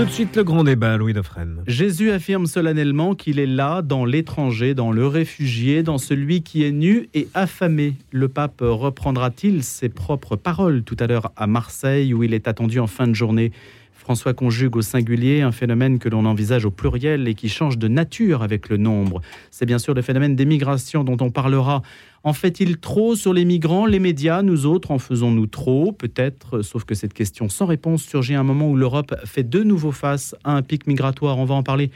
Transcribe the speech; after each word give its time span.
Tout 0.00 0.06
de 0.06 0.10
suite 0.12 0.34
le 0.34 0.44
grand 0.44 0.64
débat, 0.64 0.96
Louis 0.96 1.12
Dauphren. 1.12 1.62
Jésus 1.66 2.10
affirme 2.10 2.46
solennellement 2.46 3.14
qu'il 3.14 3.38
est 3.38 3.44
là, 3.44 3.82
dans 3.82 4.06
l'étranger, 4.06 4.72
dans 4.72 4.92
le 4.92 5.06
réfugié, 5.06 5.82
dans 5.82 5.98
celui 5.98 6.42
qui 6.42 6.64
est 6.64 6.70
nu 6.70 7.10
et 7.12 7.28
affamé. 7.34 7.96
Le 8.10 8.30
pape 8.30 8.62
reprendra-t-il 8.62 9.62
ses 9.62 9.90
propres 9.90 10.36
paroles 10.36 10.84
tout 10.84 10.96
à 11.00 11.06
l'heure 11.06 11.32
à 11.36 11.46
Marseille, 11.46 12.14
où 12.14 12.22
il 12.22 12.32
est 12.32 12.48
attendu 12.48 12.80
en 12.80 12.86
fin 12.86 13.08
de 13.08 13.12
journée? 13.12 13.52
François 14.00 14.32
conjugue 14.32 14.76
au 14.76 14.82
singulier 14.82 15.42
un 15.42 15.52
phénomène 15.52 15.98
que 15.98 16.08
l'on 16.08 16.24
envisage 16.24 16.64
au 16.64 16.70
pluriel 16.70 17.28
et 17.28 17.34
qui 17.34 17.50
change 17.50 17.76
de 17.76 17.86
nature 17.86 18.42
avec 18.42 18.70
le 18.70 18.78
nombre. 18.78 19.20
C'est 19.50 19.66
bien 19.66 19.78
sûr 19.78 19.92
le 19.92 20.00
phénomène 20.00 20.34
des 20.34 20.46
migrations 20.46 21.04
dont 21.04 21.18
on 21.20 21.30
parlera. 21.30 21.82
En 22.24 22.32
fait-il 22.32 22.78
trop 22.78 23.14
sur 23.14 23.34
les 23.34 23.44
migrants 23.44 23.84
Les 23.84 23.98
médias, 23.98 24.40
nous 24.40 24.64
autres, 24.64 24.90
en 24.90 24.98
faisons-nous 24.98 25.46
trop? 25.48 25.92
Peut-être, 25.92 26.62
sauf 26.62 26.84
que 26.84 26.94
cette 26.94 27.12
question 27.12 27.50
sans 27.50 27.66
réponse 27.66 28.02
surgit 28.02 28.34
à 28.34 28.40
un 28.40 28.42
moment 28.42 28.70
où 28.70 28.76
l'Europe 28.76 29.14
fait 29.26 29.48
de 29.48 29.62
nouveau 29.62 29.92
face 29.92 30.34
à 30.44 30.52
un 30.52 30.62
pic 30.62 30.86
migratoire. 30.86 31.36
On 31.36 31.44
va 31.44 31.54
en 31.54 31.62
parler 31.62 31.90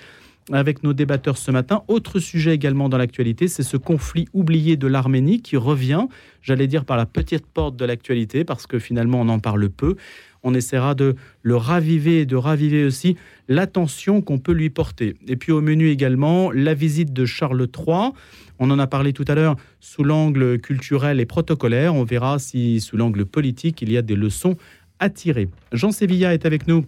avec 0.52 0.82
nos 0.82 0.92
débatteurs 0.92 1.38
ce 1.38 1.50
matin. 1.50 1.84
Autre 1.88 2.18
sujet 2.18 2.54
également 2.54 2.90
dans 2.90 2.98
l'actualité, 2.98 3.48
c'est 3.48 3.62
ce 3.62 3.78
conflit 3.78 4.28
oublié 4.34 4.76
de 4.76 4.86
l'Arménie 4.86 5.40
qui 5.40 5.56
revient, 5.56 6.06
j'allais 6.42 6.66
dire, 6.66 6.84
par 6.84 6.98
la 6.98 7.06
petite 7.06 7.46
porte 7.46 7.76
de 7.76 7.84
l'actualité, 7.86 8.44
parce 8.44 8.66
que 8.66 8.78
finalement 8.78 9.22
on 9.22 9.28
en 9.30 9.38
parle 9.38 9.70
peu. 9.70 9.96
On 10.44 10.54
essaiera 10.54 10.94
de 10.94 11.16
le 11.42 11.56
raviver 11.56 12.20
et 12.20 12.26
de 12.26 12.36
raviver 12.36 12.84
aussi 12.84 13.16
l'attention 13.48 14.20
qu'on 14.20 14.38
peut 14.38 14.52
lui 14.52 14.70
porter. 14.70 15.16
Et 15.26 15.36
puis 15.36 15.52
au 15.52 15.60
menu 15.60 15.88
également, 15.88 16.50
la 16.52 16.74
visite 16.74 17.12
de 17.12 17.24
Charles 17.24 17.66
III. 17.76 18.10
On 18.58 18.70
en 18.70 18.78
a 18.78 18.86
parlé 18.86 19.12
tout 19.12 19.24
à 19.26 19.34
l'heure 19.34 19.56
sous 19.80 20.04
l'angle 20.04 20.60
culturel 20.60 21.18
et 21.18 21.26
protocolaire. 21.26 21.94
On 21.94 22.04
verra 22.04 22.38
si 22.38 22.80
sous 22.80 22.96
l'angle 22.96 23.24
politique, 23.24 23.82
il 23.82 23.90
y 23.90 23.96
a 23.96 24.02
des 24.02 24.16
leçons 24.16 24.56
à 25.00 25.10
tirer. 25.10 25.48
Jean 25.72 25.90
Sevilla 25.90 26.34
est 26.34 26.46
avec 26.46 26.68
nous 26.68 26.84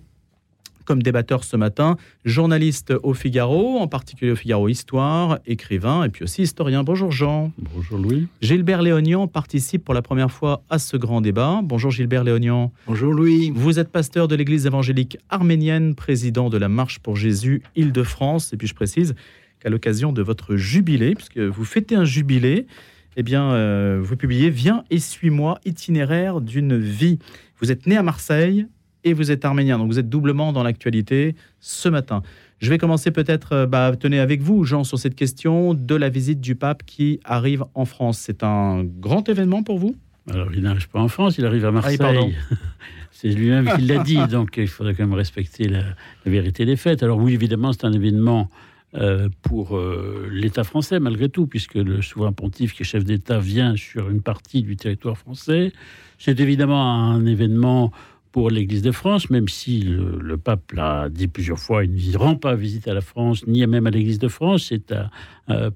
comme 0.87 1.03
débatteur 1.03 1.45
ce 1.45 1.57
matin, 1.57 1.97
journaliste 2.25 2.95
au 3.03 3.13
Figaro, 3.13 3.79
en 3.79 3.89
particulier 3.89 4.31
au 4.31 4.37
Figaro 4.37 4.69
Histoire, 4.69 5.39
écrivain 5.47 6.05
et 6.05 6.09
puis 6.09 6.25
aussi 6.25 6.43
historien. 6.43 6.83
Bonjour 6.83 7.11
Jean. 7.11 7.53
Bonjour 7.75 7.99
Louis. 7.99 8.29
Gilbert 8.41 8.81
Léonian 8.81 9.27
participe 9.27 9.85
pour 9.85 9.93
la 9.93 10.01
première 10.01 10.31
fois 10.31 10.63
à 10.71 10.79
ce 10.79 10.97
grand 10.97 11.21
débat. 11.21 11.61
Bonjour 11.63 11.91
Gilbert 11.91 12.25
Léonian. 12.25 12.73
Bonjour 12.87 13.13
Louis. 13.13 13.53
Vous 13.55 13.79
êtes 13.79 13.91
pasteur 13.91 14.29
de 14.29 14.35
l'Église 14.37 14.65
évangélique 14.65 15.19
arménienne, 15.29 15.95
président 15.95 16.49
de 16.49 16.57
la 16.57 16.69
Marche 16.69 17.01
pour 17.01 17.17
Jésus 17.17 17.63
Île-de-France. 17.75 18.53
Et 18.53 18.57
puis 18.57 18.69
je 18.69 18.75
précise 18.75 19.15
qu'à 19.61 19.69
l'occasion 19.69 20.13
de 20.13 20.23
votre 20.23 20.57
jubilé, 20.57 21.15
puisque 21.15 21.39
vous 21.39 21.65
fêtez 21.65 21.97
un 21.97 22.05
jubilé, 22.05 22.67
eh 23.17 23.23
bien, 23.23 23.53
euh, 23.53 23.99
vous 24.01 24.17
publiez 24.17 24.51
Viens 24.51 24.85
et 24.91 24.99
suis-moi, 24.99 25.59
itinéraire 25.65 26.41
d'une 26.41 26.79
vie. 26.79 27.19
Vous 27.61 27.73
êtes 27.73 27.87
né 27.87 27.97
à 27.97 28.03
Marseille, 28.03 28.67
et 29.07 29.15
vous 29.15 29.31
êtes 29.31 29.45
arménien. 29.45 29.79
Donc 29.79 29.87
vous 29.87 29.99
êtes 29.99 30.11
doublement 30.11 30.53
dans 30.53 30.65
l'actualité 30.65 31.37
ce 31.61 31.89
matin. 31.89 32.23
Je 32.59 32.71
vais 32.71 32.77
commencer 32.77 33.13
peut-être, 33.13 33.53
euh, 33.53 33.67
bah, 33.67 33.93
tenez 33.99 34.19
avec 34.19 34.43
vous, 34.43 34.65
Jean, 34.65 34.83
sur 34.83 34.99
cette 34.99 35.15
question 35.15 35.75
de 35.75 35.95
la 35.95 36.09
visite 36.09 36.41
du 36.41 36.57
pape 36.57 36.83
qui 36.85 37.21
arrive 37.25 37.65
en 37.75 37.85
France. 37.85 38.19
C'est 38.19 38.43
un 38.43 38.83
grand 38.83 39.29
événement 39.29 39.63
pour 39.63 39.79
vous? 39.79 39.95
Alors, 40.29 40.49
il 40.53 40.63
n'arrive 40.63 40.89
pas 40.89 41.01
en 41.01 41.09
France, 41.09 41.39
il 41.39 41.47
arrive 41.47 41.65
à 41.65 41.69
ah 41.69 41.73
Marseille. 41.73 42.35
c'est 43.13 43.29
lui-même 43.29 43.71
qui 43.77 43.83
l'a 43.83 43.99
dit, 44.03 44.19
donc 44.29 44.57
il 44.57 44.67
faudrait 44.67 44.95
quand 44.95 45.05
même 45.05 45.15
respecter 45.15 45.69
la, 45.69 45.85
vérité 46.25 46.65
des 46.65 46.75
faits. 46.75 47.05
Alors 47.05 47.19
oui, 47.19 47.35
évidemment, 47.35 47.73
c'est 47.73 47.85
un 47.85 47.93
événement 47.93 48.51
euh, 48.95 49.29
pour 49.43 49.77
euh, 49.77 50.29
l'État 50.33 50.65
français, 50.65 50.99
malgré 50.99 51.29
tout, 51.29 51.47
puisque 51.47 51.75
le 51.75 52.03
souverain 52.03 52.33
pontife, 52.33 52.75
qui 52.75 52.83
est 52.83 52.87
chef 52.87 53.05
d'État, 53.05 53.39
vient 53.39 53.77
sur 53.77 54.11
une 54.11 54.23
partie 54.23 54.63
du 54.63 54.77
territoire 54.77 55.17
français. 55.17 55.73
C'est 56.19 56.41
évidemment 56.41 57.05
un 57.13 57.25
événement 57.25 57.93
pour 58.37 58.51
l'Église 58.51 58.83
de 58.83 58.93
France, 58.93 59.31
même 59.31 59.49
si 59.49 59.81
le, 59.81 60.37
pape 60.37 60.73
l'a 60.73 61.09
dit 61.09 61.27
plusieurs 61.27 61.59
fois, 61.59 61.87
il 61.87 62.13
ne 62.13 62.19
rend 62.19 62.35
pas 62.37 62.55
visite 62.55 62.87
à 62.87 62.93
la 62.93 63.01
France, 63.01 63.47
ni 63.47 63.67
même 63.67 63.87
à 63.87 63.91
l'Église 63.91 64.19
de 64.19 64.29
France, 64.29 64.67
c'est 64.69 64.93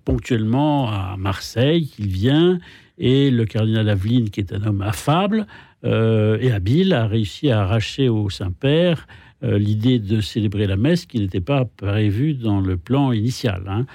ponctuellement 0.04 0.91
à 0.91 1.16
Marseille 1.16 1.87
qu'il 1.87 2.09
vient, 2.09 2.59
et 2.98 3.31
le 3.31 3.47
cardinal 3.47 3.88
Aveline, 3.88 4.28
qui 4.28 4.41
est 4.41 4.53
un 4.53 4.62
homme 4.66 4.82
affable 4.82 5.47
euh, 5.87 6.37
et 6.38 6.53
habile, 6.53 6.93
a 6.93 7.06
réussi 7.06 7.50
à 7.50 7.62
arracher 7.62 8.10
au 8.10 8.28
Saint-Père 8.28 9.09
euh, 9.42 9.59
l'idée 9.59 9.98
de 9.98 10.21
célébrer 10.21 10.66
la 10.66 10.77
messe 10.77 11.06
qui 11.06 11.19
n'était 11.19 11.41
pas 11.41 11.65
prévue 11.65 12.34
dans 12.34 12.60
le 12.60 12.77
plan 12.77 13.12
initial. 13.12 13.62
Hein. 13.69 13.87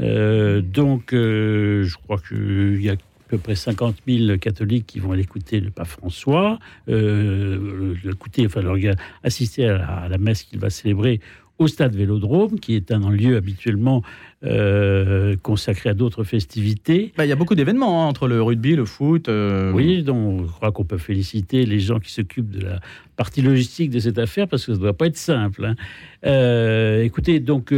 Euh, 0.00 0.62
donc, 0.62 1.08
je 1.12 1.94
crois 1.98 2.16
qu'il 2.26 2.82
y 2.82 2.88
a 2.88 2.96
peu 3.36 3.42
près 3.42 3.56
50 3.56 3.96
000 4.06 4.38
catholiques 4.38 4.86
qui 4.86 5.00
vont 5.00 5.12
aller 5.12 5.22
écouter 5.22 5.60
le 5.60 5.70
pape 5.70 5.88
François, 5.88 6.58
euh, 6.88 7.94
écouter, 8.08 8.46
enfin, 8.46 8.62
assister 9.22 9.66
à 9.66 10.08
la, 10.08 10.18
messe 10.18 10.44
qu'il 10.44 10.58
va 10.58 10.70
célébrer 10.70 11.20
au 11.58 11.68
stade 11.68 11.94
Vélodrome, 11.94 12.58
qui 12.58 12.74
est 12.74 12.90
un 12.90 13.10
lieu 13.10 13.36
habituellement 13.36 14.02
euh, 14.44 15.36
consacré 15.42 15.90
à 15.90 15.94
d'autres 15.94 16.24
festivités. 16.24 17.12
Bah, 17.16 17.24
il 17.24 17.28
y 17.28 17.32
a 17.32 17.36
beaucoup 17.36 17.54
d'événements 17.54 18.04
hein, 18.04 18.08
entre 18.08 18.26
le 18.26 18.42
rugby, 18.42 18.74
le 18.74 18.84
foot. 18.84 19.28
Euh, 19.28 19.72
oui, 19.72 20.02
donc 20.02 20.46
je 20.46 20.52
crois 20.52 20.72
qu'on 20.72 20.84
peut 20.84 20.98
féliciter 20.98 21.64
les 21.64 21.78
gens 21.78 22.00
qui 22.00 22.12
s'occupent 22.12 22.50
de 22.50 22.64
la 22.64 22.80
partie 23.16 23.42
logistique 23.42 23.90
de 23.90 24.00
cette 24.00 24.18
affaire 24.18 24.48
parce 24.48 24.66
que 24.66 24.72
ça 24.72 24.78
ne 24.78 24.82
doit 24.82 24.96
pas 24.96 25.06
être 25.06 25.16
simple. 25.16 25.64
Hein. 25.64 25.74
Euh, 26.26 27.02
écoutez, 27.02 27.38
donc 27.38 27.72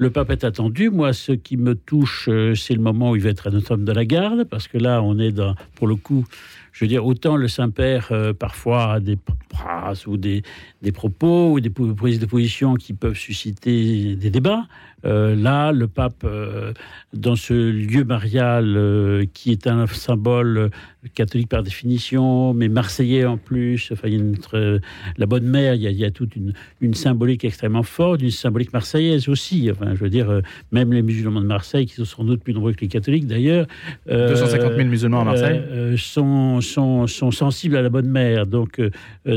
le 0.00 0.08
pape 0.08 0.30
est 0.30 0.44
attendu. 0.44 0.88
Moi, 0.88 1.12
ce 1.12 1.32
qui 1.32 1.58
me 1.58 1.74
touche, 1.74 2.26
euh, 2.30 2.54
c'est 2.54 2.72
le 2.72 2.80
moment 2.80 3.10
où 3.10 3.16
il 3.16 3.22
va 3.22 3.28
être 3.28 3.48
à 3.48 3.50
Notre-Dame 3.50 3.84
de 3.84 3.92
la 3.92 4.06
Garde, 4.06 4.44
parce 4.44 4.66
que 4.66 4.78
là, 4.78 5.02
on 5.02 5.18
est 5.18 5.30
dans, 5.30 5.54
pour 5.74 5.86
le 5.86 5.94
coup, 5.94 6.24
je 6.72 6.84
veux 6.84 6.88
dire, 6.88 7.04
autant 7.04 7.36
le 7.36 7.48
Saint-Père, 7.48 8.08
euh, 8.10 8.32
parfois, 8.32 8.94
a 8.94 9.00
des 9.00 9.18
phrases 9.52 10.06
ou 10.06 10.16
des, 10.16 10.42
des 10.82 10.92
propos 10.92 11.52
ou 11.52 11.60
des 11.60 11.70
prises 11.70 12.20
de 12.20 12.26
position 12.26 12.74
qui 12.74 12.92
peuvent 12.92 13.16
susciter 13.16 14.14
des 14.16 14.30
débats. 14.30 14.66
Euh, 15.06 15.34
là, 15.34 15.72
le 15.72 15.88
pape, 15.88 16.24
euh, 16.24 16.74
dans 17.14 17.34
ce 17.34 17.54
lieu 17.54 18.04
marial 18.04 19.26
qui 19.32 19.50
est 19.50 19.66
un 19.66 19.86
symbole 19.86 20.70
catholique 21.14 21.48
par 21.48 21.62
définition, 21.62 22.52
mais 22.52 22.68
marseillais 22.68 23.24
en 23.24 23.38
plus, 23.38 23.90
enfin, 23.92 24.08
il 24.08 24.18
y 24.18 24.56
a 24.56 24.78
la 25.16 25.26
bonne 25.26 25.46
mère, 25.46 25.74
il 25.74 25.82
y 25.82 26.04
a, 26.04 26.10
toute 26.10 26.36
une, 26.36 26.52
une, 26.82 26.92
symbolique 26.92 27.44
extrêmement 27.44 27.82
forte, 27.82 28.20
une 28.20 28.30
symbolique 28.30 28.74
marseillaise 28.74 29.28
aussi. 29.28 29.70
Enfin, 29.70 29.94
je 29.94 30.00
veux 30.00 30.10
dire, 30.10 30.42
même 30.70 30.92
les 30.92 31.02
musulmans 31.02 31.40
de 31.40 31.46
Marseille, 31.46 31.86
qui 31.86 31.94
sont 31.94 32.04
sans 32.04 32.24
doute 32.24 32.42
plus 32.42 32.52
nombreux 32.52 32.74
que 32.74 32.82
les 32.82 32.88
catholiques 32.88 33.26
d'ailleurs, 33.26 33.66
250 34.06 34.74
000 34.76 34.88
musulmans 34.88 35.22
à 35.22 35.24
Marseille, 35.24 35.62
sont, 35.96 36.59
sont, 36.60 37.06
sont, 37.06 37.30
sensibles 37.30 37.76
à 37.76 37.82
la 37.82 37.88
bonne 37.88 38.08
mère. 38.08 38.46
Donc, 38.46 38.80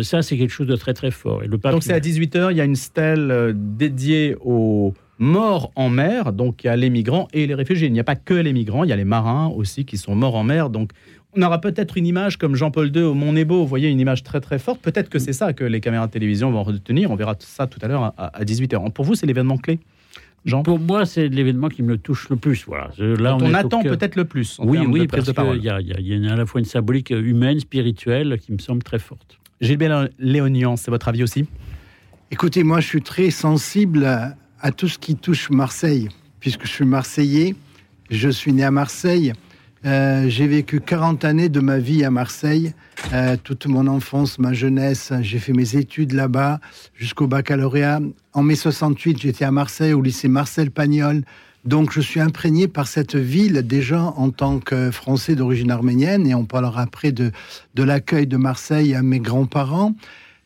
ça, 0.02 0.22
c'est 0.22 0.38
quelque 0.38 0.52
chose 0.52 0.68
de 0.68 0.76
très 0.76 0.94
très 0.94 1.12
fort. 1.12 1.44
Et 1.44 1.48
le 1.48 1.58
pape, 1.58 1.74
Donc, 1.74 1.84
c'est 1.84 1.94
à 1.94 2.00
18h, 2.00 2.52
il 2.52 2.58
y 2.58 2.62
a 2.62 2.66
une 2.66 2.76
stèle 2.76 3.54
dédiée 3.56 4.36
aux 4.42 4.94
morts 5.20 5.72
en 5.76 5.90
mer, 5.90 6.34
donc 6.34 6.64
il 6.64 6.68
y 6.68 6.70
a 6.70 6.76
les 6.76 6.90
migrants 6.90 7.28
et 7.34 7.48
les 7.48 7.56
réfugiés. 7.56 7.88
Il 7.88 7.94
n'y 7.94 8.00
a 8.00 8.04
pas 8.04 8.16
que 8.16 8.34
les 8.34 8.54
migrants, 8.54 8.84
il 8.84 8.90
y 8.90 8.94
a 8.94 8.96
les 8.96 9.06
marins 9.06 9.48
aussi 9.48 9.86
qui 9.86 9.98
sont 9.98 10.16
morts 10.16 10.36
en 10.36 10.44
mer. 10.44 10.70
Donc 10.70 10.92
on 11.36 11.42
aura 11.42 11.60
peut-être 11.60 11.98
une 11.98 12.06
image 12.06 12.38
comme 12.38 12.56
Jean-Paul 12.56 12.96
II 12.96 13.04
au 13.04 13.14
Mont 13.14 13.34
Nebo, 13.34 13.60
vous 13.60 13.68
voyez, 13.68 13.90
une 13.90 14.00
image 14.00 14.24
très 14.24 14.40
très 14.40 14.60
forte. 14.60 14.82
Peut-être 14.82 15.10
que 15.10 15.20
c'est 15.20 15.34
ça 15.34 15.54
que 15.54 15.64
les 15.64 15.80
caméras 15.80 16.08
de 16.08 16.12
télévision 16.12 16.52
vont 16.52 16.64
retenir. 16.64 17.10
On 17.10 17.16
verra 17.16 17.36
ça 17.40 17.68
tout 17.68 17.80
à 17.82 17.88
l'heure 17.88 18.14
à, 18.18 18.44
18h. 18.44 18.92
Pour 18.92 19.06
vous, 19.06 19.16
c'est 19.16 19.26
l'événement 19.26 19.58
clé? 19.58 19.80
Jean 20.46 20.64
Pour 20.64 20.80
moi, 20.80 21.06
c'est 21.06 21.30
l'événement 21.30 21.70
qui 21.70 21.84
me 21.84 21.98
touche 21.98 22.30
le 22.30 22.36
plus. 22.36 22.66
Voilà. 22.68 22.92
Là, 22.98 23.38
on, 23.40 23.54
attend 23.54 23.82
peut-être 23.82 24.16
le 24.16 24.26
plus. 24.26 24.60
oui, 24.60 24.80
oui, 24.80 25.08
parce 25.08 25.32
qu'il 25.32 25.64
y, 25.64 25.70
a, 25.70 25.80
y 25.80 26.28
a 26.28 26.32
à 26.32 26.36
la 26.36 26.46
fois 26.46 26.60
une 26.60 26.66
symbolique 26.66 27.12
humaine, 27.12 27.60
spirituelle, 27.60 28.38
qui 28.40 28.52
me 28.52 28.58
semble 28.58 28.84
très 28.84 29.00
forte. 29.00 29.40
Gilbert 29.62 30.10
Léonian, 30.20 30.76
c'est 30.76 30.92
votre 30.92 31.08
avis 31.08 31.24
aussi 31.24 31.46
Écoutez, 32.32 32.64
moi, 32.64 32.82
je 32.82 32.88
suis 32.88 33.02
très 33.02 33.30
sensible 33.30 34.04
à, 34.06 34.36
à 34.60 34.72
tout 34.72 34.88
ce 34.88 34.98
qui 34.98 35.16
touche 35.16 35.50
Marseille, 35.50 36.10
puisque 36.40 36.66
je 36.66 36.72
suis 36.72 36.86
marseillais, 36.86 37.56
je 38.10 38.30
suis 38.30 38.52
né 38.52 38.64
à 38.64 38.72
Marseille, 38.72 39.34
euh, 39.86 40.30
j'ai 40.30 40.48
vécu 40.48 40.80
40 40.80 41.26
années 41.26 41.50
de 41.50 41.60
ma 41.60 41.78
vie 41.78 42.04
à 42.04 42.12
Marseille, 42.12 42.74
euh, 43.14 43.36
toute 43.42 43.68
mon 43.68 43.88
enfance, 43.88 44.40
ma 44.40 44.54
jeunesse, 44.54 45.12
j'ai 45.22 45.40
fait 45.40 45.54
mes 45.54 45.76
études 45.76 46.14
là-bas 46.14 46.60
jusqu'au 46.96 47.28
baccalauréat. 47.28 48.00
En 48.34 48.44
mai 48.44 48.56
68, 48.56 49.22
j'étais 49.22 49.46
à 49.46 49.52
Marseille 49.52 49.94
au 49.94 50.02
lycée 50.02 50.28
Marcel 50.28 50.72
Pagnol. 50.72 51.24
Donc 51.66 51.92
je 51.94 52.02
suis 52.02 52.20
imprégné 52.20 52.68
par 52.68 52.88
cette 52.88 53.16
ville 53.16 53.62
déjà 53.66 54.02
en 54.02 54.32
tant 54.32 54.60
que 54.60 54.92
Français 54.92 55.36
d'origine 55.36 55.72
arménienne, 55.72 56.28
et 56.28 56.36
on 56.36 56.46
parlera 56.46 56.82
après 56.82 57.12
de, 57.12 57.32
de 57.76 57.84
l'accueil 57.84 58.28
de 58.28 58.38
Marseille 58.38 58.96
à 58.96 59.02
mes 59.02 59.20
grands-parents. 59.20 59.94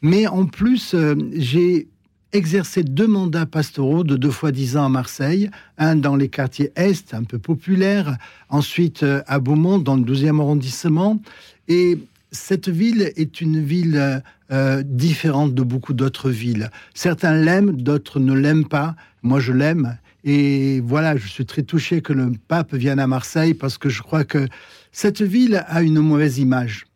Mais 0.01 0.27
en 0.27 0.45
plus, 0.45 0.93
euh, 0.93 1.15
j'ai 1.35 1.87
exercé 2.33 2.83
deux 2.83 3.07
mandats 3.07 3.45
pastoraux 3.45 4.03
de 4.03 4.15
deux 4.15 4.31
fois 4.31 4.51
dix 4.51 4.77
ans 4.77 4.85
à 4.85 4.89
Marseille, 4.89 5.49
un 5.77 5.95
dans 5.95 6.15
les 6.15 6.29
quartiers 6.29 6.71
Est, 6.75 7.13
un 7.13 7.23
peu 7.23 7.39
populaires, 7.39 8.17
ensuite 8.49 9.03
euh, 9.03 9.21
à 9.27 9.39
Beaumont, 9.39 9.79
dans 9.79 9.95
le 9.95 10.03
12e 10.03 10.39
arrondissement. 10.39 11.21
Et 11.67 11.99
cette 12.31 12.69
ville 12.69 13.11
est 13.15 13.41
une 13.41 13.63
ville 13.63 14.21
euh, 14.51 14.83
différente 14.83 15.53
de 15.53 15.63
beaucoup 15.63 15.93
d'autres 15.93 16.29
villes. 16.29 16.69
Certains 16.93 17.33
l'aiment, 17.33 17.81
d'autres 17.81 18.19
ne 18.19 18.33
l'aiment 18.33 18.67
pas. 18.67 18.95
Moi, 19.23 19.39
je 19.39 19.53
l'aime. 19.53 19.97
Et 20.23 20.81
voilà, 20.81 21.15
je 21.15 21.27
suis 21.27 21.45
très 21.45 21.63
touché 21.63 22.01
que 22.01 22.13
le 22.13 22.31
pape 22.47 22.73
vienne 22.73 22.99
à 22.99 23.07
Marseille 23.07 23.53
parce 23.53 23.77
que 23.77 23.89
je 23.89 24.01
crois 24.01 24.23
que 24.23 24.47
cette 24.91 25.21
ville 25.21 25.63
a 25.67 25.81
une 25.81 25.99
mauvaise 25.99 26.39
image. 26.39 26.86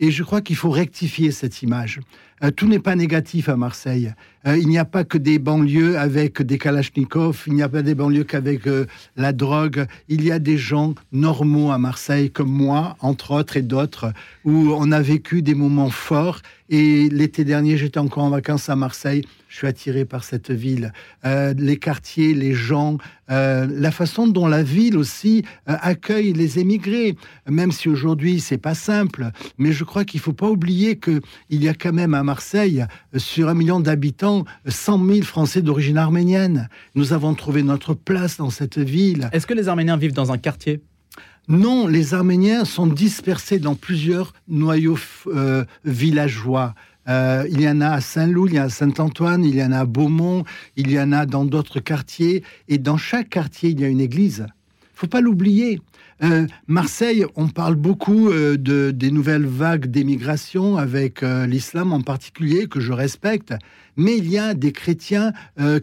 Et 0.00 0.10
je 0.10 0.22
crois 0.24 0.40
qu'il 0.40 0.56
faut 0.56 0.70
rectifier 0.70 1.30
cette 1.30 1.62
image. 1.62 2.00
Euh, 2.42 2.50
tout 2.50 2.66
n'est 2.66 2.78
pas 2.78 2.96
négatif 2.96 3.50
à 3.50 3.56
Marseille. 3.56 4.14
Euh, 4.46 4.56
il 4.56 4.68
n'y 4.68 4.78
a 4.78 4.86
pas 4.86 5.04
que 5.04 5.18
des 5.18 5.38
banlieues 5.38 5.98
avec 5.98 6.40
des 6.40 6.56
kalachnikovs, 6.56 7.44
il 7.46 7.52
n'y 7.52 7.62
a 7.62 7.68
pas 7.68 7.82
des 7.82 7.94
banlieues 7.94 8.24
qu'avec 8.24 8.66
euh, 8.66 8.86
la 9.16 9.34
drogue. 9.34 9.86
Il 10.08 10.24
y 10.24 10.32
a 10.32 10.38
des 10.38 10.56
gens 10.56 10.94
normaux 11.12 11.70
à 11.70 11.76
Marseille, 11.76 12.30
comme 12.30 12.50
moi, 12.50 12.96
entre 13.00 13.32
autres, 13.32 13.58
et 13.58 13.62
d'autres, 13.62 14.14
où 14.46 14.72
on 14.74 14.90
a 14.90 15.02
vécu 15.02 15.42
des 15.42 15.54
moments 15.54 15.90
forts. 15.90 16.40
Et 16.72 17.08
l'été 17.08 17.44
dernier, 17.44 17.76
j'étais 17.76 17.98
encore 17.98 18.22
en 18.22 18.30
vacances 18.30 18.68
à 18.68 18.76
Marseille. 18.76 19.24
Je 19.48 19.56
suis 19.56 19.66
attiré 19.66 20.04
par 20.04 20.22
cette 20.22 20.52
ville. 20.52 20.92
Euh, 21.24 21.52
les 21.58 21.76
quartiers, 21.76 22.32
les 22.32 22.54
gens, 22.54 22.98
la 23.28 23.90
façon 23.92 24.26
dont 24.26 24.48
la 24.48 24.62
ville 24.64 24.96
aussi 24.96 25.44
accueille 25.66 26.32
les 26.32 26.58
émigrés. 26.58 27.16
Même 27.48 27.70
si 27.70 27.88
aujourd'hui, 27.88 28.40
c'est 28.40 28.58
pas 28.58 28.74
simple. 28.74 29.30
Mais 29.58 29.72
je 29.72 29.84
crois 29.84 30.04
qu'il 30.04 30.18
faut 30.20 30.32
pas 30.32 30.48
oublier 30.48 30.98
qu'il 30.98 31.20
y 31.50 31.68
a 31.68 31.74
quand 31.74 31.92
même 31.92 32.14
à 32.14 32.22
Marseille, 32.22 32.84
sur 33.16 33.48
un 33.48 33.54
million 33.54 33.78
d'habitants, 33.78 34.44
100 34.66 35.06
000 35.06 35.22
Français 35.22 35.62
d'origine 35.62 35.98
arménienne. 35.98 36.68
Nous 36.94 37.12
avons 37.12 37.34
trouvé 37.34 37.62
notre 37.62 37.94
place 37.94 38.36
dans 38.36 38.50
cette 38.50 38.78
ville. 38.78 39.28
Est-ce 39.32 39.46
que 39.46 39.54
les 39.54 39.68
Arméniens 39.68 39.96
vivent 39.96 40.12
dans 40.12 40.32
un 40.32 40.38
quartier? 40.38 40.80
Non, 41.50 41.88
les 41.88 42.14
Arméniens 42.14 42.64
sont 42.64 42.86
dispersés 42.86 43.58
dans 43.58 43.74
plusieurs 43.74 44.34
noyaux 44.46 44.96
euh, 45.26 45.64
villageois. 45.84 46.76
Euh, 47.08 47.44
il 47.50 47.60
y 47.60 47.68
en 47.68 47.80
a 47.80 47.88
à 47.88 48.00
Saint-Loup, 48.00 48.46
il 48.46 48.54
y 48.54 48.60
en 48.60 48.62
a 48.62 48.66
à 48.66 48.68
Saint-Antoine, 48.68 49.44
il 49.44 49.56
y 49.56 49.64
en 49.64 49.72
a 49.72 49.80
à 49.80 49.84
Beaumont, 49.84 50.44
il 50.76 50.92
y 50.92 51.00
en 51.00 51.10
a 51.10 51.26
dans 51.26 51.44
d'autres 51.44 51.80
quartiers. 51.80 52.44
Et 52.68 52.78
dans 52.78 52.96
chaque 52.96 53.30
quartier, 53.30 53.70
il 53.70 53.80
y 53.80 53.84
a 53.84 53.88
une 53.88 54.00
église. 54.00 54.46
Faut 54.94 55.08
pas 55.08 55.20
l'oublier. 55.20 55.80
Euh, 56.22 56.46
Marseille, 56.68 57.26
on 57.34 57.48
parle 57.48 57.74
beaucoup 57.74 58.30
de, 58.30 58.92
des 58.92 59.10
nouvelles 59.10 59.46
vagues 59.46 59.86
d'émigration 59.86 60.76
avec 60.76 61.22
l'islam 61.22 61.92
en 61.92 62.02
particulier, 62.02 62.68
que 62.68 62.78
je 62.78 62.92
respecte, 62.92 63.54
mais 63.96 64.16
il 64.16 64.30
y 64.30 64.38
a 64.38 64.54
des 64.54 64.70
chrétiens 64.70 65.32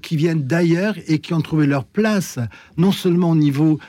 qui 0.02 0.16
viennent 0.16 0.44
d'ailleurs 0.44 0.96
et 1.08 1.20
qui 1.20 1.34
ont 1.34 1.42
trouvé 1.42 1.68
leur 1.68 1.84
place, 1.84 2.40
non 2.78 2.94
seulement 2.94 3.32
au 3.32 3.36
niveau 3.36 3.80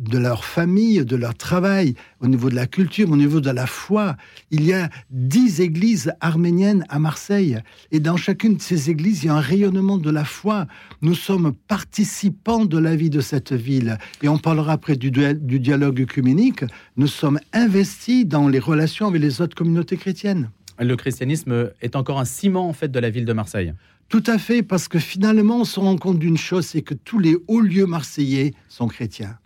de 0.00 0.18
leur 0.18 0.44
famille, 0.44 1.04
de 1.04 1.16
leur 1.16 1.34
travail, 1.34 1.94
au 2.20 2.26
niveau 2.26 2.48
de 2.48 2.54
la 2.54 2.66
culture, 2.66 3.10
au 3.10 3.16
niveau 3.16 3.40
de 3.40 3.50
la 3.50 3.66
foi. 3.66 4.16
Il 4.50 4.64
y 4.64 4.72
a 4.72 4.88
dix 5.10 5.60
églises 5.60 6.12
arméniennes 6.20 6.84
à 6.88 6.98
Marseille. 6.98 7.58
Et 7.92 8.00
dans 8.00 8.16
chacune 8.16 8.56
de 8.56 8.62
ces 8.62 8.90
églises, 8.90 9.22
il 9.22 9.26
y 9.26 9.28
a 9.28 9.34
un 9.34 9.40
rayonnement 9.40 9.98
de 9.98 10.10
la 10.10 10.24
foi. 10.24 10.66
Nous 11.02 11.14
sommes 11.14 11.52
participants 11.68 12.64
de 12.64 12.78
la 12.78 12.96
vie 12.96 13.10
de 13.10 13.20
cette 13.20 13.52
ville. 13.52 13.98
Et 14.22 14.28
on 14.28 14.38
parlera 14.38 14.72
après 14.72 14.96
du, 14.96 15.10
du 15.10 15.60
dialogue 15.60 16.00
œcuménique. 16.00 16.64
Nous 16.96 17.06
sommes 17.06 17.38
investis 17.52 18.26
dans 18.26 18.48
les 18.48 18.58
relations 18.58 19.08
avec 19.08 19.20
les 19.20 19.42
autres 19.42 19.54
communautés 19.54 19.98
chrétiennes. 19.98 20.50
Le 20.78 20.96
christianisme 20.96 21.70
est 21.82 21.94
encore 21.94 22.18
un 22.18 22.24
ciment 22.24 22.66
en 22.66 22.72
fait 22.72 22.88
de 22.88 22.98
la 22.98 23.10
ville 23.10 23.26
de 23.26 23.34
Marseille. 23.34 23.74
Tout 24.08 24.24
à 24.26 24.38
fait, 24.38 24.62
parce 24.62 24.88
que 24.88 24.98
finalement, 24.98 25.58
on 25.58 25.64
se 25.64 25.78
rend 25.78 25.96
compte 25.96 26.18
d'une 26.18 26.38
chose, 26.38 26.66
c'est 26.66 26.82
que 26.82 26.94
tous 26.94 27.18
les 27.18 27.36
hauts 27.46 27.60
lieux 27.60 27.86
marseillais 27.86 28.54
sont 28.68 28.88
chrétiens. 28.88 29.38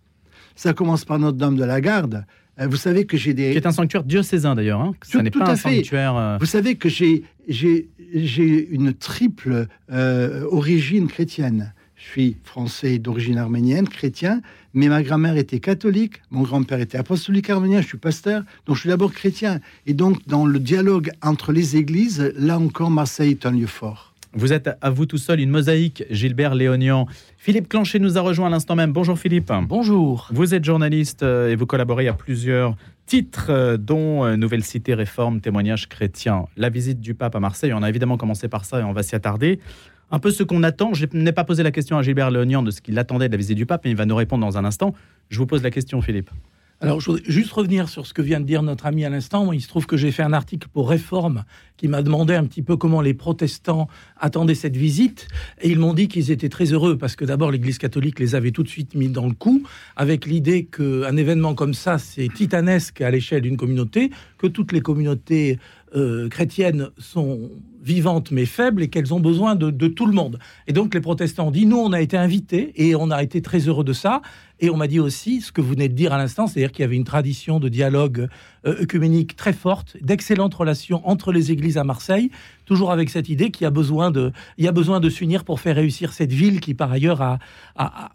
Ça 0.55 0.73
commence 0.73 1.05
par 1.05 1.19
Notre-Dame 1.19 1.56
de 1.56 1.65
la 1.65 1.81
Garde. 1.81 2.25
Euh, 2.61 2.67
vous 2.69 2.77
savez 2.77 3.05
que 3.05 3.17
j'ai 3.17 3.35
des. 3.35 3.53
Qui 3.53 3.56
est 3.56 3.67
un 3.67 3.73
sanctuaire 3.73 4.05
diocésain 4.05 4.55
d'ailleurs. 4.55 4.81
Hein 4.81 4.93
tout, 5.11 5.21
n'est 5.21 5.31
pas 5.31 5.51
un 5.51 5.56
sanctuaire. 5.56 6.17
Euh, 6.17 6.39
vous 6.39 6.47
savez 6.47 6.77
que 6.77 6.89
j'ai 6.89 7.25
j'ai 7.49 8.69
une 8.71 8.95
triple 8.95 9.67
euh, 9.93 10.45
origine 10.51 11.09
chrétienne. 11.09 11.73
Je 11.97 12.11
suis 12.11 12.37
français 12.45 12.99
d'origine 12.99 13.39
arménienne, 13.39 13.89
chrétien, 13.89 14.43
mais 14.75 14.89
ma 14.89 15.03
grand-mère 15.03 15.37
était 15.37 15.59
catholique, 15.59 16.21
mon 16.31 16.43
grand-père 16.43 16.81
était 16.81 16.99
apostolique 16.99 17.49
arménien, 17.49 17.81
je 17.81 17.87
suis 17.87 17.99
pasteur, 17.99 18.43
donc 18.67 18.77
je 18.77 18.81
suis 18.81 18.91
d'abord 18.91 19.12
chrétien. 19.12 19.61
Et 19.87 19.95
donc, 19.95 20.19
dans 20.27 20.45
le 20.45 20.59
dialogue 20.59 21.11
entre 21.23 21.50
les 21.53 21.77
églises, 21.77 22.33
là 22.37 22.59
encore, 22.59 22.91
Marseille 22.91 23.31
est 23.31 23.47
un 23.47 23.53
lieu 23.53 23.67
fort. 23.67 24.13
Vous 24.37 24.53
êtes 24.53 24.69
à 24.81 24.91
vous 24.91 25.07
tout 25.07 25.19
seul 25.19 25.39
une 25.39 25.51
mosaïque, 25.51 26.05
Gilbert 26.11 26.57
Léonian. 26.57 27.07
Philippe 27.39 27.69
Clanchet 27.69 28.01
nous 28.01 28.19
a 28.19 28.21
rejoint 28.21 28.49
à 28.49 28.51
l'instant 28.51 28.75
même. 28.75 28.93
Bonjour 28.93 29.17
Philippe. 29.17 29.53
Bonjour. 29.69 30.29
Vous 30.33 30.55
êtes 30.55 30.65
journaliste 30.65 31.23
euh, 31.23 31.51
et 31.51 31.57
vous 31.57 31.67
collaborez 31.67 32.09
à 32.09 32.15
plusieurs 32.15 32.75
titres, 33.07 33.47
euh, 33.51 33.77
dont 33.77 34.25
euh, 34.25 34.35
Nouvelle 34.35 34.65
Cité, 34.65 34.95
Réforme, 34.95 35.41
Témoignage 35.41 35.89
chrétien. 35.89 36.47
La 36.57 36.69
visite 36.69 37.01
du 37.01 37.15
pape 37.15 37.37
à 37.37 37.41
Marseille, 37.41 37.73
on 37.73 37.83
a 37.85 37.89
évidemment 37.89 38.17
commencé 38.17 38.49
par 38.49 38.65
ça 38.65 38.81
et 38.81 38.83
on 38.83 38.93
va 38.93 39.05
s'y 39.05 39.15
attarder. 39.15 39.61
Un 40.11 40.19
peu 40.19 40.33
ce 40.33 40.43
qu'on 40.43 40.65
attend. 40.65 40.95
Je 40.95 41.07
n'ai 41.13 41.33
pas 41.33 41.45
posé 41.45 41.63
la 41.63 41.71
question 41.71 41.97
à 41.97 42.03
Gilbert 42.03 42.33
Léonian 42.33 42.65
de 42.65 42.73
ce 42.73 42.81
qu'il 42.81 42.99
attendait 42.99 43.29
de 43.29 43.33
la 43.33 43.39
visite 43.39 43.57
du 43.57 43.67
pape, 43.67 43.83
mais 43.85 43.91
il 43.91 43.97
va 43.97 44.05
nous 44.05 44.17
répondre 44.17 44.45
dans 44.45 44.59
un 44.59 44.65
instant. 44.65 44.95
Je 45.29 45.39
vous 45.39 45.47
pose 45.47 45.63
la 45.63 45.71
question, 45.71 46.03
Philippe. 46.03 46.31
Alors, 46.85 47.01
je 47.01 47.07
voudrais 47.07 47.23
juste 47.27 47.51
revenir 47.51 47.89
sur 47.89 48.07
ce 48.07 48.13
que 48.13 48.21
vient 48.21 48.41
de 48.41 48.45
dire 48.45 48.63
notre 48.63 48.85
ami 48.85 49.07
à 49.07 49.09
l'instant. 49.09 49.53
Il 49.53 49.63
se 49.63 49.69
trouve 49.69 49.87
que 49.87 49.97
j'ai 49.97 50.13
fait 50.13 50.23
un 50.23 50.35
article 50.35 50.69
pour 50.71 50.91
Réforme 50.91 51.45
qui 51.79 51.89
m'a 51.89 52.03
demandé 52.03 52.35
un 52.35 52.45
petit 52.45 52.61
peu 52.61 52.77
comment 52.77 53.01
les 53.01 53.15
protestants 53.15 53.89
attendaient 54.21 54.55
cette 54.55 54.77
visite. 54.77 55.27
Et 55.63 55.71
ils 55.71 55.79
m'ont 55.79 55.95
dit 55.95 56.09
qu'ils 56.09 56.31
étaient 56.31 56.51
très 56.51 56.75
heureux 56.75 56.99
parce 56.99 57.17
que 57.17 57.25
d'abord, 57.25 57.51
l'Église 57.51 57.79
catholique 57.79 58.21
les 58.21 58.35
avait 58.35 58.51
tout 58.51 58.63
de 58.63 58.69
suite 58.69 58.95
mis 58.95 59.09
dans 59.09 59.27
le 59.27 59.33
coup 59.33 59.63
avec 59.97 60.27
l'idée 60.27 60.67
qu'un 60.67 61.17
événement 61.17 61.55
comme 61.55 61.73
ça, 61.73 61.97
c'est 61.97 62.29
titanesque 62.29 63.01
à 63.01 63.11
l'échelle 63.11 63.41
d'une 63.41 63.57
communauté, 63.57 64.11
que 64.37 64.47
toutes 64.47 64.73
les 64.73 64.83
communautés 64.83 65.59
euh, 65.94 66.29
chrétiennes 66.29 66.88
sont 66.99 67.50
vivantes 67.81 68.31
mais 68.31 68.46
faibles 68.46 68.82
et 68.82 68.88
qu'elles 68.88 69.12
ont 69.12 69.20
besoin 69.20 69.55
de, 69.55 69.70
tout 69.88 70.06
le 70.06 70.12
monde. 70.12 70.38
Et 70.67 70.73
donc 70.73 70.94
les 70.94 71.00
protestants 71.00 71.49
ont 71.49 71.50
dit, 71.50 71.67
nous 71.67 71.76
on 71.76 71.93
a 71.93 72.00
été 72.00 72.17
invités 72.17 72.73
et 72.76 72.96
on 72.96 73.11
a 73.11 73.23
été 73.23 73.43
très 73.43 73.61
heureux 73.69 73.85
de 73.85 73.93
ça. 73.93 74.23
Et 74.61 74.70
on 74.70 74.76
m'a 74.76 74.87
dit 74.87 75.00
aussi 75.00 75.41
ce 75.41 75.52
que 75.52 75.61
vous 75.61 75.70
venez 75.70 75.88
de 75.88 75.94
dire 75.94 76.12
à 76.12 76.19
l'instant, 76.19 76.46
c'est-à-dire 76.46 76.73
qu'il 76.73 76.82
y 76.82 76.85
avait 76.85 76.96
une 76.96 77.05
tradition 77.05 77.61
de 77.61 77.69
dialogue 77.69 78.29
euh, 78.67 78.82
œcuménique 78.82 79.37
très 79.37 79.52
forte, 79.52 79.96
d'excellentes 80.00 80.55
relations 80.55 81.06
entre 81.06 81.32
les 81.32 81.52
églises 81.52 81.76
à 81.76 81.85
Marseille, 81.85 82.31
toujours 82.64 82.90
avec 82.90 83.11
cette 83.11 83.29
idée 83.29 83.50
qu'il 83.50 83.64
y 83.64 83.67
a 83.67 83.70
besoin 83.70 84.11
de, 84.11 84.32
a 84.62 85.11
s'unir 85.11 85.44
pour 85.44 85.61
faire 85.61 85.76
réussir 85.76 86.12
cette 86.12 86.32
ville 86.32 86.61
qui 86.61 86.73
par 86.73 86.90
ailleurs 86.90 87.20
a, 87.20 87.38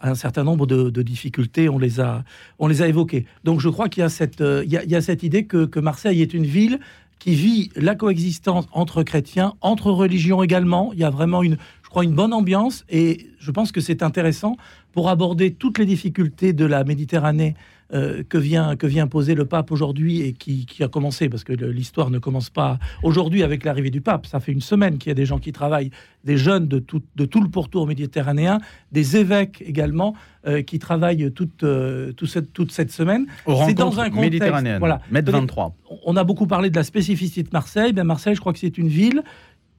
un 0.02 0.16
certain 0.16 0.44
nombre 0.44 0.66
de, 0.66 1.02
difficultés, 1.02 1.70
on 1.70 1.78
les 1.78 2.00
a, 2.00 2.24
on 2.58 2.68
les 2.68 2.82
a 2.82 2.88
évoquées. 2.88 3.26
Donc 3.44 3.60
je 3.60 3.70
crois 3.70 3.90
qu'il 3.90 4.02
y 4.02 4.06
a 4.06 4.10
cette, 4.10 4.42
euh, 4.42 4.64
y 4.66 4.96
a, 4.96 5.02
cette 5.02 5.24
idée 5.24 5.46
que, 5.46 5.66
que 5.66 5.80
Marseille 5.80 6.22
est 6.22 6.34
une 6.34 6.46
ville 6.46 6.80
qui 7.20 7.36
vit 7.36 7.70
la 7.76 7.96
coexistence 7.96 8.66
entre 8.72 9.04
chrétiens, 9.04 9.54
entre 9.62 9.92
religions 9.92 10.42
également. 10.42 10.92
Il 10.94 11.00
y 11.00 11.04
a 11.04 11.10
vraiment 11.10 11.44
une, 11.44 11.58
je 11.84 11.90
crois, 11.90 12.04
une 12.04 12.16
bonne 12.16 12.34
ambiance 12.34 12.86
et 12.90 13.28
je 13.40 13.52
pense 13.52 13.72
que 13.72 13.82
c'est 13.82 14.02
intéressant 14.02 14.56
pour 14.94 15.10
aborder 15.10 15.54
toutes 15.54 15.78
les 15.78 15.86
difficultés 15.86 16.54
de 16.54 16.66
la 16.66 16.84
Méditerranée 16.84 17.56
euh, 17.92 18.22
que, 18.30 18.38
vient, 18.38 18.76
que 18.76 18.86
vient 18.86 19.08
poser 19.08 19.34
le 19.34 19.46
pape 19.46 19.72
aujourd'hui 19.72 20.22
et 20.22 20.34
qui, 20.34 20.68
a 20.82 20.88
commencé, 20.88 21.28
parce 21.28 21.44
que 21.44 21.54
l'histoire 21.54 22.12
ne 22.12 22.20
commence 22.20 22.52
pas 22.52 22.78
aujourd'hui 23.02 23.42
avec 23.42 23.64
l'arrivée 23.64 23.90
du 23.90 24.00
pape. 24.00 24.28
Ça 24.28 24.40
fait 24.40 24.52
une 24.52 24.62
semaine 24.62 25.00
qu'il 25.00 25.10
y 25.10 25.12
a 25.12 25.16
des 25.16 25.26
gens 25.26 25.40
qui 25.40 25.52
travaillent, 25.52 25.90
des 26.24 26.38
jeunes 26.38 26.68
de 26.68 26.78
tout, 26.78 27.02
de 27.16 27.26
tout 27.26 27.42
le 27.42 27.50
pourtour 27.50 27.88
méditerranéen, 27.88 28.60
des 28.92 29.18
évêques 29.18 29.64
également 29.66 30.14
euh, 30.46 30.62
qui 30.62 30.78
travaillent 30.78 31.32
toute, 31.32 31.64
euh, 31.64 32.14
cette, 32.28 32.54
toute 32.54 32.72
cette 32.72 32.92
semaine. 32.92 33.26
C'est 33.66 33.74
dans 33.74 34.00
un 34.00 34.12
contexte. 34.12 34.44
Voilà. 34.78 35.02
23. 35.10 35.76
On 36.06 36.16
a 36.16 36.24
beaucoup 36.24 36.46
parlé 36.46 36.70
de 36.70 36.76
la 36.76 36.84
spécificité 36.84 37.42
de 37.42 37.50
Marseille. 37.52 37.92
Ben 37.92 38.04
Marseille, 38.04 38.36
je 38.36 38.40
crois 38.40 38.54
que 38.54 38.60
c'est 38.60 38.78
une 38.78 38.90
ville 38.90 39.24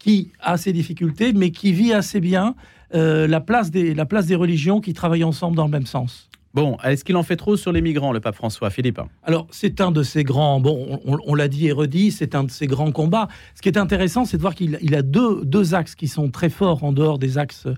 qui 0.00 0.32
a 0.40 0.56
ses 0.56 0.72
difficultés, 0.72 1.32
mais 1.32 1.52
qui 1.52 1.72
vit 1.72 1.92
assez 1.92 2.18
bien 2.18 2.56
la, 2.92 3.40
place 3.40 3.70
des, 3.70 3.94
la 3.94 4.04
place 4.04 4.26
des 4.26 4.34
religions 4.34 4.80
qui 4.80 4.94
travaillent 4.94 5.22
ensemble 5.22 5.56
dans 5.56 5.66
le 5.66 5.70
même 5.70 5.86
sens. 5.86 6.29
Bon, 6.52 6.76
est-ce 6.82 7.04
qu'il 7.04 7.16
en 7.16 7.22
fait 7.22 7.36
trop 7.36 7.56
sur 7.56 7.70
les 7.70 7.80
migrants, 7.80 8.12
le 8.12 8.18
pape 8.18 8.34
François 8.34 8.70
Philippe? 8.70 9.00
Alors, 9.22 9.46
c'est 9.52 9.80
un 9.80 9.92
de 9.92 10.02
ses 10.02 10.24
grands, 10.24 10.58
bon, 10.58 11.00
on, 11.04 11.34
l'a 11.36 11.46
dit 11.46 11.68
et 11.68 11.72
redit, 11.72 12.10
c'est 12.10 12.34
un 12.34 12.42
de 12.42 12.50
ses 12.50 12.66
grands 12.66 12.90
combats. 12.90 13.28
Ce 13.54 13.62
qui 13.62 13.68
est 13.68 13.78
intéressant, 13.78 14.24
c'est 14.24 14.36
de 14.36 14.42
voir 14.42 14.56
qu'il 14.56 14.94
a 14.96 15.02
deux, 15.02 15.44
deux 15.44 15.74
axes 15.76 15.94
qui 15.94 16.08
sont 16.08 16.28
très 16.28 16.48
forts 16.48 16.82
en 16.82 16.92
dehors 16.92 17.20
des 17.20 17.38
axes 17.38 17.68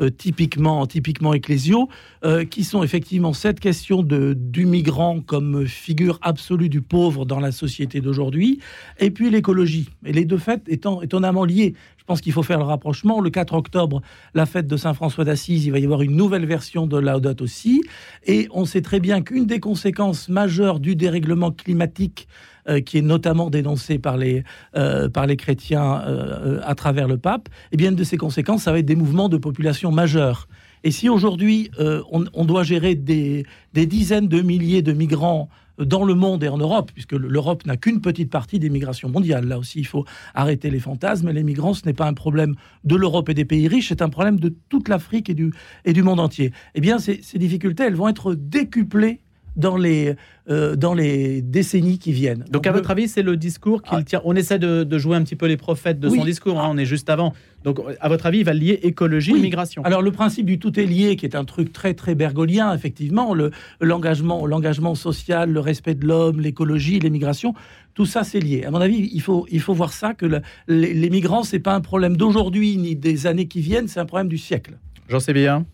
euh, 0.00 0.08
typiquement, 0.08 0.86
typiquement 0.86 1.34
ecclésiaux, 1.34 1.90
euh, 2.24 2.46
qui 2.46 2.64
sont 2.64 2.82
effectivement 2.82 3.34
cette 3.34 3.60
question 3.60 4.02
de, 4.02 4.32
du 4.32 4.64
migrant 4.64 5.20
comme 5.20 5.66
figure 5.66 6.18
absolue 6.22 6.70
du 6.70 6.80
pauvre 6.80 7.26
dans 7.26 7.38
la 7.38 7.52
société 7.52 8.00
d'aujourd'hui, 8.00 8.60
et 8.98 9.10
puis 9.10 9.28
l'écologie. 9.28 9.90
Et 10.06 10.12
les 10.14 10.24
deux 10.24 10.38
faits 10.38 10.62
étant 10.68 11.02
étonnamment 11.02 11.44
liés. 11.44 11.74
Je 12.02 12.06
pense 12.06 12.20
qu'il 12.20 12.32
faut 12.32 12.42
faire 12.42 12.58
le 12.58 12.64
rapprochement. 12.64 13.20
Le 13.20 13.30
4 13.30 13.54
octobre, 13.54 14.02
la 14.34 14.44
fête 14.44 14.66
de 14.66 14.76
Saint 14.76 14.92
François 14.92 15.24
d'Assise, 15.24 15.66
il 15.66 15.70
va 15.70 15.78
y 15.78 15.84
avoir 15.84 16.02
une 16.02 16.16
nouvelle 16.16 16.46
version 16.46 16.88
de 16.88 16.98
Laudato 16.98 17.44
aussi. 17.44 17.80
Et 18.26 18.48
on 18.50 18.64
sait 18.64 18.82
très 18.82 18.98
bien 18.98 19.22
qu'une 19.22 19.46
des 19.46 19.60
conséquences 19.60 20.28
majeures 20.28 20.80
du 20.80 20.96
dérèglement 20.96 21.52
climatique 21.52 22.26
euh, 22.68 22.80
qui 22.80 22.98
est 22.98 23.02
notamment 23.02 23.50
dénoncé 23.50 24.00
par 24.00 24.16
les, 24.16 24.42
euh, 24.76 25.08
par 25.08 25.26
les 25.26 25.36
chrétiens 25.36 26.02
euh, 26.06 26.60
à 26.64 26.74
travers 26.74 27.06
le 27.06 27.18
pape, 27.18 27.48
eh 27.70 27.76
bien, 27.76 27.90
une 27.90 27.96
de 27.96 28.04
ces 28.04 28.16
conséquences, 28.16 28.62
ça 28.64 28.72
va 28.72 28.80
être 28.80 28.86
des 28.86 28.96
mouvements 28.96 29.28
de 29.28 29.36
population 29.36 29.92
majeurs. 29.92 30.48
Et 30.82 30.90
si 30.90 31.08
aujourd'hui, 31.08 31.70
on, 31.78 32.24
on, 32.34 32.44
doit 32.44 32.64
gérer 32.64 32.96
des, 32.96 33.46
des 33.72 33.86
dizaines 33.86 34.26
de 34.26 34.42
milliers 34.42 34.82
de 34.82 34.92
migrants 34.92 35.48
dans 35.84 36.04
le 36.04 36.14
monde 36.14 36.44
et 36.44 36.48
en 36.48 36.58
Europe, 36.58 36.90
puisque 36.92 37.12
l'Europe 37.12 37.66
n'a 37.66 37.76
qu'une 37.76 38.00
petite 38.00 38.30
partie 38.30 38.58
des 38.58 38.70
migrations 38.70 39.08
mondiales. 39.08 39.46
Là 39.46 39.58
aussi, 39.58 39.80
il 39.80 39.86
faut 39.86 40.04
arrêter 40.34 40.70
les 40.70 40.80
fantasmes. 40.80 41.30
Les 41.30 41.42
migrants, 41.42 41.74
ce 41.74 41.86
n'est 41.86 41.92
pas 41.92 42.06
un 42.06 42.14
problème 42.14 42.54
de 42.84 42.96
l'Europe 42.96 43.28
et 43.28 43.34
des 43.34 43.44
pays 43.44 43.68
riches, 43.68 43.88
c'est 43.88 44.02
un 44.02 44.08
problème 44.08 44.38
de 44.38 44.54
toute 44.68 44.88
l'Afrique 44.88 45.30
et 45.30 45.34
du, 45.34 45.52
et 45.84 45.92
du 45.92 46.02
monde 46.02 46.20
entier. 46.20 46.52
Eh 46.74 46.80
bien, 46.80 46.98
ces, 46.98 47.20
difficultés, 47.34 47.84
elles 47.84 47.94
vont 47.94 48.08
être 48.08 48.34
décuplées 48.34 49.20
dans 49.56 49.76
les, 49.76 50.14
euh, 50.48 50.76
dans 50.76 50.94
les 50.94 51.42
décennies 51.42 51.98
qui 51.98 52.12
viennent. 52.12 52.44
Donc, 52.50 52.66
à 52.66 52.72
votre 52.72 52.90
avis, 52.90 53.08
c'est 53.08 53.22
le 53.22 53.36
discours 53.36 53.82
qu'il 53.82 53.98
ah. 53.98 54.02
tient. 54.02 54.22
On 54.24 54.34
essaie 54.34 54.58
de, 54.58 54.98
jouer 54.98 55.16
un 55.16 55.22
petit 55.22 55.36
peu 55.36 55.46
les 55.46 55.58
prophètes 55.58 56.00
de 56.00 56.08
son 56.08 56.24
discours, 56.24 56.58
hein, 56.58 56.68
on 56.70 56.78
est 56.78 56.86
juste 56.86 57.10
avant. 57.10 57.34
Donc, 57.64 57.80
à 58.00 58.08
votre 58.08 58.26
avis, 58.26 58.38
il 58.38 58.44
va 58.44 58.54
lier 58.54 58.80
écologie 58.82 59.32
et 59.32 59.40
migration. 59.40 59.82
Alors, 59.84 60.02
le 60.02 60.10
principe 60.10 60.46
du 60.46 60.58
tout 60.58 60.78
est 60.78 60.86
lié, 60.86 61.16
qui 61.16 61.26
est 61.26 61.36
un 61.36 61.44
truc 61.44 61.72
très, 61.72 61.94
très 61.94 62.14
bergolien, 62.14 62.74
effectivement, 62.74 63.34
l'engagement 63.80 64.46
l'engagement 64.46 64.94
social, 64.94 65.50
le 65.50 65.60
respect 65.60 65.94
de 65.94 66.06
l'homme, 66.06 66.40
l'écologie, 66.40 66.98
l'immigration, 66.98 67.54
tout 67.94 68.06
ça, 68.06 68.24
c'est 68.24 68.40
lié. 68.40 68.64
À 68.64 68.70
mon 68.70 68.80
avis, 68.80 69.10
il 69.12 69.20
faut, 69.20 69.46
il 69.50 69.60
faut 69.60 69.74
voir 69.74 69.92
ça 69.92 70.14
que 70.14 70.26
les, 70.68 71.10
migrants, 71.10 71.42
c'est 71.42 71.58
pas 71.58 71.74
un 71.74 71.80
problème 71.80 72.16
d'aujourd'hui 72.16 72.76
ni 72.76 72.96
des 72.96 73.26
années 73.26 73.48
qui 73.48 73.60
viennent, 73.60 73.88
c'est 73.88 74.00
un 74.00 74.06
problème 74.06 74.28
du 74.28 74.38
siècle. 74.38 74.78
J'en 75.08 75.20
sais 75.20 75.32
bien. 75.32 75.66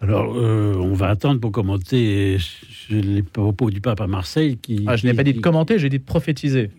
Alors, 0.00 0.34
euh, 0.34 0.74
on 0.76 0.94
va 0.94 1.08
attendre 1.08 1.40
pour 1.40 1.52
commenter 1.52 2.38
les 2.88 3.22
propos 3.22 3.70
du 3.70 3.80
pape 3.80 4.00
à 4.00 4.06
Marseille. 4.06 4.56
Qui, 4.56 4.84
ah, 4.86 4.96
je 4.96 5.06
n'ai 5.06 5.14
pas 5.14 5.22
dit 5.22 5.34
de 5.34 5.40
commenter, 5.40 5.78
j'ai 5.78 5.90
dit 5.90 5.98
de 5.98 6.04
prophétiser. 6.04 6.70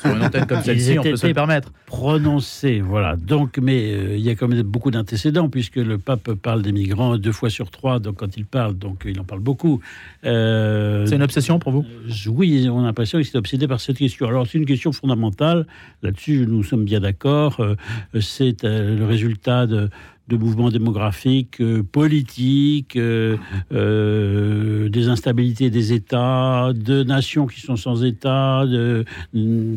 Sur 0.00 0.16
une 0.16 0.22
antenne 0.22 0.46
comme 0.46 0.62
celle-ci, 0.62 0.98
on 0.98 1.02
peut 1.02 1.16
se 1.16 1.26
le 1.26 1.34
permettre. 1.34 1.72
Prononcé, 1.86 2.80
voilà. 2.80 3.16
Donc, 3.16 3.58
mais 3.58 3.92
euh, 3.92 4.16
il 4.16 4.22
y 4.22 4.30
a 4.30 4.34
quand 4.34 4.48
même 4.48 4.62
beaucoup 4.62 4.90
d'antécédents, 4.90 5.48
puisque 5.48 5.76
le 5.76 5.98
pape 5.98 6.32
parle 6.34 6.62
des 6.62 6.72
migrants 6.72 7.16
deux 7.16 7.32
fois 7.32 7.50
sur 7.50 7.70
trois, 7.70 7.98
donc 7.98 8.16
quand 8.16 8.36
il 8.36 8.46
parle, 8.46 8.74
donc 8.74 9.02
il 9.04 9.18
en 9.20 9.24
parle 9.24 9.40
beaucoup. 9.40 9.80
Euh, 10.24 11.06
c'est 11.06 11.16
une 11.16 11.22
obsession 11.22 11.58
pour 11.58 11.72
vous? 11.72 11.84
Oui, 12.28 12.68
on 12.70 12.82
a 12.82 12.86
l'impression 12.86 13.20
qu'il 13.20 13.28
est 13.28 13.36
obsédé 13.36 13.66
par 13.68 13.80
cette 13.80 13.98
question. 13.98 14.26
Alors, 14.26 14.46
c'est 14.46 14.58
une 14.58 14.66
question 14.66 14.92
fondamentale. 14.92 15.66
Là-dessus, 16.02 16.46
nous 16.48 16.62
sommes 16.62 16.84
bien 16.84 17.00
d'accord. 17.00 17.60
c'est 18.20 18.62
le 18.62 19.04
résultat 19.04 19.66
de 19.66 19.90
de 20.30 20.36
mouvements 20.36 20.70
démographiques, 20.70 21.60
euh, 21.60 21.82
politiques, 21.82 22.96
euh, 22.96 23.36
euh, 23.72 24.88
des 24.88 25.08
instabilités 25.08 25.70
des 25.70 25.92
États, 25.92 26.70
de 26.72 27.02
nations 27.02 27.46
qui 27.46 27.60
sont 27.60 27.76
sans 27.76 28.04
État, 28.04 28.64
de, 28.64 29.04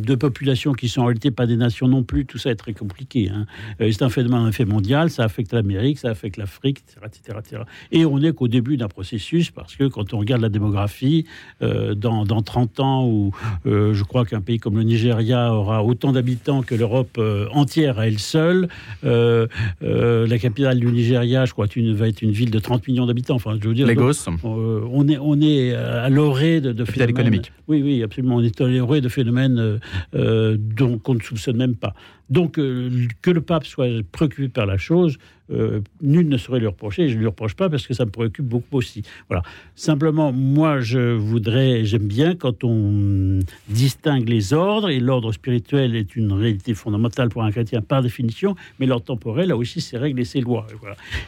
de 0.01 0.15
populations 0.15 0.73
qui 0.73 0.89
sont 0.89 1.01
en 1.01 1.05
réalité 1.05 1.31
pas 1.31 1.45
des 1.45 1.57
nations 1.57 1.87
non 1.87 2.03
plus. 2.03 2.25
Tout 2.25 2.37
ça 2.37 2.51
est 2.51 2.55
très 2.55 2.73
compliqué. 2.73 3.29
Hein. 3.29 3.45
C'est 3.79 4.01
un 4.01 4.09
phénomène 4.09 4.41
un 4.41 4.51
fait 4.51 4.65
mondial, 4.65 5.09
ça 5.09 5.23
affecte 5.23 5.53
l'Amérique, 5.53 5.99
ça 5.99 6.09
affecte 6.09 6.37
l'Afrique, 6.37 6.83
etc., 6.87 7.37
etc., 7.37 7.61
Et 7.91 8.05
on 8.05 8.19
n'est 8.19 8.33
qu'au 8.33 8.47
début 8.47 8.77
d'un 8.77 8.87
processus 8.87 9.51
parce 9.51 9.75
que 9.75 9.87
quand 9.87 10.13
on 10.13 10.19
regarde 10.19 10.41
la 10.41 10.49
démographie, 10.49 11.25
dans, 11.61 12.25
dans, 12.25 12.41
30 12.41 12.79
ans, 12.79 13.07
où 13.07 13.31
je 13.65 14.03
crois 14.03 14.25
qu'un 14.25 14.41
pays 14.41 14.59
comme 14.59 14.77
le 14.77 14.83
Nigeria 14.83 15.53
aura 15.53 15.83
autant 15.83 16.11
d'habitants 16.11 16.61
que 16.61 16.75
l'Europe 16.75 17.19
entière 17.51 17.99
à 17.99 18.07
elle 18.07 18.19
seule, 18.19 18.67
la 19.03 20.37
capitale 20.39 20.79
du 20.79 20.87
Nigeria, 20.87 21.45
je 21.45 21.53
crois, 21.53 21.67
va 21.93 22.07
être 22.07 22.21
une 22.21 22.31
ville 22.31 22.51
de 22.51 22.59
30 22.59 22.87
millions 22.87 23.05
d'habitants. 23.05 23.35
Enfin, 23.35 23.57
je 23.61 23.67
veux 23.67 23.73
dire, 23.73 23.87
Lagos. 23.87 24.27
Euh, 24.45 24.81
on 24.91 25.07
est, 25.07 25.17
on 25.17 25.39
est 25.41 25.73
à 25.73 26.09
l'orée 26.09 26.61
de, 26.61 26.71
de 26.71 26.85
phénomènes. 26.85 27.09
économique. 27.09 27.51
Oui, 27.67 27.81
oui, 27.81 28.03
absolument. 28.03 28.35
On 28.35 28.43
est 28.43 28.61
à 28.61 28.67
l'orée 28.67 29.01
de 29.01 29.09
phénomènes 29.09 29.79
euh, 30.15 30.33
euh, 30.33 30.57
dont 30.57 30.99
on 31.07 31.15
ne 31.15 31.19
soupçonne 31.19 31.57
même 31.57 31.75
pas. 31.75 31.93
Donc, 32.29 32.55
que 32.55 33.31
le 33.31 33.41
pape 33.41 33.65
soit 33.65 34.03
préoccupé 34.11 34.49
par 34.49 34.65
la 34.65 34.77
chose, 34.77 35.17
euh, 35.53 35.81
nul 36.01 36.27
ne 36.27 36.37
saurait 36.37 36.59
lui 36.59 36.67
reprocher. 36.67 37.09
Je 37.09 37.15
ne 37.15 37.19
lui 37.19 37.27
reproche 37.27 37.55
pas 37.55 37.69
parce 37.69 37.85
que 37.87 37.93
ça 37.93 38.05
me 38.05 38.11
préoccupe 38.11 38.45
beaucoup 38.45 38.77
aussi. 38.77 39.03
Voilà. 39.29 39.43
Simplement, 39.75 40.31
moi, 40.31 40.79
je 40.81 41.13
voudrais, 41.13 41.85
j'aime 41.85 42.07
bien 42.07 42.35
quand 42.35 42.63
on 42.63 43.39
distingue 43.69 44.27
les 44.27 44.53
ordres, 44.53 44.89
et 44.89 44.99
l'ordre 44.99 45.31
spirituel 45.31 45.95
est 45.95 46.15
une 46.15 46.31
réalité 46.33 46.73
fondamentale 46.73 47.29
pour 47.29 47.43
un 47.43 47.51
chrétien 47.51 47.81
par 47.81 48.01
définition, 48.01 48.55
mais 48.79 48.85
l'ordre 48.85 49.05
temporel 49.05 49.51
a 49.51 49.57
aussi 49.57 49.81
ses 49.81 49.97
règles 49.97 50.19
et 50.19 50.25
ses 50.25 50.41
lois. 50.41 50.67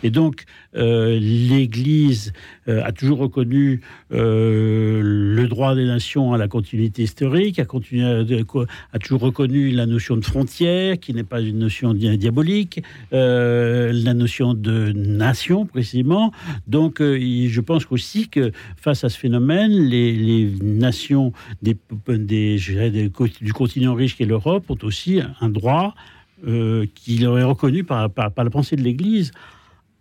Et 0.03 0.09
donc, 0.09 0.45
euh, 0.75 1.17
l'Église 1.19 2.33
euh, 2.67 2.83
a 2.83 2.91
toujours 2.91 3.19
reconnu 3.19 3.81
le 4.09 5.45
droit 5.47 5.75
des 5.75 5.85
nations 5.85 6.33
à 6.33 6.37
la 6.37 6.47
continuité 6.47 7.03
historique, 7.03 7.59
a, 7.59 7.65
toujours 8.99 9.21
reconnu 9.21 9.71
la 9.71 9.85
notion 9.85 10.17
de 10.17 10.25
frontière, 10.25 10.99
qui 10.99 11.13
n'est 11.13 11.23
pas 11.23 11.41
une 11.41 11.59
notion 11.59 11.93
diabolique. 11.93 12.81
Notion 14.15 14.53
de 14.53 14.91
nation 14.93 15.65
précisément. 15.65 16.31
Donc, 16.67 17.01
euh, 17.01 17.17
je 17.47 17.61
pense 17.61 17.83
aussi 17.89 18.29
que 18.29 18.51
face 18.77 19.03
à 19.03 19.09
ce 19.09 19.17
phénomène, 19.17 19.71
les, 19.71 20.51
nations 20.61 21.33
des, 21.61 21.77
des, 22.07 23.11
du 23.41 23.53
continent 23.53 23.93
riche 23.93 24.17
qu'est 24.17 24.25
l'Europe 24.25 24.69
ont 24.69 24.77
aussi 24.83 25.21
un 25.41 25.49
droit 25.49 25.95
euh, 26.47 26.85
qui 26.95 27.17
leur 27.17 27.39
est 27.39 27.43
reconnu 27.43 27.83
par, 27.83 28.09
par, 28.09 28.43
la 28.43 28.49
pensée 28.49 28.75
de 28.75 28.81
l'Église 28.81 29.31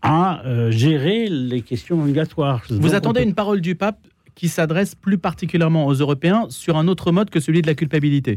à 0.02 0.44
euh, 0.44 0.70
gérer 0.70 1.28
les 1.28 1.62
questions 1.62 1.96
migratoires. 1.96 2.62
Vous 2.70 2.94
attendez 2.94 3.22
une 3.22 3.34
parole 3.34 3.60
du 3.60 3.74
pape 3.74 3.98
qui 4.34 4.48
s'adresse 4.48 4.94
plus 4.94 5.16
particulièrement 5.16 5.86
aux 5.86 5.94
Européens 5.94 6.46
sur 6.50 6.76
un 6.76 6.88
autre 6.88 7.12
mode 7.12 7.30
que 7.30 7.40
celui 7.40 7.62
de 7.62 7.66
la 7.66 7.74
culpabilité? 7.74 8.36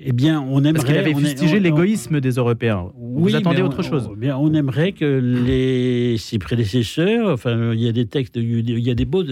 Eh 0.00 0.12
bien, 0.12 0.40
on 0.40 0.60
aimerait. 0.60 0.72
Parce 0.72 0.84
qu'il 0.84 0.98
avait 0.98 1.14
fustigé 1.14 1.60
l'égoïsme 1.60 2.20
des 2.20 2.32
Européens. 2.32 2.90
Vous 2.98 3.34
attendez 3.36 3.62
autre 3.62 3.82
chose 3.82 4.10
bien, 4.16 4.36
on 4.36 4.52
aimerait 4.54 4.92
que 4.92 5.04
les 5.04 6.16
ses 6.18 6.38
prédécesseurs, 6.38 7.28
enfin, 7.32 7.72
il 7.72 7.80
y 7.80 7.88
a 7.88 7.92
des 7.92 8.06
textes, 8.06 8.36
il 8.36 8.78
y 8.80 8.90
a 8.90 8.94
des 8.94 9.04
beaux, 9.04 9.24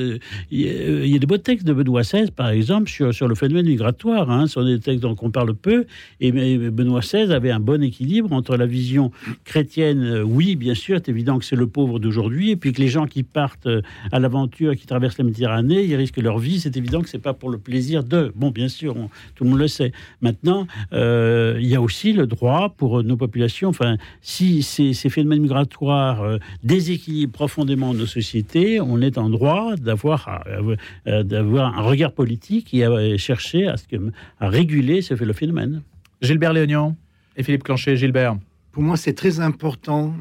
il 0.50 1.06
y 1.06 1.14
a 1.14 1.18
des 1.18 1.26
beaux 1.26 1.38
textes 1.38 1.66
de 1.66 1.72
Benoît 1.72 2.02
XVI, 2.02 2.30
par 2.30 2.50
exemple, 2.50 2.90
sur, 2.90 3.12
sur 3.12 3.28
le 3.28 3.34
phénomène 3.34 3.66
migratoire. 3.66 4.30
Hein, 4.30 4.46
ce 4.46 4.54
sont 4.54 4.64
des 4.64 4.80
textes 4.80 5.02
dont 5.02 5.16
on 5.20 5.30
parle 5.30 5.54
peu. 5.54 5.86
Et 6.20 6.32
Benoît 6.32 7.00
XVI 7.00 7.32
avait 7.32 7.50
un 7.50 7.60
bon 7.60 7.82
équilibre 7.82 8.32
entre 8.32 8.56
la 8.56 8.66
vision 8.66 9.10
chrétienne. 9.44 10.02
Euh, 10.02 10.22
oui, 10.22 10.56
bien 10.56 10.74
sûr, 10.74 11.00
c'est 11.02 11.10
évident 11.10 11.38
que 11.38 11.44
c'est 11.44 11.56
le 11.56 11.66
pauvre 11.66 11.98
d'aujourd'hui, 11.98 12.50
et 12.50 12.56
puis 12.56 12.72
que 12.72 12.80
les 12.80 12.88
gens 12.88 13.06
qui 13.06 13.22
partent 13.22 13.66
euh, 13.66 13.82
à 14.10 14.18
l'aventure, 14.18 14.76
qui 14.76 14.86
traversent 14.86 15.18
la 15.18 15.24
Méditerranée, 15.24 15.84
ils 15.84 15.96
risquent 15.96 16.20
leur 16.20 16.38
vie. 16.38 16.60
C'est 16.60 16.76
évident 16.76 17.00
que 17.00 17.08
c'est 17.08 17.18
pas 17.18 17.34
pour 17.34 17.50
le 17.50 17.58
plaisir 17.58 18.04
de. 18.04 18.32
Bon, 18.34 18.50
bien 18.50 18.68
sûr, 18.68 18.94
tout 19.34 19.44
le 19.44 19.50
monde 19.50 19.58
le 19.58 19.68
sait. 19.68 19.92
Maintenant 20.20 20.51
euh, 20.92 21.56
il 21.60 21.66
y 21.66 21.74
a 21.74 21.80
aussi 21.80 22.12
le 22.12 22.26
droit 22.26 22.74
pour 22.76 23.02
nos 23.02 23.16
populations, 23.16 23.68
enfin, 23.68 23.96
si 24.20 24.62
ces, 24.62 24.92
phénomènes 25.08 25.42
migratoires 25.42 26.22
euh, 26.22 26.38
déséquilibrent 26.62 27.32
profondément 27.32 27.94
nos 27.94 28.06
sociétés, 28.06 28.80
on 28.80 29.00
est 29.00 29.18
en 29.18 29.28
droit 29.30 29.76
d'avoir 29.76 30.44
euh, 30.46 31.22
d'avoir 31.22 31.78
un 31.78 31.82
regard 31.82 32.12
politique 32.12 32.74
et 32.74 32.84
à 32.84 33.16
chercher 33.16 33.66
à, 33.68 33.76
ce 33.76 33.86
que, 33.86 33.96
à 34.40 34.48
réguler 34.48 35.02
ce 35.02 35.14
phénomène. 35.32 35.82
Gilbert 36.20 36.52
Léognan 36.52 36.96
et 37.36 37.42
Philippe 37.42 37.64
Clanchet. 37.64 37.96
Gilbert. 37.96 38.36
Pour 38.72 38.82
moi, 38.82 38.96
c'est 38.96 39.14
très 39.14 39.40
important 39.40 40.14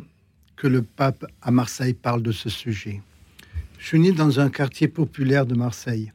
que 0.56 0.68
le 0.68 0.82
pape 0.82 1.26
à 1.42 1.52
Marseille 1.52 1.94
parle 1.94 2.22
de 2.22 2.32
ce 2.32 2.50
sujet. 2.50 3.02
Je 3.78 3.88
suis 3.88 4.00
né 4.00 4.12
dans 4.12 4.40
un 4.40 4.50
quartier 4.50 4.88
populaire 4.88 5.46
de 5.46 5.56
Marseille. 5.56 6.12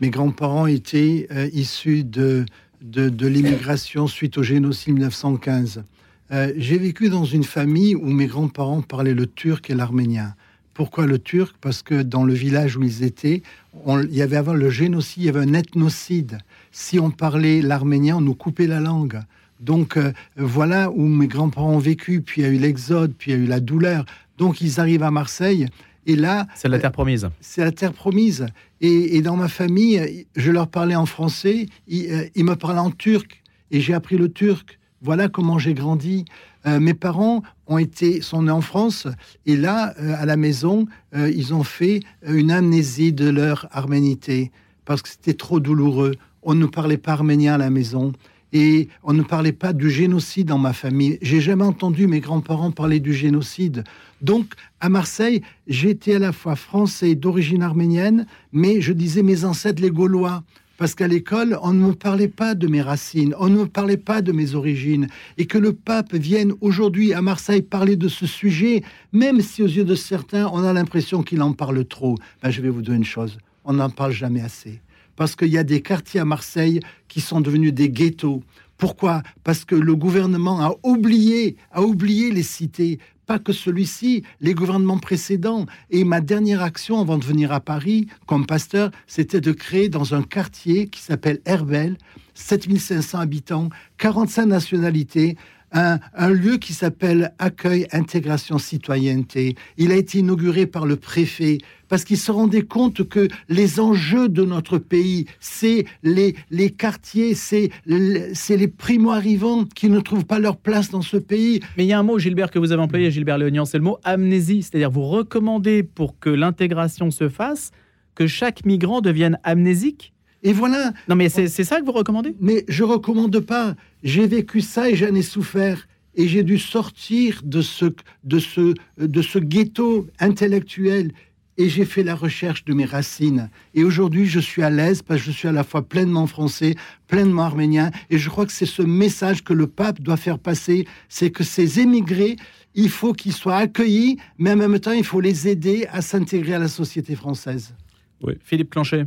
Mes 0.00 0.10
grands-parents 0.10 0.66
étaient 0.66 1.28
issus 1.52 2.02
de 2.04 2.44
de, 2.84 3.26
l'immigration 3.26 4.06
suite 4.06 4.38
au 4.38 4.42
génocide 4.42 4.94
1915. 4.94 5.84
Euh, 6.32 6.52
j'ai 6.56 6.78
vécu 6.78 7.08
dans 7.08 7.24
une 7.24 7.44
famille 7.44 7.94
où 7.94 8.06
mes 8.06 8.26
grands-parents 8.26 8.82
parlaient 8.82 9.14
le 9.14 9.26
turc 9.26 9.70
et 9.70 9.74
l'arménien. 9.74 10.34
Pourquoi 10.74 11.06
le 11.06 11.18
turc? 11.18 11.54
Parce 11.60 11.82
que 11.82 12.02
dans 12.02 12.24
le 12.24 12.34
village 12.34 12.76
où 12.76 12.82
ils 12.82 13.02
étaient, 13.04 13.42
il 13.86 14.14
y 14.14 14.22
avait 14.22 14.36
avant 14.36 14.54
le 14.54 14.70
génocide, 14.70 15.22
il 15.22 15.26
y 15.26 15.28
avait 15.28 15.40
un 15.40 15.54
ethnocide. 15.54 16.38
Si 16.72 16.98
on 16.98 17.10
parlait 17.10 17.62
l'arménien, 17.62 18.16
on 18.16 18.20
nous 18.20 18.34
coupait 18.34 18.66
la 18.66 18.80
langue. 18.80 19.20
Donc 19.60 19.96
euh, 19.96 20.12
voilà 20.36 20.90
où 20.90 21.06
mes 21.06 21.28
grands-parents 21.28 21.72
ont 21.72 21.78
vécu, 21.78 22.20
puis 22.20 22.42
il 22.42 22.44
y 22.44 22.48
a 22.48 22.50
eu 22.50 22.58
l'exode, 22.58 23.14
puis 23.16 23.30
il 23.30 23.38
y 23.38 23.40
a 23.40 23.44
eu 23.44 23.46
la 23.46 23.60
douleur. 23.60 24.04
Donc 24.36 24.60
ils 24.60 24.80
arrivent 24.80 25.04
à 25.04 25.10
Marseille 25.10 25.66
et 26.06 26.16
là, 26.16 26.46
c'est 26.54 26.68
la 26.68 26.78
terre 26.78 26.92
promise. 26.92 27.28
C'est 27.40 27.64
la 27.64 27.72
terre 27.72 27.92
promise. 27.92 28.46
Et, 28.80 29.22
dans 29.22 29.36
ma 29.36 29.48
famille, 29.48 30.26
je 30.36 30.50
leur 30.50 30.68
parlais 30.68 30.94
en 30.94 31.06
français, 31.06 31.66
ils, 31.86 32.12
euh, 32.12 32.42
me 32.44 32.54
parlaient 32.54 32.80
en 32.80 32.90
turc, 32.90 33.42
et 33.70 33.80
j'ai 33.80 33.94
appris 33.94 34.18
le 34.18 34.30
turc. 34.30 34.78
Voilà 35.00 35.28
comment 35.28 35.58
j'ai 35.58 35.74
grandi. 35.74 36.24
Euh, 36.66 36.80
mes 36.80 36.94
parents 36.94 37.42
ont 37.66 37.78
été, 37.78 38.20
sont 38.20 38.42
nés 38.42 38.50
en 38.50 38.60
France, 38.60 39.06
et 39.46 39.56
là, 39.56 39.94
euh, 39.98 40.14
à 40.18 40.26
la 40.26 40.36
maison, 40.36 40.86
ils 41.14 41.54
ont 41.54 41.64
fait 41.64 42.00
une 42.26 42.50
amnésie 42.50 43.12
de 43.12 43.28
leur 43.28 43.68
arménité, 43.70 44.50
parce 44.84 45.00
que 45.00 45.08
c'était 45.08 45.34
trop 45.34 45.60
douloureux. 45.60 46.12
On 46.42 46.54
ne 46.54 46.66
parlait 46.66 46.98
pas 46.98 47.12
arménien 47.12 47.54
à 47.54 47.58
la 47.58 47.70
maison 47.70 48.12
et 48.54 48.88
on 49.02 49.12
ne 49.12 49.22
parlait 49.22 49.52
pas 49.52 49.72
du 49.72 49.90
génocide 49.90 50.46
dans 50.46 50.58
ma 50.58 50.72
famille. 50.72 51.18
J'ai 51.20 51.40
jamais 51.40 51.64
entendu 51.64 52.06
mes 52.06 52.20
grands-parents 52.20 52.70
parler 52.70 53.00
du 53.00 53.12
génocide. 53.12 53.82
Donc, 54.24 54.54
à 54.80 54.88
Marseille, 54.88 55.42
j'étais 55.66 56.14
à 56.14 56.18
la 56.18 56.32
fois 56.32 56.56
français 56.56 57.14
d'origine 57.14 57.62
arménienne, 57.62 58.24
mais 58.52 58.80
je 58.80 58.94
disais 58.94 59.22
mes 59.22 59.44
ancêtres 59.44 59.82
les 59.82 59.90
Gaulois. 59.90 60.42
Parce 60.78 60.94
qu'à 60.94 61.06
l'école, 61.06 61.58
on 61.62 61.74
ne 61.74 61.88
me 61.88 61.92
parlait 61.92 62.26
pas 62.26 62.54
de 62.54 62.66
mes 62.66 62.80
racines, 62.80 63.34
on 63.38 63.50
ne 63.50 63.58
me 63.58 63.66
parlait 63.66 63.98
pas 63.98 64.22
de 64.22 64.32
mes 64.32 64.54
origines. 64.54 65.08
Et 65.36 65.44
que 65.44 65.58
le 65.58 65.74
pape 65.74 66.14
vienne 66.14 66.54
aujourd'hui 66.62 67.12
à 67.12 67.20
Marseille 67.20 67.60
parler 67.60 67.96
de 67.96 68.08
ce 68.08 68.26
sujet, 68.26 68.82
même 69.12 69.42
si 69.42 69.62
aux 69.62 69.68
yeux 69.68 69.84
de 69.84 69.94
certains, 69.94 70.48
on 70.52 70.64
a 70.64 70.72
l'impression 70.72 71.22
qu'il 71.22 71.42
en 71.42 71.52
parle 71.52 71.84
trop, 71.84 72.16
ben, 72.42 72.50
je 72.50 72.62
vais 72.62 72.70
vous 72.70 72.80
dire 72.80 72.94
une 72.94 73.04
chose, 73.04 73.36
on 73.64 73.74
n'en 73.74 73.90
parle 73.90 74.12
jamais 74.12 74.40
assez 74.40 74.80
parce 75.16 75.36
qu'il 75.36 75.48
y 75.48 75.58
a 75.58 75.64
des 75.64 75.80
quartiers 75.80 76.20
à 76.20 76.24
Marseille 76.24 76.80
qui 77.06 77.20
sont 77.20 77.40
devenus 77.40 77.72
des 77.72 77.88
ghettos. 77.88 78.42
Pourquoi? 78.76 79.22
Parce 79.44 79.64
que 79.64 79.74
le 79.74 79.94
gouvernement 79.94 80.60
a 80.60 80.74
oublié, 80.82 81.56
a 81.70 81.82
oublié 81.82 82.30
les 82.30 82.42
cités. 82.42 82.98
Pas 83.26 83.38
que 83.38 83.52
celui-ci, 83.52 84.22
les 84.40 84.54
gouvernements 84.54 84.98
précédents. 84.98 85.66
Et 85.90 86.04
ma 86.04 86.20
dernière 86.20 86.62
action 86.62 87.00
avant 87.00 87.18
de 87.18 87.24
venir 87.24 87.52
à 87.52 87.60
Paris 87.60 88.08
comme 88.26 88.46
pasteur, 88.46 88.90
c'était 89.06 89.40
de 89.40 89.52
créer 89.52 89.88
dans 89.88 90.14
un 90.14 90.22
quartier 90.22 90.88
qui 90.88 91.00
s'appelle 91.00 91.40
Herbel, 91.44 91.96
7500 92.34 93.18
habitants, 93.18 93.68
45 93.98 94.46
nationalités, 94.46 95.36
un, 95.74 96.28
lieu 96.30 96.56
qui 96.56 96.72
s'appelle 96.72 97.32
Accueil, 97.38 97.86
Intégration, 97.92 98.58
Citoyenneté. 98.58 99.56
Il 99.76 99.92
a 99.92 99.96
été 99.96 100.18
inauguré 100.18 100.66
par 100.66 100.86
le 100.86 100.96
préfet 100.96 101.58
parce 101.88 102.04
qu'il 102.04 102.16
se 102.16 102.32
rendait 102.32 102.62
compte 102.62 103.08
que 103.08 103.28
les 103.48 103.80
enjeux 103.80 104.28
de 104.28 104.44
notre 104.44 104.78
pays, 104.78 105.26
c'est 105.40 105.84
les, 106.02 106.34
les 106.50 106.70
quartiers, 106.70 107.34
c'est 107.34 107.70
les 107.86 108.68
primo-arrivants 108.68 109.64
qui 109.64 109.88
ne 109.90 110.00
trouvent 110.00 110.24
pas 110.24 110.38
leur 110.38 110.56
place 110.56 110.90
dans 110.90 111.02
ce 111.02 111.16
pays. 111.16 111.60
Mais 111.76 111.84
il 111.84 111.88
y 111.88 111.92
a 111.92 111.98
un 111.98 112.02
mot, 112.02 112.18
Gilbert, 112.18 112.50
que 112.50 112.58
vous 112.58 112.72
avez 112.72 112.82
employé, 112.82 113.10
Gilbert 113.10 113.38
Léonian, 113.38 113.64
c'est 113.64 113.78
le 113.78 113.84
mot 113.84 113.98
amnésie. 114.04 114.62
C'est-à-dire, 114.62 114.90
vous 114.90 115.04
recommandez 115.04 115.82
pour 115.82 116.18
que 116.18 116.30
l'intégration 116.30 117.10
se 117.10 117.28
fasse 117.28 117.70
que 118.14 118.26
chaque 118.26 118.64
migrant 118.64 119.00
devienne 119.00 119.38
amnésique 119.42 120.13
et 120.44 120.52
voilà. 120.52 120.92
Non, 121.08 121.16
mais 121.16 121.28
c'est 121.28 121.48
ça 121.48 121.80
que 121.80 121.84
vous 121.84 121.92
recommandez? 121.92 122.36
Mais 122.38 122.64
je 122.68 122.84
recommande 122.84 123.40
pas. 123.40 123.74
J'ai 124.02 124.26
vécu 124.26 124.60
ça 124.60 124.88
et 124.90 124.94
j'en 124.94 125.14
ai 125.14 125.22
souffert. 125.22 125.88
Et 126.14 126.28
j'ai 126.28 126.44
dû 126.44 126.58
sortir 126.58 127.40
de 127.42 127.60
ce, 127.60 127.86
de, 128.22 128.38
ce, 128.38 128.74
de 128.98 129.22
ce 129.22 129.40
ghetto 129.40 130.06
intellectuel. 130.20 131.10
Et 131.56 131.68
j'ai 131.68 131.84
fait 131.84 132.02
la 132.02 132.14
recherche 132.14 132.64
de 132.64 132.74
mes 132.74 132.84
racines. 132.84 133.48
Et 133.74 133.84
aujourd'hui, 133.84 134.26
je 134.26 134.40
suis 134.40 134.62
à 134.62 134.70
l'aise 134.70 135.02
parce 135.02 135.20
que 135.20 135.26
je 135.26 135.30
suis 135.30 135.48
à 135.48 135.52
la 135.52 135.64
fois 135.64 135.82
pleinement 135.82 136.26
français, 136.26 136.74
pleinement 137.06 137.42
arménien. 137.42 137.90
Et 138.10 138.18
je 138.18 138.28
crois 138.28 138.44
que 138.44 138.52
c'est 138.52 138.66
ce 138.66 138.82
message 138.82 139.42
que 139.42 139.54
le 139.54 139.66
pape 139.66 140.00
doit 140.00 140.16
faire 140.16 140.38
passer. 140.38 140.86
C'est 141.08 141.30
que 141.30 141.42
ces 141.42 141.80
émigrés, 141.80 142.36
il 142.74 142.90
faut 142.90 143.12
qu'ils 143.12 143.32
soient 143.32 143.56
accueillis, 143.56 144.18
mais 144.36 144.52
en 144.52 144.56
même 144.56 144.78
temps, 144.78 144.92
il 144.92 145.04
faut 145.04 145.20
les 145.20 145.48
aider 145.48 145.86
à 145.90 146.02
s'intégrer 146.02 146.54
à 146.54 146.58
la 146.58 146.68
société 146.68 147.14
française. 147.14 147.74
Oui. 148.20 148.34
Philippe 148.42 148.70
Clanchet. 148.70 149.06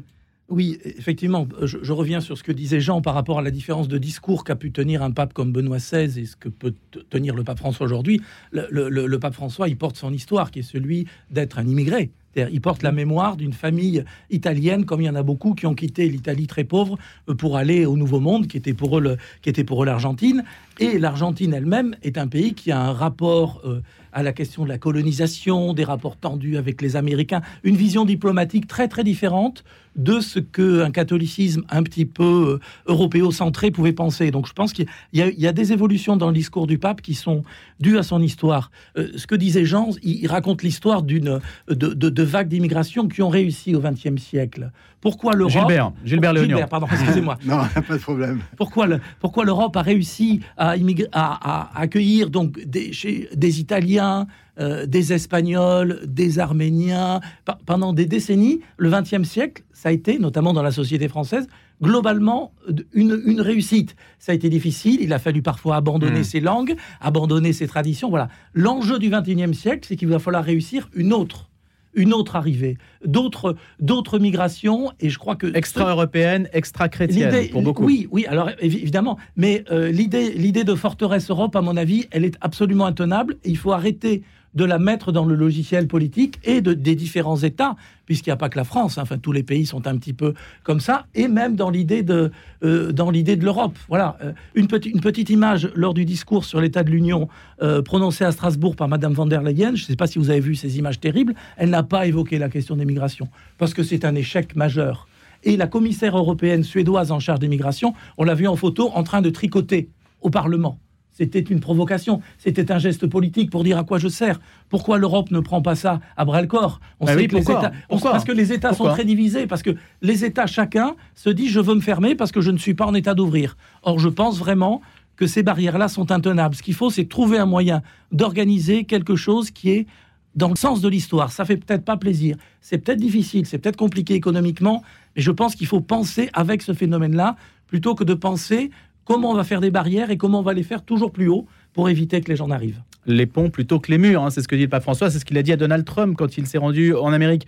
Oui, 0.50 0.80
effectivement, 0.86 1.46
je, 1.62 1.92
reviens 1.92 2.22
sur 2.22 2.38
ce 2.38 2.44
que 2.44 2.54
disait 2.54 2.80
Jean 2.80 3.02
par 3.02 3.16
rapport 3.16 3.40
à 3.40 3.42
la 3.42 3.52
différence 3.52 3.90
de 3.90 3.98
discours 3.98 4.46
qu'a 4.46 4.56
pu 4.56 4.72
tenir 4.72 5.04
un 5.04 5.12
pape 5.12 5.34
comme 5.34 5.52
Benoît 5.52 5.78
XVI 5.78 6.22
et 6.22 6.26
ce 6.26 6.38
que 6.38 6.48
peut 6.48 6.74
tenir 7.10 7.36
le 7.36 7.44
pape 7.44 7.60
François 7.60 7.86
aujourd'hui. 7.86 8.22
Le, 8.52 9.18
pape 9.18 9.34
François, 9.34 9.68
il 9.68 9.76
porte 9.76 9.98
son 9.98 10.14
histoire, 10.14 10.50
qui 10.50 10.60
est 10.60 10.64
celui 10.64 11.06
d'être 11.32 11.60
un 11.60 11.68
immigré. 11.68 12.12
Il 12.38 12.62
porte 12.62 12.84
la 12.84 12.92
mémoire 12.92 13.36
d'une 13.36 13.52
famille 13.52 14.04
italienne, 14.30 14.86
comme 14.86 15.02
il 15.02 15.06
y 15.06 15.10
en 15.10 15.16
a 15.16 15.24
beaucoup 15.24 15.54
qui 15.54 15.66
ont 15.66 15.74
quitté 15.74 16.08
l'Italie 16.08 16.48
très 16.48 16.64
pauvre 16.64 16.98
euh, 17.30 17.34
pour 17.34 17.58
aller 17.58 17.86
au 17.86 17.98
Nouveau 17.98 18.20
Monde, 18.20 18.48
qui 18.48 18.58
était 18.58 18.74
pour 18.74 19.00
eux 19.00 19.18
qui 19.42 19.50
était 19.50 19.64
pour 19.64 19.84
eux 19.84 19.86
l'Argentine. 19.86 20.44
Et 20.80 21.00
l'Argentine 21.00 21.54
elle-même 21.54 21.96
est 22.04 22.18
un 22.18 22.28
pays 22.28 22.54
qui 22.54 22.72
a 22.72 22.80
un 22.80 22.94
rapport 22.94 23.62
euh, 23.66 23.82
à 24.14 24.24
la 24.24 24.34
question 24.34 24.64
de 24.64 24.70
la 24.70 24.78
colonisation, 24.78 25.74
des 25.74 25.84
rapports 25.84 26.16
tendus 26.16 26.58
avec 26.58 26.82
les 26.82 26.96
Américains, 26.96 27.42
une 27.64 27.76
vision 27.76 28.06
diplomatique 28.06 28.68
très 28.68 28.88
très 28.88 29.04
différente 29.04 29.64
de 29.98 30.20
ce 30.20 30.40
qu'un 30.40 30.92
catholicisme 30.92 31.64
un 31.70 31.84
petit 31.84 32.06
peu 32.06 32.60
euh, 32.60 32.60
européocentré 32.86 33.72
pouvait 33.72 33.94
penser. 33.94 34.32
Donc 34.32 34.48
je 34.48 34.54
pense 34.54 34.74
qu'il 34.74 34.88
y, 35.14 35.48
a 35.48 35.52
des 35.52 35.74
évolutions 35.74 36.16
dans 36.16 36.28
le 36.28 36.34
discours 36.34 36.68
du 36.68 36.78
pape 36.78 37.02
qui 37.02 37.16
sont 37.16 37.44
dues 37.80 37.98
à 37.98 38.04
son 38.04 38.22
histoire. 38.22 38.72
Euh, 38.98 39.10
ce 39.16 39.28
que 39.28 39.36
disait 39.36 39.66
Jean, 39.66 39.90
il, 40.04 40.28
raconte 40.28 40.64
l'histoire 40.64 41.04
d'une 41.04 41.40
de, 41.68 41.94
de, 41.94 42.24
vagues 42.24 42.48
d'immigration 42.48 43.08
qui 43.08 43.22
ont 43.22 43.30
réussi 43.30 43.76
au 43.76 43.80
XXe 43.80 44.22
siècle. 44.22 44.72
Pourquoi 45.02 45.36
l'Europe 45.36 45.54
Gilbert, 45.54 45.92
Gilbert, 46.04 46.36
Gilbert 46.36 46.70
pardon, 46.70 46.88
excusez-moi. 46.92 47.38
non, 47.46 47.60
pas 47.88 47.96
de 47.96 48.02
problème. 48.02 48.42
Pourquoi, 48.58 48.88
pourquoi 49.20 49.46
l'Europe 49.46 49.76
a 49.78 49.82
réussi 49.82 50.42
à, 50.58 50.72
à, 50.72 50.76
à, 51.14 51.80
accueillir 51.80 52.30
donc 52.30 52.60
des, 52.66 52.92
des 53.34 53.60
Italiens, 53.60 54.28
euh, 54.60 54.86
des 54.86 55.14
Espagnols, 55.14 56.02
des 56.06 56.40
Arméniens. 56.40 57.20
pendant 57.66 57.94
des 57.94 58.06
décennies, 58.06 58.62
le 58.78 58.90
XXe 58.90 59.28
siècle, 59.28 59.64
ça 59.72 59.90
a 59.90 59.92
été, 59.92 60.20
notamment 60.20 60.54
dans 60.54 60.64
la 60.64 60.72
société 60.72 61.08
française, 61.08 61.48
globalement 61.82 62.54
une, 62.94 63.40
réussite. 63.40 63.96
Ça 64.20 64.32
a 64.32 64.36
été 64.36 64.50
difficile, 64.50 65.00
il 65.02 65.14
a 65.14 65.20
fallu 65.20 65.42
parfois 65.42 65.76
abandonner 65.76 66.22
hmm. 66.22 66.26
ses 66.26 66.40
langues, 66.40 66.76
abandonner 67.02 67.54
ses 67.54 67.68
traditions. 67.68 68.10
Voilà. 68.10 68.30
L'enjeu 68.54 69.00
du 69.00 69.10
XXIe 69.10 69.54
siècle, 69.54 69.86
c'est 69.88 69.96
qu'il 69.96 70.08
va 70.08 70.20
falloir 70.20 70.44
réussir 70.44 70.90
une 70.94 71.14
autre 71.14 71.50
une 71.98 72.14
autre 72.14 72.36
arrivée, 72.36 72.78
d'autres, 73.04 73.56
d'autres 73.80 74.20
migrations, 74.20 74.92
et 75.00 75.10
je 75.10 75.18
crois 75.18 75.36
que 75.36 75.48
extra-européenne, 75.56 76.48
extra-chrétienne 76.54 77.50
pour 77.50 77.64
beaucoup. 77.64 77.84
Oui, 77.84 78.08
oui, 78.12 78.26
alors 78.28 78.52
évidemment, 78.60 79.18
mais 79.36 79.64
euh, 79.72 79.92
l'idée, 79.92 80.30
l'idée 80.32 80.64
de 80.64 80.76
forteresse 80.76 81.30
Europe, 81.32 81.56
à 81.56 81.62
mon 81.62 81.76
avis, 81.76 82.06
elle 82.12 82.24
est 82.24 82.38
absolument 82.40 82.86
intenable. 82.86 83.38
Et 83.44 83.50
il 83.50 83.58
faut 83.58 83.72
arrêter 83.72 84.22
de 84.58 84.66
la 84.66 84.80
mettre 84.80 85.12
dans 85.12 85.24
le 85.24 85.36
logiciel 85.36 85.88
politique 85.88 86.40
et 86.44 86.62
de, 86.62 86.74
des 86.74 86.96
différents 86.96 87.38
États, 87.38 87.76
puisqu'il 88.06 88.30
n'y 88.30 88.34
a 88.34 88.38
pas 88.38 88.50
que 88.50 88.58
la 88.58 88.64
France, 88.64 88.98
hein. 88.98 89.04
enfin 89.04 89.20
tous 89.20 89.32
les 89.32 89.44
pays 89.44 89.68
sont 89.68 89.86
un 89.86 89.96
petit 89.98 90.14
peu 90.14 90.34
comme 90.64 90.80
ça, 90.80 91.06
et 91.14 91.28
même 91.28 91.56
dans 91.56 91.70
l'idée 91.70 92.02
de, 92.02 92.32
euh, 92.64 92.92
de 92.92 93.46
l'Europe. 93.46 93.78
Voilà, 93.88 94.18
euh, 94.24 94.34
une, 94.56 94.68
petite, 94.68 94.94
une 94.94 95.00
petite 95.00 95.30
image 95.30 95.70
lors 95.76 95.94
du 95.94 96.06
discours 96.06 96.44
sur 96.44 96.60
l'état 96.60 96.84
de 96.84 96.90
l'Union 96.90 97.30
euh, 97.62 97.84
prononcé 97.84 98.26
à 98.26 98.32
Strasbourg 98.32 98.76
par 98.76 98.88
Madame 98.88 99.14
van 99.14 99.28
der 99.28 99.44
Leyen, 99.44 99.76
je 99.76 99.84
ne 99.84 99.88
sais 99.88 99.96
pas 99.96 100.08
si 100.08 100.18
vous 100.18 100.32
avez 100.32 100.40
vu 100.40 100.56
ces 100.56 100.80
images 100.80 101.00
terribles, 101.00 101.36
elle 101.58 101.70
n'a 101.70 101.84
pas 101.84 102.08
évoqué 102.08 102.40
la 102.40 102.50
question 102.50 102.76
des 102.76 102.86
migrations, 102.86 103.30
parce 103.60 103.76
que 103.76 103.84
c'est 103.84 104.06
un 104.06 104.16
échec 104.16 104.56
majeur. 104.56 105.08
Et 105.44 105.56
la 105.56 105.68
commissaire 105.68 106.18
européenne 106.18 106.64
suédoise 106.64 107.12
en 107.12 107.20
charge 107.20 107.40
des 107.40 107.48
migrations, 107.48 107.94
on 108.18 108.24
l'a 108.24 108.34
vu 108.34 108.48
en 108.48 108.56
photo 108.56 108.90
en 108.96 109.04
train 109.04 109.22
de 109.22 109.30
tricoter 109.30 109.90
au 110.22 110.32
Parlement. 110.32 110.80
C'était 111.18 111.40
une 111.40 111.60
provocation, 111.60 112.22
c'était 112.38 112.72
un 112.72 112.78
geste 112.78 113.08
politique 113.08 113.50
pour 113.50 113.64
dire 113.64 113.80
à 113.80 113.84
quoi 113.84 113.98
je 113.98 114.08
sers. 114.08 114.40
Pourquoi 114.70 115.00
l'Europe 115.00 115.32
ne 115.32 115.40
prend 115.40 115.64
pas 115.64 115.74
ça 115.74 116.00
à 116.16 116.26
bras 116.26 116.42
le 116.42 116.48
corps 116.48 116.80
On 117.00 117.06
bah 117.08 117.18
sait 117.18 117.28
pourquoi, 117.28 118.12
Parce 118.12 118.24
que 118.24 118.32
les 118.32 118.54
États 118.54 118.74
sont 118.74 118.86
très 118.86 119.04
divisés, 119.04 119.48
parce 119.48 119.64
que 119.64 119.72
les 120.04 120.26
États, 120.26 120.46
chacun, 120.46 120.96
se 121.16 121.32
dit 121.32 121.50
je 121.50 121.60
veux 121.60 121.74
me 121.74 121.82
fermer 121.82 122.14
parce 122.14 122.32
que 122.32 122.40
je 122.40 122.52
ne 122.52 122.60
suis 122.60 122.76
pas 122.76 122.86
en 122.86 122.94
état 122.94 123.16
d'ouvrir. 123.16 123.58
Or, 123.82 123.98
je 123.98 124.10
pense 124.10 124.38
vraiment 124.38 124.82
que 125.16 125.26
ces 125.26 125.42
barrières-là 125.42 125.88
sont 125.88 126.12
intenables. 126.12 126.54
Ce 126.54 126.62
qu'il 126.62 126.76
faut, 126.76 126.92
c'est 126.92 127.06
trouver 127.06 127.40
un 127.40 127.48
moyen 127.48 127.82
d'organiser 128.12 128.84
quelque 128.84 129.16
chose 129.16 129.50
qui 129.50 129.72
est 129.72 129.88
dans 130.36 130.50
le 130.50 130.56
sens 130.56 130.82
de 130.82 130.88
l'histoire. 130.88 131.32
Ça 131.32 131.46
fait 131.46 131.58
peut-être 131.58 131.84
pas 131.84 131.98
plaisir, 131.98 132.38
c'est 132.62 132.78
peut-être 132.78 133.00
difficile, 133.00 133.48
c'est 133.48 133.58
peut-être 133.58 133.76
compliqué 133.76 134.14
économiquement, 134.14 134.84
mais 135.16 135.24
je 135.24 135.32
pense 135.32 135.56
qu'il 135.56 135.66
faut 135.66 135.82
penser 135.82 136.30
avec 136.34 136.62
ce 136.62 136.74
phénomène-là 136.74 137.38
plutôt 137.66 137.96
que 137.96 138.04
de 138.04 138.14
penser 138.14 138.70
comment 139.08 139.32
on 139.32 139.36
va 139.36 139.46
faire 139.46 139.62
des 139.62 139.72
barrières 139.72 140.12
et 140.12 140.18
comment 140.18 140.40
on 140.40 140.44
va 140.44 140.54
les 140.54 140.64
faire 140.64 140.84
toujours 140.84 141.12
plus 141.12 141.30
haut 141.30 141.48
pour 141.74 141.90
éviter 141.90 142.20
que 142.22 142.30
les 142.30 142.36
gens 142.36 142.48
n'arrivent. 142.48 142.82
Les 143.06 143.26
ponts 143.26 143.50
plutôt 143.50 143.80
que 143.80 143.90
les 143.90 143.98
murs, 143.98 144.22
hein, 144.22 144.30
c'est 144.30 144.42
ce 144.42 144.50
que 144.50 144.56
dit 144.56 144.64
le 144.64 144.70
pape 144.70 144.84
François, 144.84 145.10
c'est 145.10 145.20
ce 145.20 145.26
qu'il 145.26 145.38
a 145.38 145.44
dit 145.44 145.54
à 145.54 145.58
Donald 145.58 145.86
Trump 145.86 146.16
quand 146.18 146.38
il 146.38 146.46
s'est 146.46 146.58
rendu 146.58 146.94
en 146.94 147.14
Amérique. 147.14 147.48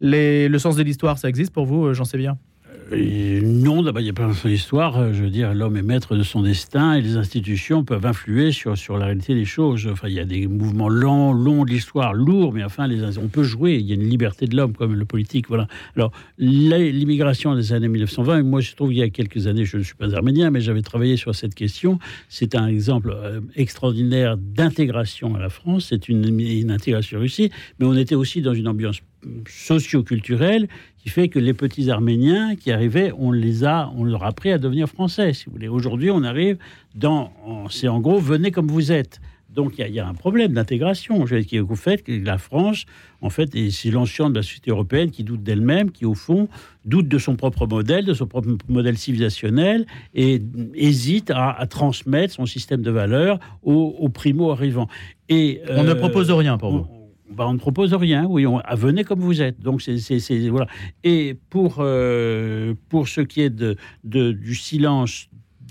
le 0.00 0.58
sens 0.58 0.76
de 0.76 0.82
l'histoire, 0.82 1.16
ça 1.18 1.28
existe 1.28 1.52
pour 1.52 1.64
vous, 1.64 1.94
j'en 1.94 2.04
sais 2.04 2.18
bien 2.18 2.36
non, 2.90 3.82
d'abord, 3.82 4.00
il 4.00 4.04
n'y 4.04 4.10
a 4.10 4.14
pas 4.14 4.24
une 4.44 4.50
histoire. 4.50 4.96
Euh, 4.96 5.12
je 5.12 5.22
veux 5.22 5.30
dire, 5.30 5.52
l'homme 5.52 5.76
est 5.76 5.82
maître 5.82 6.16
de 6.16 6.22
son 6.22 6.42
destin 6.42 6.94
et 6.94 7.02
les 7.02 7.16
institutions 7.16 7.84
peuvent 7.84 8.06
influer 8.06 8.50
sur, 8.52 8.78
sur 8.78 8.96
la 8.96 9.06
réalité 9.06 9.34
des 9.34 9.44
choses. 9.44 9.86
Enfin, 9.90 10.08
il 10.08 10.14
y 10.14 10.20
a 10.20 10.24
des 10.24 10.46
mouvements 10.46 10.88
lents, 10.88 11.32
longs 11.32 11.64
de 11.64 11.70
l'histoire, 11.70 12.14
lourds, 12.14 12.52
mais 12.52 12.64
enfin, 12.64 12.86
les, 12.86 13.18
on 13.18 13.28
peut 13.28 13.42
jouer. 13.42 13.76
Il 13.76 13.86
y 13.86 13.92
a 13.92 13.94
une 13.94 14.08
liberté 14.08 14.46
de 14.46 14.56
l'homme, 14.56 14.72
comme 14.72 14.94
le 14.94 15.04
politique. 15.04 15.48
Voilà. 15.48 15.66
Alors, 15.96 16.12
l'immigration 16.38 17.54
des 17.54 17.72
années 17.72 17.88
1920, 17.88 18.42
moi, 18.42 18.60
je 18.60 18.74
trouve 18.74 18.88
qu'il 18.88 18.98
y 18.98 19.02
a 19.02 19.10
quelques 19.10 19.46
années, 19.46 19.64
je 19.64 19.76
ne 19.76 19.82
suis 19.82 19.94
pas 19.94 20.14
arménien, 20.14 20.50
mais 20.50 20.60
j'avais 20.60 20.82
travaillé 20.82 21.16
sur 21.16 21.34
cette 21.34 21.54
question. 21.54 21.98
C'est 22.28 22.54
un 22.54 22.68
exemple 22.68 23.14
euh, 23.14 23.40
extraordinaire 23.54 24.36
d'intégration 24.38 25.34
à 25.34 25.40
la 25.40 25.50
France. 25.50 25.86
C'est 25.90 26.08
une, 26.08 26.40
une 26.40 26.70
intégration 26.70 27.18
réussie, 27.18 27.50
mais 27.78 27.86
on 27.86 27.96
était 27.96 28.14
aussi 28.14 28.40
dans 28.40 28.54
une 28.54 28.68
ambiance 28.68 29.00
socio-culturelle 29.48 30.68
qui 30.98 31.08
fait 31.08 31.28
que 31.28 31.38
les 31.38 31.54
petits 31.54 31.90
Arméniens 31.90 32.56
qui 32.56 32.70
arrivaient, 32.70 33.12
on 33.16 33.30
les 33.30 33.64
a, 33.64 33.90
on 33.96 34.04
leur 34.04 34.24
a 34.24 34.28
appris 34.28 34.50
à 34.50 34.58
devenir 34.58 34.88
français, 34.88 35.32
si 35.32 35.46
vous 35.46 35.52
voulez. 35.52 35.68
Aujourd'hui, 35.68 36.10
on 36.10 36.22
arrive 36.22 36.58
dans, 36.94 37.32
c'est 37.70 37.88
en 37.88 38.00
gros, 38.00 38.18
venez 38.18 38.50
comme 38.50 38.68
vous 38.68 38.92
êtes. 38.92 39.20
Donc 39.50 39.78
il 39.78 39.88
y, 39.88 39.98
a 39.98 40.06
un 40.06 40.14
problème 40.14 40.52
d'intégration 40.52 41.24
qui 41.24 41.58
vous 41.58 41.74
faites 41.74 42.04
que 42.04 42.12
la 42.12 42.36
France, 42.36 42.84
en 43.22 43.30
fait, 43.30 43.50
c'est 43.70 43.90
l'ancien 43.90 44.28
de 44.28 44.36
la 44.36 44.42
société 44.42 44.70
européenne 44.70 45.10
qui 45.10 45.24
doute 45.24 45.42
d'elle-même, 45.42 45.90
qui 45.90 46.04
au 46.04 46.14
fond 46.14 46.48
doute 46.84 47.08
de 47.08 47.18
son 47.18 47.34
propre 47.34 47.66
modèle, 47.66 48.04
de 48.04 48.14
son 48.14 48.26
propre 48.26 48.50
modèle 48.68 48.98
civilisationnel, 48.98 49.86
et 50.14 50.40
hésite 50.74 51.32
à, 51.34 51.66
transmettre 51.68 52.34
son 52.34 52.46
système 52.46 52.82
de 52.82 52.90
valeurs 52.90 53.40
aux, 53.62 54.08
primo 54.10 54.50
arrivants. 54.50 54.88
Et 55.30 55.60
on 55.70 55.82
ne 55.82 55.90
euh, 55.90 55.94
propose 55.94 56.30
rien 56.30 56.58
pour 56.58 56.70
vous. 56.70 56.97
Bah, 57.30 57.46
on 57.46 57.52
ne 57.52 57.58
propose 57.58 57.92
rien, 57.92 58.26
oui, 58.26 58.46
on, 58.46 58.58
ah, 58.64 58.74
venez 58.74 59.04
comme 59.04 59.20
vous 59.20 59.42
êtes. 59.42 59.60
Donc, 59.60 59.82
voilà. 60.50 60.66
Et 61.04 61.36
pour, 61.50 61.76
euh, 61.78 62.74
pour 62.88 63.06
ce 63.08 63.20
qui 63.20 63.42
est 63.42 63.50
de, 63.50 63.76
du 64.04 64.54
silence 64.54 65.28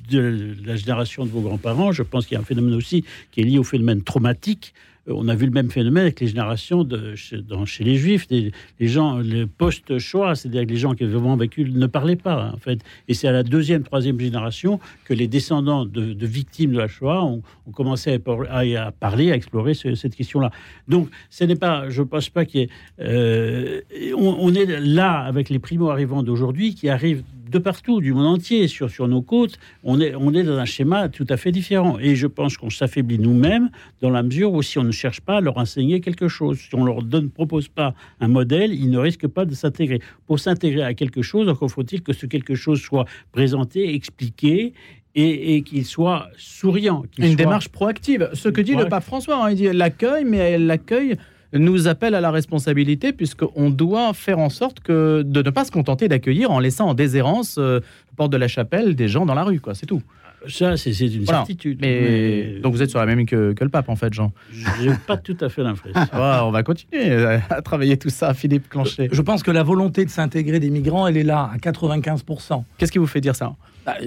de 0.10 0.56
la 0.64 0.76
génération 0.76 1.26
de 1.26 1.30
vos 1.30 1.42
grands-parents, 1.42 1.92
je 1.92 2.04
pense 2.04 2.26
qu'il 2.26 2.36
y 2.36 2.38
a 2.38 2.42
un 2.42 2.46
phénomène 2.46 2.76
aussi 2.76 3.04
qui 3.32 3.42
est 3.42 3.44
lié 3.44 3.58
au 3.58 3.64
phénomène 3.64 4.04
traumatique. 4.04 4.74
On 5.08 5.28
a 5.28 5.36
vu 5.36 5.46
le 5.46 5.52
même 5.52 5.72
phénomène 5.72 6.04
avec 6.04 6.20
les 6.20 6.28
générations 6.28 6.84
de, 6.84 7.16
chez, 7.16 7.84
les 7.84 7.96
Juifs, 7.96 8.28
les, 8.30 8.52
gens, 8.80 9.20
les 9.20 9.46
post-Shoah, 9.46 10.36
c'est-à-dire 10.36 10.66
les 10.66 10.76
gens 10.76 10.94
qui 10.94 11.04
avaient 11.04 11.14
vraiment 11.14 11.38
vécu 11.38 11.64
ne 11.70 11.88
parlaient 11.88 12.16
pas, 12.16 12.52
en 12.54 12.58
fait. 12.58 12.80
Et 13.08 13.14
c'est 13.14 13.28
à 13.28 13.32
la 13.32 13.44
deuxième, 13.44 13.84
troisième 13.84 14.20
génération 14.20 14.80
que 15.06 15.14
les 15.14 15.28
descendants 15.28 15.86
de, 15.86 16.26
victimes 16.26 16.74
de 16.74 16.78
la 16.78 16.88
Shoah 16.88 17.24
ont, 17.24 17.42
commencé 17.74 18.14
à, 18.14 18.92
parler, 18.92 19.32
à 19.32 19.36
explorer 19.36 19.74
cette 19.74 20.16
question-là. 20.16 20.52
Donc, 20.88 21.10
ce 21.30 21.44
n'est 21.44 21.56
pas, 21.56 21.90
je 21.90 22.02
ne 22.02 22.08
pense 22.08 22.30
pas 22.30 22.46
qu'il. 22.46 22.68
Euh, 23.00 23.82
on, 24.16 24.54
est 24.54 24.80
là 24.80 25.20
avec 25.20 25.50
les 25.50 25.60
primo-arrivants 25.60 26.24
d'aujourd'hui 26.24 26.76
qui 26.76 26.90
arrivent 26.90 27.24
de 27.50 27.60
partout, 27.60 28.02
du 28.02 28.14
monde 28.14 28.28
entier, 28.28 28.68
sur, 28.68 28.90
sur 28.90 29.08
nos 29.08 29.22
côtes, 29.22 29.58
on 29.84 30.00
est, 30.00 30.16
on 30.16 30.34
est 30.34 30.44
dans 30.44 30.58
un 30.58 30.66
schéma 30.66 31.10
tout 31.10 31.26
à 31.30 31.38
fait 31.38 31.52
différent. 31.52 31.98
Et 32.00 32.16
je 32.16 32.28
pense 32.28 32.58
qu'on 32.58 32.70
s'affaiblit 32.70 33.20
nous-mêmes 33.20 33.70
dans 34.02 34.10
la 34.10 34.24
mesure 34.24 34.54
où 34.54 34.62
si 34.62 34.78
on 34.78 34.84
ne 34.84 34.92
cherche 34.92 35.22
pas 35.22 35.38
à 35.38 35.42
leur 35.42 35.58
enseigner 35.58 36.02
quelque 36.02 36.28
chose, 36.28 36.60
si 36.60 36.76
on 36.76 36.84
leur 36.84 37.04
donne, 37.04 37.30
propose 37.30 37.68
pas 37.68 37.94
un 38.20 38.28
modèle, 38.28 38.74
ils 38.74 38.90
ne 38.90 38.98
risquent 38.98 39.28
pas 39.28 39.46
de 39.46 39.54
s'intégrer. 39.54 40.02
Pour 40.26 40.40
s'intégrer 40.40 40.84
à 40.84 40.94
quelque 40.94 41.22
chose, 41.22 41.50
encore 41.50 41.72
faut-il 41.72 42.02
que 42.02 42.14
ce 42.14 42.26
quelque 42.26 42.56
chose 42.56 42.82
soit 42.82 43.06
présenté, 43.32 43.94
expliqué 43.94 44.74
et, 45.16 45.64
qu'il 45.64 45.84
soit 45.86 46.28
souriant. 46.38 47.04
Une 47.18 47.36
démarche 47.36 47.70
proactive. 47.70 48.30
Ce 48.34 48.50
que 48.50 48.62
dit 48.62 48.76
le 48.76 48.88
pape 48.88 49.04
François, 49.04 49.44
hein, 49.44 49.50
il 49.50 49.56
dit 49.56 49.70
l'accueil, 49.74 50.26
mais 50.26 50.60
l'accueil 50.60 51.18
nous 51.54 51.88
appelle 51.88 52.16
à 52.16 52.22
la 52.22 52.32
responsabilité 52.32 53.14
puisqu'on 53.14 53.70
doit 53.70 54.14
faire 54.14 54.40
en 54.40 54.50
sorte 54.50 54.80
que 54.80 55.22
de 55.26 55.42
ne 55.42 55.50
pas 55.50 55.66
se 55.66 55.72
contenter 55.72 56.08
d'accueillir 56.08 56.52
en 56.52 56.60
laissant 56.60 56.90
en 56.90 56.94
déshérence, 56.94 57.58
euh, 57.58 57.80
porte 58.16 58.32
de 58.32 58.38
la 58.38 58.48
chapelle, 58.48 58.96
des 58.96 59.08
gens 59.08 59.26
dans 59.26 59.36
la 59.36 59.44
rue, 59.44 59.60
quoi. 59.60 59.76
C'est 59.76 59.86
tout. 59.86 60.02
Ça, 60.48 60.78
c'est 60.78 60.92
une 60.92 61.26
certitude. 61.26 61.80
Mais... 61.82 62.60
Donc 62.62 62.74
vous 62.74 62.82
êtes 62.82 62.90
sur 62.90 63.00
la 63.00 63.06
même 63.06 63.26
que, 63.26 63.54
que 63.54 63.64
le 63.64 63.70
pape, 63.70 63.90
en 63.90 63.96
fait, 63.96 64.14
Jean 64.14 64.32
Je 64.52 64.90
n'ai 64.90 64.96
pas 64.96 65.18
tout 65.18 65.38
à 65.42 65.50
fait 65.50 65.64
l'impression. 65.64 66.00
on 66.14 66.52
va 66.52 66.64
continuer 66.64 67.26
à 67.50 67.62
travailler 67.62 67.98
tout 67.98 68.10
ça, 68.10 68.34
Philippe 68.34 68.70
Clancher. 68.70 69.10
Je 69.12 69.22
pense 69.22 69.44
que 69.44 69.52
la 69.52 69.64
volonté 69.64 70.06
de 70.06 70.10
s'intégrer 70.10 70.60
des 70.60 70.70
migrants, 70.70 71.08
elle 71.08 71.18
est 71.18 71.24
là, 71.24 71.50
à 71.54 71.58
95%. 71.58 72.64
Qu'est-ce 72.78 72.92
qui 72.92 72.98
vous 72.98 73.08
fait 73.08 73.22
dire 73.22 73.36
ça? 73.36 73.56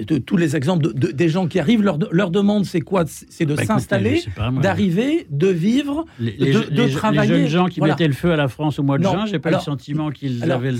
De, 0.05 0.17
tous 0.17 0.37
les 0.37 0.55
exemples 0.55 0.93
de, 0.93 1.11
des 1.11 1.29
gens 1.29 1.47
qui 1.47 1.59
arrivent, 1.59 1.81
leur, 1.81 1.97
leur 2.11 2.29
demande, 2.31 2.65
c'est 2.65 2.81
quoi? 2.81 3.05
C'est 3.07 3.45
de 3.45 3.55
bah, 3.55 3.65
s'installer, 3.65 4.23
d'arriver, 4.61 5.25
de 5.29 5.47
vivre, 5.47 6.05
de, 6.19 6.87
travailler. 6.89 7.31
Les 7.31 7.39
jeunes 7.39 7.47
gens 7.47 7.65
qui 7.65 7.81
mettaient 7.81 8.07
le 8.07 8.13
feu 8.13 8.31
à 8.31 8.35
la 8.35 8.47
France 8.47 8.79
au 8.79 8.83
mois 8.83 8.97
de 8.97 9.03
juin, 9.03 9.25
j'ai 9.25 9.39
pas 9.39 9.51
le 9.51 9.59
sentiment 9.59 10.11
qu'ils 10.11 10.49
avaient. 10.49 10.73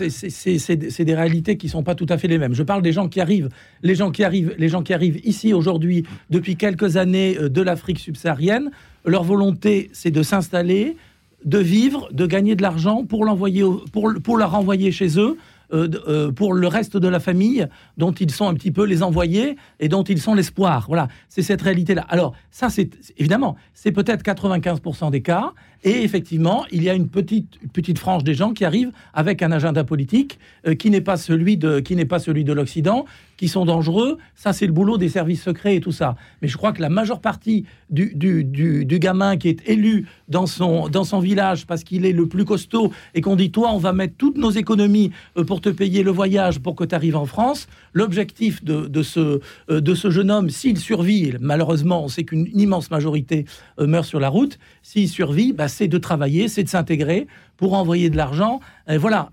C'est 0.00 1.04
des 1.04 1.14
réalités 1.14 1.56
qui 1.56 1.68
sont 1.68 1.82
pas 1.82 1.94
tout 1.94 2.06
à 2.08 2.18
fait 2.18 2.28
les 2.28 2.38
mêmes. 2.38 2.54
Je 2.54 2.62
parle 2.62 2.82
des 2.82 2.92
gens 2.92 3.08
qui 3.08 3.20
arrivent, 3.20 3.48
les 3.82 3.94
gens 3.94 4.10
qui 4.10 4.24
arrivent, 4.24 4.54
les 4.58 4.68
gens 4.68 4.82
qui 4.82 4.94
arrivent 4.94 5.20
ici 5.24 5.52
aujourd'hui 5.52 6.04
depuis 6.30 6.56
quelques 6.56 6.96
années 6.96 7.36
euh, 7.38 7.48
de 7.48 7.62
l'Afrique 7.62 7.98
subsaharienne. 7.98 8.70
Leur 9.04 9.24
volonté, 9.24 9.90
c'est 9.92 10.10
de 10.10 10.22
s'installer, 10.22 10.96
de 11.44 11.58
vivre, 11.58 12.08
de 12.12 12.26
gagner 12.26 12.54
de 12.54 12.62
l'argent 12.62 13.04
pour 13.04 13.24
l'envoyer, 13.24 13.64
pour, 13.92 14.12
pour 14.22 14.38
la 14.38 14.46
renvoyer 14.46 14.92
chez 14.92 15.18
eux 15.18 15.36
euh, 15.72 15.88
euh, 16.08 16.32
pour 16.32 16.52
le 16.52 16.66
reste 16.66 16.96
de 16.96 17.08
la 17.08 17.20
famille 17.20 17.66
dont 17.96 18.12
ils 18.12 18.30
sont 18.30 18.48
un 18.48 18.54
petit 18.54 18.70
peu 18.70 18.84
les 18.84 19.02
envoyés 19.02 19.56
et 19.78 19.88
dont 19.88 20.02
ils 20.02 20.20
sont 20.20 20.34
l'espoir. 20.34 20.86
Voilà, 20.88 21.08
c'est 21.28 21.42
cette 21.42 21.62
réalité-là. 21.62 22.04
Alors 22.08 22.34
ça, 22.50 22.70
c'est 22.70 22.90
évidemment, 23.16 23.56
c'est 23.74 23.92
peut-être 23.92 24.22
95% 24.22 25.10
des 25.10 25.22
cas, 25.22 25.52
et 25.82 26.02
effectivement, 26.02 26.66
il 26.70 26.82
y 26.82 26.90
a 26.90 26.94
une 26.94 27.08
petite, 27.08 27.58
petite 27.72 27.98
frange 27.98 28.22
des 28.22 28.34
gens 28.34 28.52
qui 28.52 28.66
arrivent 28.66 28.92
avec 29.14 29.42
un 29.42 29.50
agenda 29.50 29.82
politique 29.82 30.38
euh, 30.66 30.74
qui 30.74 30.90
n'est 30.90 31.00
pas 31.00 31.16
celui 31.16 31.56
de 31.56 31.80
qui 31.80 31.96
n'est 31.96 32.04
pas 32.04 32.18
celui 32.18 32.44
de 32.44 32.52
l'Occident, 32.52 33.06
qui 33.38 33.48
sont 33.48 33.64
dangereux. 33.64 34.18
Ça, 34.34 34.52
c'est 34.52 34.66
le 34.66 34.72
boulot 34.72 34.98
des 34.98 35.08
services 35.08 35.42
secrets 35.42 35.76
et 35.76 35.80
tout 35.80 35.92
ça. 35.92 36.16
Mais 36.42 36.48
je 36.48 36.58
crois 36.58 36.72
que 36.72 36.82
la 36.82 36.90
majeure 36.90 37.22
partie 37.22 37.64
du, 37.88 38.12
du, 38.14 38.44
du, 38.44 38.98
gamin 38.98 39.38
qui 39.38 39.48
est 39.48 39.66
élu 39.66 40.06
dans 40.28 40.46
son, 40.46 40.88
dans 40.88 41.04
son 41.04 41.18
village 41.18 41.66
parce 41.66 41.82
qu'il 41.82 42.04
est 42.04 42.12
le 42.12 42.28
plus 42.28 42.44
costaud 42.44 42.92
et 43.14 43.22
qu'on 43.22 43.36
dit 43.36 43.50
toi, 43.50 43.72
on 43.72 43.78
va 43.78 43.94
mettre 43.94 44.14
toutes 44.18 44.36
nos 44.36 44.50
économies 44.50 45.12
euh, 45.38 45.44
pour 45.44 45.62
te 45.62 45.70
payer 45.70 46.02
le 46.02 46.10
voyage 46.10 46.58
pour 46.58 46.76
que 46.76 46.84
tu 46.84 46.94
arrives 46.94 47.16
en 47.16 47.24
France. 47.24 47.68
L'objectif 47.94 48.62
de, 48.62 48.86
de, 48.86 49.02
ce, 49.02 49.40
euh, 49.70 49.80
de 49.80 49.94
ce 49.94 50.10
jeune 50.10 50.30
homme, 50.30 50.50
s'il 50.50 50.76
survit, 50.76 51.32
malheureusement, 51.40 52.04
on 52.04 52.08
sait 52.08 52.24
qu'une 52.24 52.48
immense 52.52 52.90
majorité 52.90 53.46
meurt 53.78 54.04
sur 54.04 54.20
la 54.20 54.28
route, 54.28 54.58
s'il 54.82 55.08
survit, 55.08 55.54
bah, 55.54 55.68
c'est 55.70 55.88
de 55.88 55.96
travailler, 55.96 56.48
c'est 56.48 56.62
de 56.62 56.68
s'intégrer 56.68 57.26
pour 57.56 57.72
envoyer 57.72 58.10
de 58.10 58.16
l'argent. 58.18 58.60
voilà, 58.98 59.30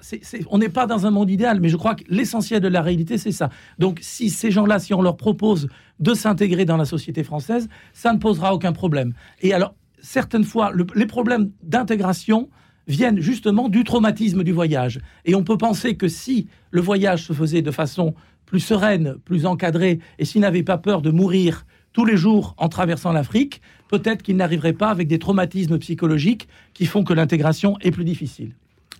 on 0.49 0.57
n'est 0.57 0.69
pas 0.69 0.85
dans 0.85 1.05
un 1.05 1.11
monde 1.11 1.29
idéal, 1.29 1.59
mais 1.59 1.69
je 1.69 1.75
crois 1.75 1.95
que 1.95 2.03
l'essentiel 2.07 2.61
de 2.61 2.69
la 2.69 2.81
réalité, 2.81 3.17
c'est 3.17 3.31
ça. 3.31 3.49
Donc, 3.79 3.99
si 4.01 4.29
ces 4.29 4.51
gens-là, 4.51 4.79
si 4.79 4.93
on 4.93 5.01
leur 5.01 5.17
propose 5.17 5.67
de 5.99 6.13
s'intégrer 6.13 6.63
dans 6.63 6.77
la 6.77 6.85
société 6.85 7.23
française, 7.23 7.67
ça 7.93 8.13
ne 8.13 8.19
posera 8.19 8.53
aucun 8.53 8.71
problème. 8.71 9.13
Et 9.41 9.53
alors, 9.53 9.75
certaines 9.99 10.43
fois, 10.43 10.71
les 10.95 11.05
problèmes 11.05 11.51
d'intégration 11.63 12.49
viennent 12.87 13.19
justement 13.19 13.67
du 13.67 13.83
traumatisme 13.83 14.43
du 14.43 14.53
voyage. 14.53 14.99
Et 15.25 15.35
on 15.35 15.43
peut 15.43 15.57
penser 15.57 15.97
que 15.97 16.07
si 16.07 16.47
le 16.71 16.79
voyage 16.81 17.25
se 17.25 17.33
faisait 17.33 17.61
de 17.61 17.71
façon 17.71 18.13
plus 18.45 18.61
sereine, 18.61 19.15
plus 19.25 19.45
encadrée, 19.45 19.99
et 20.19 20.25
s'il 20.25 20.41
n'avait 20.41 20.63
pas 20.63 20.77
peur 20.77 21.01
de 21.01 21.11
mourir 21.11 21.65
tous 21.97 22.05
les 22.05 22.15
jours 22.15 22.53
en 22.59 22.69
traversant 22.69 23.11
l'Afrique, 23.11 23.59
peut-être 23.87 24.21
qu'il 24.21 24.37
n'arriverait 24.37 24.73
pas 24.73 24.89
avec 24.89 25.07
des 25.07 25.17
traumatismes 25.17 25.79
psychologiques 25.79 26.47
qui 26.75 26.85
font 26.85 27.03
que 27.03 27.11
l'intégration 27.11 27.75
est 27.81 27.89
plus 27.89 28.03
difficile. 28.03 28.51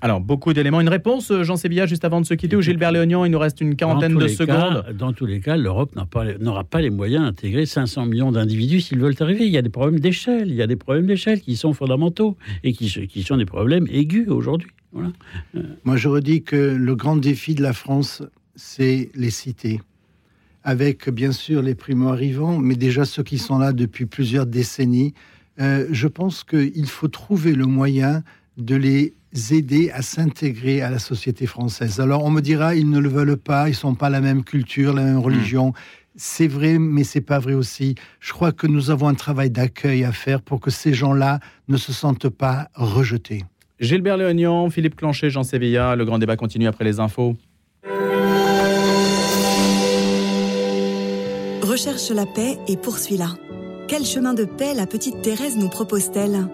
Alors, 0.01 0.19
beaucoup 0.19 0.51
d'éléments. 0.51 0.81
Une 0.81 0.89
réponse, 0.89 1.31
Jean 1.43 1.57
Sébilla, 1.57 1.85
juste 1.85 2.05
avant 2.05 2.21
de 2.21 2.25
se 2.25 2.33
quitter, 2.33 2.55
ou 2.55 2.63
Gilbert 2.63 2.91
Léognan, 2.91 3.23
il 3.23 3.29
nous 3.29 3.37
reste 3.37 3.61
une 3.61 3.75
quarantaine 3.75 4.17
de 4.17 4.27
secondes. 4.27 4.83
dans 4.97 5.13
tous 5.13 5.27
les 5.27 5.41
cas, 5.41 5.57
l'Europe 5.57 5.95
n'aura 6.39 6.63
pas, 6.63 6.81
les 6.81 6.89
moyens 6.89 7.25
d'intégrer 7.25 7.67
500 7.67 8.07
millions 8.07 8.31
d'individus 8.31 8.81
s'ils 8.81 8.97
veulent 8.97 9.13
arriver. 9.19 9.45
Il 9.45 9.51
y 9.51 9.59
a 9.59 9.61
des 9.61 9.69
problèmes 9.69 9.99
d'échelle, 9.99 10.47
il 10.47 10.55
y 10.55 10.63
a 10.63 10.67
des 10.67 10.75
problèmes 10.75 11.05
d'échelle 11.05 11.39
qui 11.41 11.55
sont 11.55 11.73
fondamentaux 11.73 12.35
et 12.63 12.73
qui, 12.73 12.89
qui 13.07 13.21
sont 13.21 13.37
des 13.37 13.45
problèmes 13.45 13.85
aigus 13.91 14.27
aujourd'hui. 14.27 14.71
Moi, 15.83 15.97
je 15.97 16.07
redis 16.07 16.41
que 16.41 16.55
le 16.55 16.95
grand 16.95 17.17
défi 17.17 17.53
de 17.53 17.61
la 17.61 17.73
France, 17.73 18.23
c'est 18.55 19.11
les 19.13 19.29
cités 19.29 19.81
avec 20.67 21.09
bien 21.09 21.31
sûr 21.31 21.61
les 21.61 21.75
primo-arrivants, 21.75 22.57
mais 22.57 22.75
déjà 22.75 23.05
ceux 23.05 23.23
qui 23.23 23.37
sont 23.37 23.57
là 23.57 23.71
depuis 23.71 24.05
plusieurs 24.05 24.45
décennies. 24.45 25.13
Euh, 25.61 25.87
je 25.91 26.09
pense 26.09 26.43
qu'il 26.43 26.87
faut 26.87 27.07
trouver 27.07 27.53
le 27.53 27.65
moyen 27.65 28.21
de 28.57 28.75
les 28.75 29.13
aider 29.51 29.91
à 29.91 30.01
s'intégrer 30.01 30.81
à 30.81 30.89
la 30.89 30.99
société 30.99 31.45
française. 31.45 32.01
Alors 32.01 32.25
on 32.25 32.31
me 32.31 32.41
dira, 32.41 32.75
ils 32.75 32.89
ne 32.89 32.99
le 32.99 33.07
veulent 33.07 33.37
pas, 33.37 33.69
ils 33.69 33.75
sont 33.75 33.95
pas 33.95 34.09
la 34.09 34.19
même 34.19 34.43
culture, 34.43 34.93
la 34.93 35.05
même 35.05 35.19
religion. 35.19 35.71
C'est 36.17 36.49
vrai, 36.49 36.79
mais 36.79 37.05
c'est 37.05 37.21
pas 37.21 37.39
vrai 37.39 37.53
aussi. 37.53 37.95
Je 38.19 38.33
crois 38.33 38.51
que 38.51 38.67
nous 38.67 38.91
avons 38.91 39.07
un 39.07 39.13
travail 39.13 39.49
d'accueil 39.49 40.03
à 40.03 40.11
faire 40.11 40.41
pour 40.41 40.59
que 40.59 40.69
ces 40.69 40.93
gens-là 40.93 41.39
ne 41.69 41.77
se 41.77 41.93
sentent 41.93 42.27
pas 42.27 42.67
rejetés. 42.75 43.45
Gilbert 43.79 44.17
Léognan, 44.17 44.69
Philippe 44.69 44.97
Clanchet, 44.97 45.29
Jean 45.29 45.43
Sévilla, 45.43 45.95
le 45.95 46.03
grand 46.03 46.19
débat 46.19 46.35
continue 46.35 46.67
après 46.67 46.83
les 46.83 46.99
infos. 46.99 47.37
Recherche 51.61 52.09
la 52.11 52.25
paix 52.25 52.57
et 52.67 52.77
poursuit-la. 52.77 53.29
Quel 53.87 54.05
chemin 54.05 54.33
de 54.33 54.45
paix 54.45 54.73
la 54.73 54.85
petite 54.85 55.21
Thérèse 55.21 55.57
nous 55.57 55.69
propose-t-elle? 55.69 56.47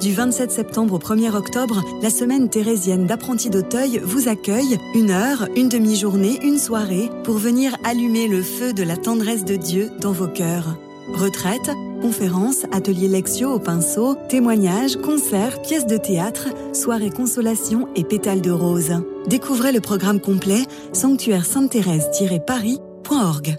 Du 0.00 0.12
27 0.12 0.52
septembre 0.52 0.94
au 0.94 0.98
1er 0.98 1.34
octobre, 1.34 1.82
la 2.02 2.10
semaine 2.10 2.48
thérésienne 2.48 3.06
d'apprentis 3.06 3.50
d'Auteuil 3.50 4.00
vous 4.04 4.28
accueille 4.28 4.78
une 4.94 5.10
heure, 5.10 5.48
une 5.56 5.68
demi-journée, 5.68 6.38
une 6.42 6.58
soirée 6.58 7.10
pour 7.24 7.38
venir 7.38 7.76
allumer 7.82 8.28
le 8.28 8.42
feu 8.42 8.72
de 8.72 8.84
la 8.84 8.96
tendresse 8.96 9.44
de 9.44 9.56
Dieu 9.56 9.90
dans 10.00 10.12
vos 10.12 10.28
cœurs. 10.28 10.76
Retraite, 11.12 11.72
conférences, 12.00 12.64
ateliers 12.70 13.08
lectio 13.08 13.50
au 13.50 13.58
pinceau, 13.58 14.14
témoignages, 14.28 14.96
concerts, 14.96 15.60
pièces 15.62 15.86
de 15.86 15.96
théâtre, 15.96 16.50
soirées 16.72 17.10
consolation 17.10 17.88
et 17.96 18.04
pétales 18.04 18.42
de 18.42 18.52
rose. 18.52 18.92
Découvrez 19.26 19.72
le 19.72 19.80
programme 19.80 20.20
complet 20.20 20.62
sanctuaire 20.92 21.44
sainte-thérèse-paris.org. 21.44 23.56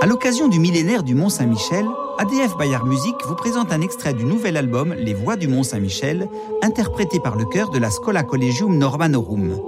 À 0.00 0.06
l'occasion 0.06 0.46
du 0.46 0.60
millénaire 0.60 1.02
du 1.02 1.14
Mont-Saint-Michel, 1.16 1.84
ADF 2.18 2.56
Bayard 2.56 2.86
Musique 2.86 3.16
vous 3.26 3.34
présente 3.34 3.72
un 3.72 3.80
extrait 3.80 4.14
du 4.14 4.24
nouvel 4.24 4.56
album 4.56 4.94
Les 4.94 5.12
Voix 5.12 5.34
du 5.34 5.48
Mont-Saint-Michel, 5.48 6.28
interprété 6.62 7.18
par 7.18 7.36
le 7.36 7.46
chœur 7.46 7.70
de 7.70 7.78
la 7.78 7.90
Scola 7.90 8.22
Collegium 8.22 8.78
Normanorum. 8.78 9.58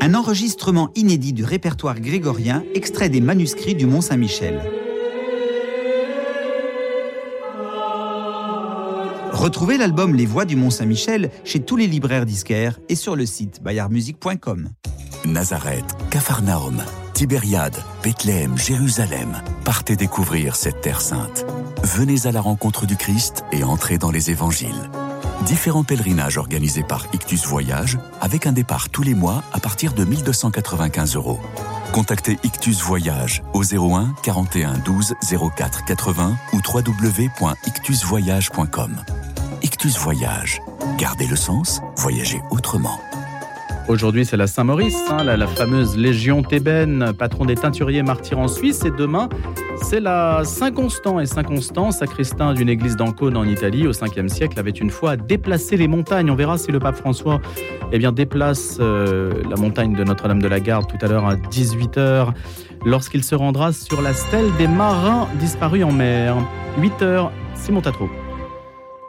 Un 0.00 0.14
enregistrement 0.14 0.88
inédit 0.94 1.34
du 1.34 1.44
répertoire 1.44 2.00
grégorien 2.00 2.64
extrait 2.74 3.10
des 3.10 3.20
manuscrits 3.20 3.74
du 3.74 3.84
Mont-Saint-Michel. 3.84 4.62
Retrouvez 9.32 9.76
l'album 9.76 10.14
Les 10.14 10.26
Voix 10.26 10.46
du 10.46 10.56
Mont-Saint-Michel 10.56 11.30
chez 11.44 11.60
tous 11.60 11.76
les 11.76 11.86
libraires 11.86 12.24
disquaires 12.24 12.78
et 12.88 12.94
sur 12.94 13.16
le 13.16 13.26
site 13.26 13.62
bayardmusique.com. 13.62 14.70
Nazareth, 15.24 15.96
Capharnaüm, 16.10 16.82
Tibériade, 17.14 17.76
Bethléem, 18.02 18.56
Jérusalem. 18.56 19.42
Partez 19.64 19.96
découvrir 19.96 20.56
cette 20.56 20.80
terre 20.80 21.00
sainte. 21.00 21.44
Venez 21.82 22.26
à 22.26 22.32
la 22.32 22.40
rencontre 22.40 22.86
du 22.86 22.96
Christ 22.96 23.44
et 23.52 23.62
entrez 23.64 23.98
dans 23.98 24.10
les 24.10 24.30
évangiles. 24.30 24.90
Différents 25.46 25.84
pèlerinages 25.84 26.38
organisés 26.38 26.82
par 26.82 27.06
Ictus 27.12 27.46
Voyage 27.46 27.98
avec 28.20 28.46
un 28.46 28.52
départ 28.52 28.88
tous 28.90 29.02
les 29.02 29.14
mois 29.14 29.42
à 29.52 29.60
partir 29.60 29.92
de 29.94 30.04
1295 30.04 31.16
euros. 31.16 31.40
Contactez 31.92 32.38
Ictus 32.44 32.82
Voyage 32.82 33.42
au 33.52 33.64
01 33.64 34.14
41 34.22 34.78
12 34.78 35.14
04 35.56 35.84
80 35.84 36.36
ou 36.52 36.58
www.ictusvoyage.com. 36.58 38.96
Ictus 39.62 39.98
Voyage. 39.98 40.60
Gardez 40.98 41.26
le 41.26 41.36
sens, 41.36 41.80
voyagez 41.96 42.40
autrement. 42.50 42.98
Aujourd'hui, 43.90 44.24
c'est 44.24 44.36
la 44.36 44.46
Saint-Maurice, 44.46 45.02
hein, 45.10 45.24
la, 45.24 45.48
fameuse 45.48 45.96
Légion 45.96 46.44
thébaine, 46.44 47.12
patron 47.18 47.44
des 47.44 47.56
teinturiers 47.56 48.04
martyrs 48.04 48.38
en 48.38 48.46
Suisse. 48.46 48.84
Et 48.84 48.92
demain, 48.92 49.28
c'est 49.82 49.98
la 49.98 50.42
Saint-Constant. 50.44 51.18
Et 51.18 51.26
Saint-Constant, 51.26 51.90
sacristain 51.90 52.54
d'une 52.54 52.68
église 52.68 52.94
d'Ancône 52.94 53.36
en 53.36 53.42
Italie 53.42 53.88
au 53.88 53.90
5e 53.90 54.28
siècle, 54.28 54.60
avait 54.60 54.70
une 54.70 54.90
fois 54.90 55.16
déplacé 55.16 55.76
les 55.76 55.88
montagnes. 55.88 56.30
On 56.30 56.36
verra 56.36 56.56
si 56.56 56.70
le 56.70 56.78
pape 56.78 56.94
François 56.94 57.40
eh 57.90 57.98
bien, 57.98 58.12
déplace 58.12 58.78
euh, 58.78 59.42
la 59.50 59.56
montagne 59.56 59.96
de 59.96 60.04
Notre-Dame 60.04 60.40
de 60.40 60.46
la 60.46 60.60
Garde 60.60 60.86
tout 60.86 61.04
à 61.04 61.08
l'heure 61.08 61.26
à 61.26 61.34
18h, 61.34 62.28
lorsqu'il 62.84 63.24
se 63.24 63.34
rendra 63.34 63.72
sur 63.72 64.02
la 64.02 64.14
stèle 64.14 64.52
des 64.56 64.68
marins 64.68 65.26
disparus 65.40 65.82
en 65.82 65.90
mer. 65.90 66.36
8h, 66.80 67.28
Simon 67.56 67.80
Tatro. 67.80 68.08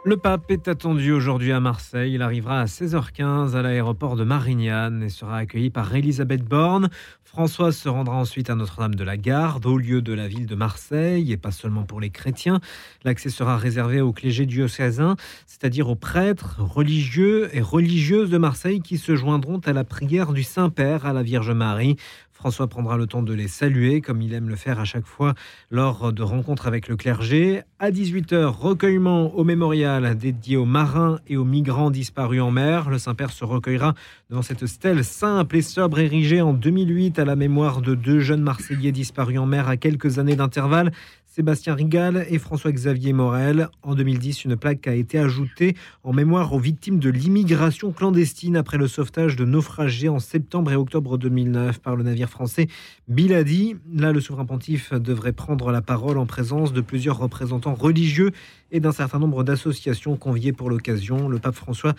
Le 0.04 0.16
pape 0.16 0.50
est 0.50 0.66
attendu 0.66 1.12
aujourd'hui 1.12 1.52
à 1.52 1.60
Marseille. 1.60 2.14
Il 2.14 2.22
arrivera 2.22 2.60
à 2.60 2.64
16h15 2.64 3.54
à 3.54 3.62
l'aéroport 3.62 4.16
de 4.16 4.24
Marignane 4.24 5.04
et 5.04 5.08
sera 5.08 5.36
accueilli 5.36 5.70
par 5.70 5.94
Elisabeth 5.94 6.42
Borne. 6.42 6.90
François 7.22 7.70
se 7.70 7.88
rendra 7.88 8.16
ensuite 8.16 8.50
à 8.50 8.56
Notre-Dame 8.56 8.96
de 8.96 9.04
la 9.04 9.16
Garde, 9.16 9.64
au 9.64 9.78
lieu 9.78 10.02
de 10.02 10.12
la 10.12 10.26
ville 10.26 10.46
de 10.46 10.56
Marseille, 10.56 11.30
et 11.30 11.36
pas 11.36 11.52
seulement 11.52 11.84
pour 11.84 12.00
les 12.00 12.10
chrétiens. 12.10 12.60
L'accès 13.04 13.30
sera 13.30 13.56
réservé 13.56 14.00
aux 14.00 14.12
clergés 14.12 14.44
diocésains, 14.44 15.14
c'est-à-dire 15.46 15.88
aux 15.88 15.94
prêtres, 15.94 16.56
religieux 16.58 17.48
et 17.52 17.62
religieuses 17.62 18.28
de 18.28 18.38
Marseille 18.38 18.80
qui 18.82 18.98
se 18.98 19.14
joindront 19.14 19.60
à 19.64 19.72
la 19.72 19.84
prière 19.84 20.32
du 20.32 20.42
Saint-Père 20.42 21.06
à 21.06 21.12
la 21.12 21.22
Vierge 21.22 21.52
Marie. 21.52 21.96
François 22.42 22.66
prendra 22.66 22.96
le 22.96 23.06
temps 23.06 23.22
de 23.22 23.32
les 23.32 23.46
saluer, 23.46 24.00
comme 24.00 24.20
il 24.20 24.34
aime 24.34 24.48
le 24.48 24.56
faire 24.56 24.80
à 24.80 24.84
chaque 24.84 25.06
fois 25.06 25.34
lors 25.70 26.12
de 26.12 26.24
rencontres 26.24 26.66
avec 26.66 26.88
le 26.88 26.96
clergé. 26.96 27.62
À 27.78 27.92
18h, 27.92 28.46
recueillement 28.46 29.32
au 29.36 29.44
mémorial 29.44 30.16
dédié 30.18 30.56
aux 30.56 30.64
marins 30.64 31.20
et 31.28 31.36
aux 31.36 31.44
migrants 31.44 31.92
disparus 31.92 32.42
en 32.42 32.50
mer. 32.50 32.90
Le 32.90 32.98
Saint-Père 32.98 33.30
se 33.30 33.44
recueillera 33.44 33.94
devant 34.28 34.42
cette 34.42 34.66
stèle 34.66 35.04
simple 35.04 35.58
et 35.58 35.62
sobre 35.62 36.00
érigée 36.00 36.40
en 36.40 36.52
2008 36.52 37.20
à 37.20 37.24
la 37.24 37.36
mémoire 37.36 37.80
de 37.80 37.94
deux 37.94 38.18
jeunes 38.18 38.42
Marseillais 38.42 38.90
disparus 38.90 39.38
en 39.38 39.46
mer 39.46 39.68
à 39.68 39.76
quelques 39.76 40.18
années 40.18 40.34
d'intervalle. 40.34 40.90
Sébastien 41.34 41.74
Rigal 41.74 42.26
et 42.28 42.38
François-Xavier 42.38 43.14
Morel. 43.14 43.70
En 43.82 43.94
2010, 43.94 44.44
une 44.44 44.54
plaque 44.54 44.86
a 44.86 44.94
été 44.94 45.18
ajoutée 45.18 45.74
en 46.04 46.12
mémoire 46.12 46.52
aux 46.52 46.58
victimes 46.58 46.98
de 46.98 47.08
l'immigration 47.08 47.90
clandestine 47.90 48.54
après 48.54 48.76
le 48.76 48.86
sauvetage 48.86 49.34
de 49.34 49.46
naufragés 49.46 50.10
en 50.10 50.18
septembre 50.18 50.72
et 50.72 50.76
octobre 50.76 51.16
2009 51.16 51.78
par 51.78 51.96
le 51.96 52.02
navire 52.02 52.28
français 52.28 52.66
Biladi. 53.08 53.76
Là, 53.94 54.12
le 54.12 54.20
souverain 54.20 54.44
pontife 54.44 54.92
devrait 54.92 55.32
prendre 55.32 55.72
la 55.72 55.80
parole 55.80 56.18
en 56.18 56.26
présence 56.26 56.74
de 56.74 56.82
plusieurs 56.82 57.16
représentants 57.16 57.72
religieux 57.72 58.32
et 58.70 58.80
d'un 58.80 58.92
certain 58.92 59.18
nombre 59.18 59.42
d'associations 59.42 60.18
conviées 60.18 60.52
pour 60.52 60.68
l'occasion. 60.68 61.30
Le 61.30 61.38
pape 61.38 61.54
François 61.54 61.94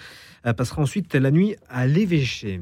passera 0.56 0.84
ensuite 0.84 1.15
la 1.15 1.32
nuit 1.32 1.56
à 1.69 1.88
l'évêché. 1.88 2.62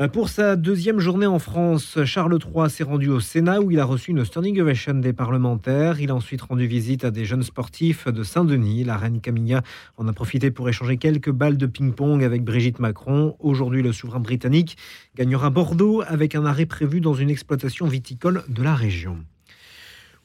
Euh, 0.00 0.08
pour 0.08 0.28
sa 0.28 0.56
deuxième 0.56 0.98
journée 0.98 1.26
en 1.26 1.38
France, 1.38 2.04
Charles 2.04 2.36
III 2.42 2.68
s'est 2.68 2.82
rendu 2.82 3.10
au 3.10 3.20
Sénat 3.20 3.60
où 3.60 3.70
il 3.70 3.78
a 3.78 3.84
reçu 3.84 4.10
une 4.10 4.24
standing 4.24 4.60
ovation 4.60 4.94
des 4.94 5.12
parlementaires. 5.12 6.00
Il 6.00 6.10
a 6.10 6.16
ensuite 6.16 6.42
rendu 6.42 6.66
visite 6.66 7.04
à 7.04 7.12
des 7.12 7.24
jeunes 7.24 7.44
sportifs 7.44 8.08
de 8.08 8.24
Saint-Denis. 8.24 8.82
La 8.82 8.96
reine 8.96 9.20
Camilla 9.20 9.62
en 9.96 10.08
a 10.08 10.12
profité 10.12 10.50
pour 10.50 10.68
échanger 10.68 10.96
quelques 10.96 11.30
balles 11.30 11.56
de 11.56 11.66
ping-pong 11.66 12.24
avec 12.24 12.42
Brigitte 12.42 12.80
Macron. 12.80 13.36
Aujourd'hui, 13.38 13.82
le 13.82 13.92
souverain 13.92 14.18
britannique 14.18 14.76
gagnera 15.14 15.50
Bordeaux 15.50 16.02
avec 16.04 16.34
un 16.34 16.44
arrêt 16.44 16.66
prévu 16.66 17.00
dans 17.00 17.14
une 17.14 17.30
exploitation 17.30 17.86
viticole 17.86 18.42
de 18.48 18.64
la 18.64 18.74
région. 18.74 19.18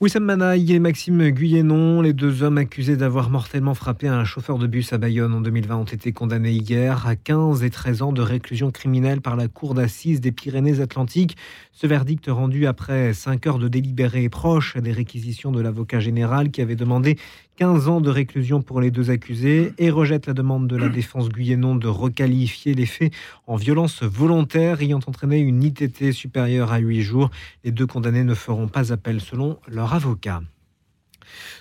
Wissam 0.01 0.23
Manaï 0.23 0.71
et 0.71 0.79
Maxime 0.79 1.29
Guyenon, 1.29 2.01
les 2.01 2.13
deux 2.13 2.41
hommes 2.41 2.57
accusés 2.57 2.95
d'avoir 2.95 3.29
mortellement 3.29 3.73
frappé 3.73 4.07
un 4.07 4.23
chauffeur 4.23 4.57
de 4.57 4.65
bus 4.65 4.93
à 4.93 4.97
Bayonne 4.97 5.33
en 5.33 5.41
2020, 5.41 5.75
ont 5.75 5.83
été 5.83 6.13
condamnés 6.13 6.53
hier 6.53 7.05
à 7.05 7.17
15 7.17 7.65
et 7.65 7.69
13 7.69 8.01
ans 8.03 8.13
de 8.13 8.21
réclusion 8.21 8.71
criminelle 8.71 9.19
par 9.19 9.35
la 9.35 9.49
Cour 9.49 9.73
d'assises 9.73 10.21
des 10.21 10.31
Pyrénées-Atlantiques. 10.31 11.35
Ce 11.73 11.85
verdict 11.85 12.27
rendu 12.29 12.65
après 12.65 13.13
5 13.13 13.45
heures 13.47 13.59
de 13.59 13.67
délibéré 13.67 14.29
proche 14.29 14.77
des 14.77 14.93
réquisitions 14.93 15.51
de 15.51 15.59
l'avocat 15.59 15.99
général 15.99 16.49
qui 16.49 16.61
avait 16.61 16.77
demandé 16.77 17.17
15 17.59 17.89
ans 17.89 17.99
de 17.99 18.09
réclusion 18.09 18.61
pour 18.61 18.79
les 18.79 18.89
deux 18.89 19.09
accusés 19.11 19.73
et 19.77 19.89
rejette 19.89 20.27
la 20.27 20.33
demande 20.33 20.69
de 20.69 20.77
la 20.77 20.87
défense 20.99 21.27
guyennon 21.27 21.75
de 21.75 21.89
requalifier 21.89 22.73
les 22.73 22.85
faits 22.85 23.11
en 23.47 23.57
violence 23.57 24.01
volontaire 24.01 24.81
ayant 24.81 25.01
entraîné 25.05 25.39
une 25.39 25.61
ITT 25.61 26.13
supérieure 26.13 26.71
à 26.71 26.77
8 26.77 27.01
jours. 27.01 27.31
Les 27.65 27.71
deux 27.71 27.85
condamnés 27.85 28.23
ne 28.23 28.33
feront 28.33 28.69
pas 28.69 28.93
appel 28.93 29.19
selon 29.19 29.59
leur 29.67 29.93
avocat. 29.93 30.39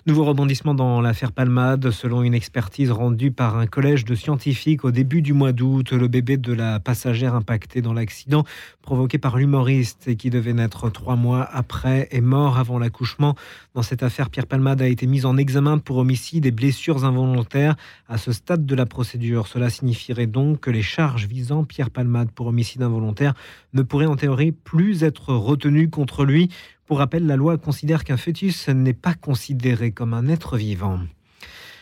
Nouveau 0.06 0.24
rebondissement 0.24 0.74
dans 0.74 1.00
l'affaire 1.00 1.32
Palmade. 1.32 1.90
Selon 1.90 2.22
une 2.22 2.34
expertise 2.34 2.90
rendue 2.90 3.30
par 3.30 3.56
un 3.56 3.66
collège 3.66 4.04
de 4.04 4.14
scientifiques 4.14 4.84
au 4.84 4.90
début 4.90 5.22
du 5.22 5.32
mois 5.32 5.52
d'août, 5.52 5.92
le 5.92 6.08
bébé 6.08 6.36
de 6.36 6.52
la 6.52 6.80
passagère 6.80 7.34
impactée 7.34 7.82
dans 7.82 7.92
l'accident 7.92 8.44
provoqué 8.88 9.18
par 9.18 9.36
l'humoriste 9.36 10.08
et 10.08 10.16
qui 10.16 10.30
devait 10.30 10.54
naître 10.54 10.88
trois 10.88 11.14
mois 11.14 11.46
après 11.52 12.08
est 12.10 12.22
mort 12.22 12.56
avant 12.56 12.78
l'accouchement. 12.78 13.34
Dans 13.74 13.82
cette 13.82 14.02
affaire, 14.02 14.30
Pierre 14.30 14.46
Palmade 14.46 14.80
a 14.80 14.88
été 14.88 15.06
mis 15.06 15.26
en 15.26 15.36
examen 15.36 15.76
pour 15.76 15.98
homicide 15.98 16.46
et 16.46 16.50
blessures 16.50 17.04
involontaires. 17.04 17.76
À 18.08 18.16
ce 18.16 18.32
stade 18.32 18.64
de 18.64 18.74
la 18.74 18.86
procédure, 18.86 19.46
cela 19.46 19.68
signifierait 19.68 20.26
donc 20.26 20.60
que 20.60 20.70
les 20.70 20.80
charges 20.80 21.26
visant 21.26 21.64
Pierre 21.64 21.90
Palmade 21.90 22.30
pour 22.30 22.46
homicide 22.46 22.82
involontaire 22.82 23.34
ne 23.74 23.82
pourraient 23.82 24.06
en 24.06 24.16
théorie 24.16 24.52
plus 24.52 25.04
être 25.04 25.34
retenues 25.34 25.90
contre 25.90 26.24
lui. 26.24 26.48
Pour 26.88 26.98
rappel, 26.98 27.26
la 27.26 27.36
loi 27.36 27.58
considère 27.58 28.02
qu'un 28.02 28.16
fœtus 28.16 28.68
n'est 28.70 28.94
pas 28.94 29.12
considéré 29.12 29.92
comme 29.92 30.14
un 30.14 30.26
être 30.26 30.56
vivant. 30.56 31.00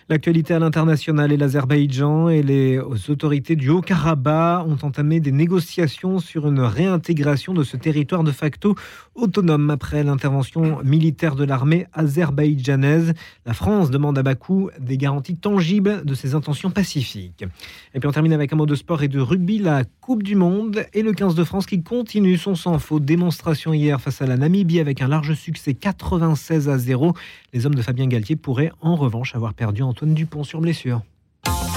L'actualité 0.09 0.55
à 0.55 0.61
l'international 0.61 1.33
et 1.33 1.37
l'Azerbaïdjan 1.37 2.29
et 2.29 2.41
les 2.41 2.79
autorités 3.09 3.57
du 3.57 3.71
Haut-Karabakh 3.71 4.65
ont 4.65 4.79
entamé 4.87 5.19
des 5.19 5.33
négociations 5.33 6.21
sur 6.21 6.47
une 6.47 6.61
réintégration 6.61 7.53
de 7.55 7.65
ce 7.65 7.77
territoire 7.77 8.23
de 8.23 8.31
facto 8.31 8.77
autonome 9.17 9.69
après 9.69 10.05
l'intervention 10.05 10.79
militaire 10.85 11.35
de 11.35 11.43
l'armée 11.43 11.89
azerbaïdjanaise. 11.93 13.15
La 13.47 13.53
France 13.53 13.91
demande 13.91 14.17
à 14.17 14.23
Bakou 14.23 14.71
des 14.79 14.97
garanties 14.97 15.35
tangibles 15.35 16.05
de 16.05 16.15
ses 16.15 16.37
intentions 16.37 16.71
pacifiques. 16.71 17.45
Et 17.93 17.99
puis 17.99 18.09
on 18.09 18.13
termine 18.13 18.33
avec 18.33 18.53
un 18.53 18.57
mot 18.57 18.67
de 18.67 18.77
sport 18.77 19.03
et 19.03 19.09
de 19.09 19.19
rugby, 19.19 19.59
la 19.59 19.83
Coupe 20.01 20.23
du 20.23 20.37
Monde 20.37 20.85
et 20.95 21.03
le 21.03 21.15
15 21.15 21.35
de 21.35 21.43
France 21.43 21.67
qui 21.67 21.83
continue 21.83 22.37
son 22.37 22.55
sans 22.55 22.79
faute 22.79 23.05
démonstration 23.05 23.73
hier 23.75 24.01
face 24.01 24.23
à 24.23 24.27
la 24.27 24.37
Namibie 24.37 24.79
avec 24.79 25.03
un 25.03 25.09
large 25.09 25.35
succès 25.35 25.75
96 25.75 26.69
à 26.69 26.79
0. 26.79 27.13
Les 27.53 27.67
hommes 27.67 27.75
de 27.75 27.83
Fabien 27.83 28.07
Galtier 28.07 28.37
pourraient 28.37 28.71
en 28.81 28.95
revanche 28.95 29.35
avoir 29.35 29.53
perdu 29.53 29.83
en 29.83 29.96
Antoine 29.97 30.13
Dupont 30.13 30.45
sur 30.45 30.61
blessure. 30.61 31.01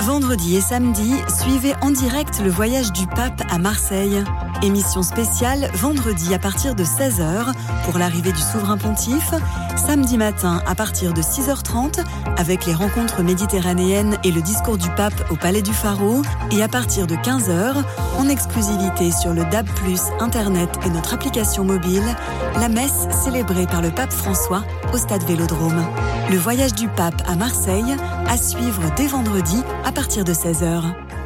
Vendredi 0.04 0.56
et 0.56 0.62
samedi, 0.62 1.14
suivez 1.42 1.74
en 1.82 1.92
direct 1.92 2.42
le 2.44 2.50
voyage 2.50 2.92
du 2.92 3.06
pape 3.06 3.44
à 3.50 3.58
Marseille. 3.58 4.24
Émission 4.62 5.04
spéciale 5.04 5.70
vendredi 5.76 6.34
à 6.34 6.40
partir 6.40 6.76
de 6.76 6.84
16h 6.84 7.54
pour 7.86 7.98
l'arrivée 7.98 8.32
du 8.32 8.42
souverain 8.42 8.78
pontife, 8.78 9.34
samedi 9.78 10.18
matin 10.18 10.62
à 10.66 10.76
partir 10.76 11.14
de 11.14 11.22
6h30 11.22 12.04
avec 12.38 12.66
les 12.66 12.74
rencontres 12.74 13.22
méditerranéennes 13.24 14.18
et 14.24 14.32
le 14.32 14.42
discours 14.42 14.78
du 14.78 14.90
pape 14.92 15.14
au 15.32 15.36
Palais 15.36 15.62
du 15.62 15.74
Pharaon 15.74 16.24
et 16.52 16.62
à 16.62 16.68
partir 16.68 17.08
de 17.08 17.16
15h 17.16 17.76
en 18.18 18.28
exclusivité 18.28 19.12
sur 19.12 19.34
le 19.34 19.46
DAB+, 19.46 19.68
Internet 20.20 20.70
et 20.86 20.90
notre 20.90 21.14
application 21.14 21.64
mobile, 21.64 22.04
la 22.60 22.68
messe 22.68 23.08
célébrée 23.24 23.68
par 23.68 23.82
le 23.82 23.92
pape 23.92 24.12
François 24.12 24.64
au 24.94 24.98
stade 24.98 25.24
Vélodrome. 25.24 25.86
Le 26.30 26.38
voyage 26.38 26.74
du 26.74 26.88
pape 26.88 27.22
à 27.28 27.36
Marseille 27.36 27.96
à 28.28 28.38
suivre 28.38 28.82
dès 28.96 29.08
vendredi 29.08 29.59
à 29.86 29.92
partir 29.92 30.24
de 30.24 30.34
16h. 30.34 31.19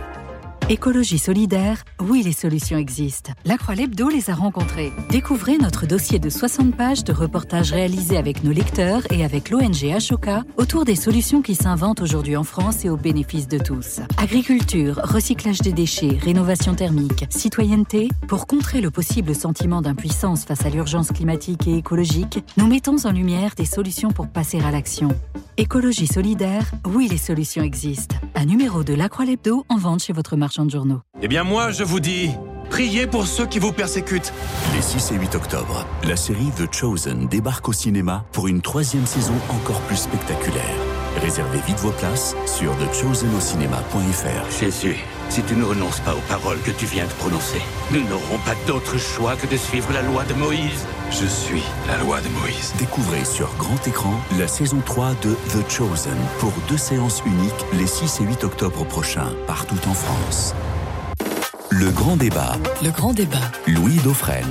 Écologie 0.69 1.19
solidaire, 1.19 1.83
oui, 1.99 2.23
les 2.23 2.31
solutions 2.31 2.77
existent. 2.77 3.33
La 3.43 3.57
Croix 3.57 3.75
Lebdo 3.75 4.07
les 4.07 4.29
a 4.29 4.33
rencontrées. 4.33 4.93
Découvrez 5.09 5.57
notre 5.57 5.85
dossier 5.85 6.19
de 6.19 6.29
60 6.29 6.75
pages 6.75 7.03
de 7.03 7.11
reportages 7.11 7.73
réalisés 7.73 8.17
avec 8.17 8.45
nos 8.45 8.53
lecteurs 8.53 9.01
et 9.11 9.25
avec 9.25 9.49
l'ONG 9.49 9.91
Ashoka 9.93 10.43
autour 10.55 10.85
des 10.85 10.95
solutions 10.95 11.41
qui 11.41 11.55
s'inventent 11.55 12.01
aujourd'hui 12.01 12.37
en 12.37 12.45
France 12.45 12.85
et 12.85 12.89
au 12.89 12.95
bénéfice 12.95 13.49
de 13.49 13.57
tous. 13.57 13.99
Agriculture, 14.17 15.01
recyclage 15.03 15.59
des 15.59 15.73
déchets, 15.73 16.17
rénovation 16.21 16.75
thermique, 16.75 17.25
citoyenneté. 17.29 18.07
Pour 18.29 18.47
contrer 18.47 18.79
le 18.79 18.89
possible 18.89 19.35
sentiment 19.35 19.81
d'impuissance 19.81 20.45
face 20.45 20.65
à 20.65 20.69
l'urgence 20.69 21.11
climatique 21.11 21.67
et 21.67 21.75
écologique, 21.75 22.41
nous 22.55 22.67
mettons 22.67 23.05
en 23.05 23.11
lumière 23.11 23.51
des 23.57 23.65
solutions 23.65 24.11
pour 24.11 24.29
passer 24.29 24.61
à 24.61 24.71
l'action. 24.71 25.09
Écologie 25.57 26.07
solidaire, 26.07 26.71
oui, 26.87 27.07
les 27.11 27.17
solutions 27.17 27.63
existent. 27.63 28.15
Un 28.33 28.45
numéro 28.45 28.83
de 28.83 28.93
La 28.93 29.07
Croix 29.07 29.25
Lebdo 29.25 29.65
en 29.69 29.77
vente 29.77 30.01
chez 30.01 30.13
votre 30.13 30.35
marchand 30.53 30.65
de 30.65 30.71
journaux. 30.71 31.01
Eh 31.21 31.27
bien 31.27 31.43
moi, 31.43 31.71
je 31.71 31.83
vous 31.83 31.99
dis, 31.99 32.29
priez 32.69 33.07
pour 33.07 33.25
ceux 33.25 33.45
qui 33.45 33.59
vous 33.59 33.71
persécutent. 33.71 34.33
Les 34.75 34.81
6 34.81 35.11
et 35.11 35.15
8 35.15 35.35
octobre, 35.35 35.85
la 36.03 36.15
série 36.15 36.51
The 36.57 36.71
Chosen 36.71 37.27
débarque 37.27 37.67
au 37.69 37.73
cinéma 37.73 38.25
pour 38.31 38.47
une 38.47 38.61
troisième 38.61 39.05
saison 39.05 39.33
encore 39.49 39.81
plus 39.81 39.97
spectaculaire. 39.97 40.92
Réservez 41.21 41.59
vite 41.65 41.79
vos 41.79 41.91
places 41.91 42.35
sur 42.45 42.75
thechosenaucinema.fr. 42.77 44.59
Jésus, 44.59 44.97
si 45.29 45.43
tu 45.43 45.55
ne 45.55 45.63
renonces 45.63 45.99
pas 46.01 46.13
aux 46.13 46.27
paroles 46.27 46.59
que 46.61 46.71
tu 46.71 46.85
viens 46.85 47.05
de 47.05 47.11
prononcer, 47.11 47.61
nous 47.91 48.01
n'aurons 48.01 48.37
pas 48.45 48.55
d'autre 48.67 48.97
choix 48.97 49.35
que 49.35 49.47
de 49.47 49.57
suivre 49.57 49.91
la 49.93 50.01
loi 50.01 50.23
de 50.23 50.33
Moïse. 50.33 50.85
Je 51.11 51.25
suis 51.25 51.63
la 51.87 51.97
loi 51.97 52.19
de 52.21 52.29
Moïse. 52.29 52.73
Découvrez 52.79 53.25
sur 53.25 53.53
grand 53.57 53.87
écran 53.87 54.19
la 54.37 54.47
saison 54.47 54.81
3 54.85 55.11
de 55.21 55.33
The 55.51 55.69
Chosen 55.69 56.17
pour 56.39 56.53
deux 56.67 56.77
séances 56.77 57.21
uniques 57.25 57.65
les 57.73 57.87
6 57.87 58.21
et 58.21 58.23
8 58.25 58.43
octobre 58.43 58.83
prochains, 58.85 59.33
partout 59.47 59.79
en 59.87 59.93
France. 59.93 60.55
Le 61.69 61.89
grand 61.89 62.17
débat. 62.17 62.53
Le 62.83 62.91
grand 62.91 63.13
débat. 63.13 63.51
Louis 63.67 63.97
Dauphren. 64.03 64.45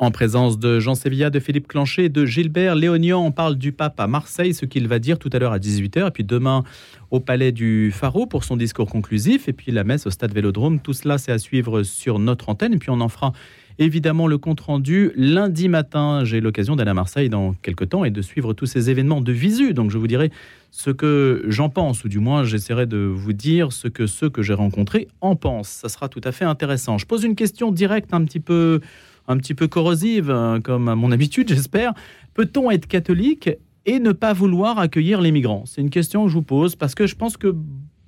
En 0.00 0.12
présence 0.12 0.60
de 0.60 0.78
Jean 0.78 0.94
Sévilla, 0.94 1.28
de 1.28 1.40
Philippe 1.40 1.66
Clanchet 1.66 2.04
et 2.04 2.08
de 2.08 2.24
Gilbert 2.24 2.76
Léonian, 2.76 3.20
on 3.20 3.32
parle 3.32 3.56
du 3.56 3.72
pape 3.72 3.98
à 3.98 4.06
Marseille, 4.06 4.54
ce 4.54 4.64
qu'il 4.64 4.86
va 4.86 5.00
dire 5.00 5.18
tout 5.18 5.28
à 5.32 5.40
l'heure 5.40 5.50
à 5.50 5.58
18h, 5.58 6.06
et 6.06 6.10
puis 6.12 6.22
demain 6.22 6.62
au 7.10 7.18
Palais 7.18 7.50
du 7.50 7.90
Pharaon 7.90 8.28
pour 8.28 8.44
son 8.44 8.56
discours 8.56 8.88
conclusif, 8.88 9.48
et 9.48 9.52
puis 9.52 9.72
la 9.72 9.82
messe 9.82 10.06
au 10.06 10.10
Stade 10.10 10.32
Vélodrome. 10.32 10.78
Tout 10.78 10.92
cela, 10.92 11.18
c'est 11.18 11.32
à 11.32 11.38
suivre 11.38 11.82
sur 11.82 12.20
notre 12.20 12.48
antenne, 12.48 12.74
et 12.74 12.78
puis 12.78 12.90
on 12.90 13.00
en 13.00 13.08
fera 13.08 13.32
évidemment 13.80 14.28
le 14.28 14.38
compte-rendu 14.38 15.10
lundi 15.16 15.68
matin. 15.68 16.22
J'ai 16.22 16.40
l'occasion 16.40 16.76
d'aller 16.76 16.90
à 16.90 16.94
Marseille 16.94 17.28
dans 17.28 17.54
quelques 17.54 17.88
temps 17.88 18.04
et 18.04 18.10
de 18.10 18.22
suivre 18.22 18.52
tous 18.52 18.66
ces 18.66 18.90
événements 18.90 19.20
de 19.20 19.32
visu, 19.32 19.74
donc 19.74 19.90
je 19.90 19.98
vous 19.98 20.06
dirai 20.06 20.30
ce 20.70 20.90
que 20.90 21.44
j'en 21.48 21.70
pense, 21.70 22.04
ou 22.04 22.08
du 22.08 22.20
moins 22.20 22.44
j'essaierai 22.44 22.86
de 22.86 22.98
vous 22.98 23.32
dire 23.32 23.72
ce 23.72 23.88
que 23.88 24.06
ceux 24.06 24.30
que 24.30 24.42
j'ai 24.42 24.54
rencontrés 24.54 25.08
en 25.22 25.34
pensent. 25.34 25.70
Ça 25.70 25.88
sera 25.88 26.08
tout 26.08 26.20
à 26.22 26.30
fait 26.30 26.44
intéressant. 26.44 26.98
Je 26.98 27.06
pose 27.06 27.24
une 27.24 27.34
question 27.34 27.72
directe 27.72 28.14
un 28.14 28.24
petit 28.24 28.40
peu 28.40 28.80
un 29.28 29.36
petit 29.36 29.54
peu 29.54 29.68
corrosive, 29.68 30.30
hein, 30.30 30.60
comme 30.62 30.88
à 30.88 30.96
mon 30.96 31.12
habitude, 31.12 31.48
j'espère. 31.54 31.92
Peut-on 32.34 32.70
être 32.70 32.86
catholique 32.86 33.50
et 33.86 34.00
ne 34.00 34.12
pas 34.12 34.32
vouloir 34.32 34.78
accueillir 34.78 35.20
les 35.20 35.30
migrants? 35.30 35.64
C'est 35.66 35.80
une 35.80 35.90
question 35.90 36.24
que 36.24 36.30
je 36.30 36.34
vous 36.34 36.42
pose 36.42 36.74
parce 36.74 36.94
que 36.94 37.06
je 37.06 37.14
pense 37.14 37.36
que 37.36 37.54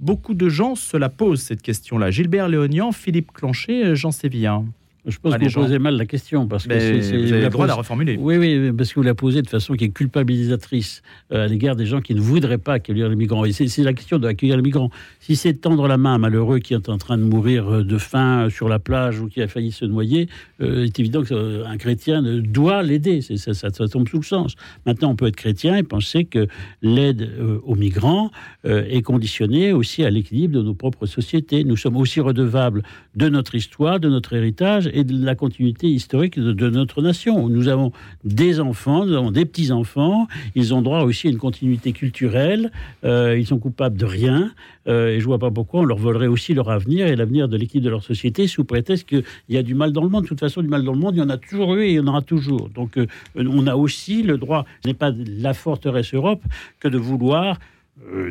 beaucoup 0.00 0.34
de 0.34 0.48
gens 0.48 0.74
se 0.74 0.96
la 0.96 1.08
posent, 1.08 1.42
cette 1.42 1.62
question-là. 1.62 2.10
Gilbert 2.10 2.48
Léonian, 2.48 2.90
Philippe 2.90 3.32
Clanchet, 3.32 3.94
Jean 3.94 4.10
Sévillan. 4.10 4.66
Je 5.06 5.16
pense 5.18 5.34
que 5.34 5.44
vous 5.44 5.62
posez 5.62 5.78
mal 5.78 5.96
la 5.96 6.04
question 6.04 6.46
parce 6.46 6.66
que 6.66 6.78
c'est, 6.78 7.16
vous 7.16 7.32
avez 7.32 7.44
le 7.44 7.48
droit 7.48 7.64
de 7.64 7.70
la 7.70 7.74
reformuler. 7.74 8.18
Oui, 8.20 8.36
oui, 8.36 8.70
parce 8.76 8.90
que 8.90 8.96
vous 8.96 9.02
la 9.02 9.14
posez 9.14 9.40
de 9.40 9.48
façon 9.48 9.74
qui 9.74 9.84
est 9.84 9.90
culpabilisatrice 9.90 11.02
euh, 11.32 11.44
à 11.44 11.46
l'égard 11.46 11.74
des 11.74 11.86
gens 11.86 12.02
qui 12.02 12.14
ne 12.14 12.20
voudraient 12.20 12.58
pas 12.58 12.74
accueillir 12.74 13.08
les 13.08 13.16
migrants. 13.16 13.46
Et 13.46 13.52
c'est, 13.52 13.82
la 13.82 13.94
question 13.94 14.18
d'accueillir 14.18 14.56
les 14.56 14.62
migrants. 14.62 14.90
Si 15.20 15.36
c'est 15.36 15.54
tendre 15.54 15.88
la 15.88 15.96
main 15.96 16.12
à 16.12 16.14
un 16.16 16.18
malheureux 16.18 16.58
qui 16.58 16.74
est 16.74 16.88
en 16.90 16.98
train 16.98 17.16
de 17.16 17.22
mourir 17.22 17.68
euh, 17.68 17.84
de 17.84 17.96
faim 17.96 18.48
sur 18.50 18.68
la 18.68 18.78
plage 18.78 19.20
ou 19.20 19.28
qui 19.28 19.40
a 19.40 19.48
failli 19.48 19.72
se 19.72 19.86
noyer, 19.86 20.28
euh, 20.60 20.84
est 20.84 20.98
évident 21.00 21.22
qu'un 21.22 21.76
chrétien 21.78 22.22
doit 22.22 22.82
l'aider. 22.82 23.22
ça, 23.22 23.54
ça, 23.54 23.70
tombe 23.70 24.06
sous 24.06 24.18
le 24.18 24.24
sens. 24.24 24.54
Maintenant, 24.84 25.10
on 25.10 25.16
peut 25.16 25.28
être 25.28 25.36
chrétien 25.36 25.76
et 25.76 25.82
penser 25.82 26.24
que 26.24 26.46
l'aide 26.82 27.30
aux 27.64 27.74
migrants 27.74 28.30
est 28.64 29.02
conditionnée 29.02 29.72
aussi 29.72 30.04
à 30.04 30.10
l'équilibre 30.10 30.58
de 30.58 30.62
nos 30.62 30.74
propres 30.74 31.06
sociétés. 31.06 31.64
Nous 31.64 31.76
sommes 31.76 31.96
aussi 31.96 32.20
redevables 32.20 32.82
de 33.14 33.28
notre 33.28 33.54
histoire, 33.54 34.00
de 34.00 34.08
notre 34.08 34.34
héritage 34.34 34.89
et 34.92 35.04
de 35.04 35.24
la 35.24 35.34
continuité 35.34 35.88
historique 35.88 36.38
de, 36.38 36.70
notre 36.70 37.02
nation. 37.02 37.48
Nous 37.48 37.68
avons 37.68 37.92
des 38.24 38.60
enfants, 38.60 39.06
nous 39.06 39.14
avons 39.14 39.30
des 39.30 39.44
petits-enfants, 39.44 40.28
ils 40.54 40.74
ont 40.74 40.82
droit 40.82 41.02
aussi 41.02 41.28
à 41.28 41.30
une 41.30 41.38
continuité 41.38 41.92
culturelle, 41.92 42.70
euh, 43.04 43.38
ils 43.38 43.46
sont 43.46 43.58
coupables 43.58 43.96
de 43.96 44.06
rien, 44.06 44.52
euh, 44.86 45.08
et 45.08 45.14
je 45.14 45.24
ne 45.24 45.26
vois 45.26 45.38
pas 45.38 45.50
pourquoi 45.50 45.80
on 45.80 45.84
leur 45.84 45.98
volerait 45.98 46.26
aussi 46.26 46.54
leur 46.54 46.70
avenir 46.70 47.06
et 47.06 47.16
l'avenir 47.16 47.48
de 47.48 47.56
l'équipe 47.56 47.82
de 47.82 47.90
leur 47.90 48.02
société 48.02 48.46
sous 48.46 48.64
prétexte 48.64 49.08
qu'il 49.08 49.24
y 49.48 49.56
a 49.56 49.62
du 49.62 49.74
mal 49.74 49.92
dans 49.92 50.02
le 50.02 50.08
monde. 50.08 50.24
De 50.24 50.28
toute 50.28 50.40
façon, 50.40 50.62
du 50.62 50.68
mal 50.68 50.84
dans 50.84 50.92
le 50.92 50.98
monde, 50.98 51.16
il 51.16 51.18
y 51.18 51.22
en 51.22 51.30
a 51.30 51.38
toujours 51.38 51.74
eu 51.74 51.82
et 51.82 51.90
il 51.90 51.94
y 51.96 52.00
en 52.00 52.06
aura 52.06 52.22
toujours. 52.22 52.68
Donc 52.70 52.96
euh, 52.96 53.06
on 53.36 53.66
a 53.66 53.74
aussi 53.74 54.22
le 54.22 54.38
droit, 54.38 54.64
ce 54.82 54.88
n'est 54.88 54.94
pas 54.94 55.12
la 55.26 55.54
forteresse 55.54 56.14
Europe, 56.14 56.42
que 56.78 56.88
de 56.88 56.98
vouloir 56.98 57.58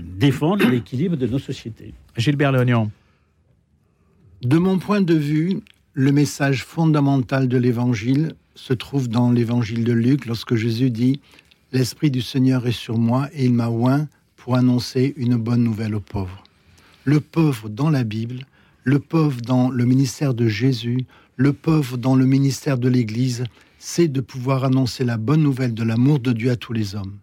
défendre 0.01 0.67
l'équilibre 0.67 1.15
de 1.15 1.27
nos 1.27 1.37
sociétés. 1.37 1.93
Gilbert 2.17 2.51
Léonion. 2.51 2.89
De 4.41 4.57
mon 4.57 4.79
point 4.79 5.01
de 5.01 5.13
vue, 5.13 5.59
le 5.99 6.13
message 6.13 6.63
fondamental 6.63 7.49
de 7.49 7.57
l'Évangile 7.57 8.31
se 8.55 8.71
trouve 8.71 9.09
dans 9.09 9.31
l'Évangile 9.31 9.83
de 9.83 9.91
Luc 9.91 10.27
lorsque 10.27 10.55
Jésus 10.55 10.91
dit 10.91 11.19
L'Esprit 11.73 12.09
du 12.09 12.21
Seigneur 12.21 12.65
est 12.67 12.71
sur 12.71 12.97
moi 12.97 13.27
et 13.33 13.43
il 13.43 13.53
m'a 13.53 13.67
oint 13.67 14.07
pour 14.37 14.55
annoncer 14.55 15.13
une 15.17 15.35
bonne 15.35 15.61
nouvelle 15.61 15.93
aux 15.93 15.99
pauvres. 15.99 16.41
Le 17.03 17.19
pauvre 17.19 17.67
dans 17.67 17.89
la 17.89 18.05
Bible, 18.05 18.45
le 18.85 18.99
pauvre 18.99 19.41
dans 19.41 19.69
le 19.69 19.83
ministère 19.83 20.33
de 20.33 20.47
Jésus, 20.47 21.05
le 21.35 21.51
pauvre 21.51 21.97
dans 21.97 22.15
le 22.15 22.25
ministère 22.25 22.77
de 22.77 22.87
l'Église, 22.87 23.43
c'est 23.77 24.07
de 24.07 24.21
pouvoir 24.21 24.63
annoncer 24.63 25.03
la 25.03 25.17
bonne 25.17 25.43
nouvelle 25.43 25.73
de 25.73 25.83
l'amour 25.83 26.19
de 26.19 26.31
Dieu 26.31 26.49
à 26.49 26.55
tous 26.55 26.71
les 26.71 26.95
hommes. 26.95 27.17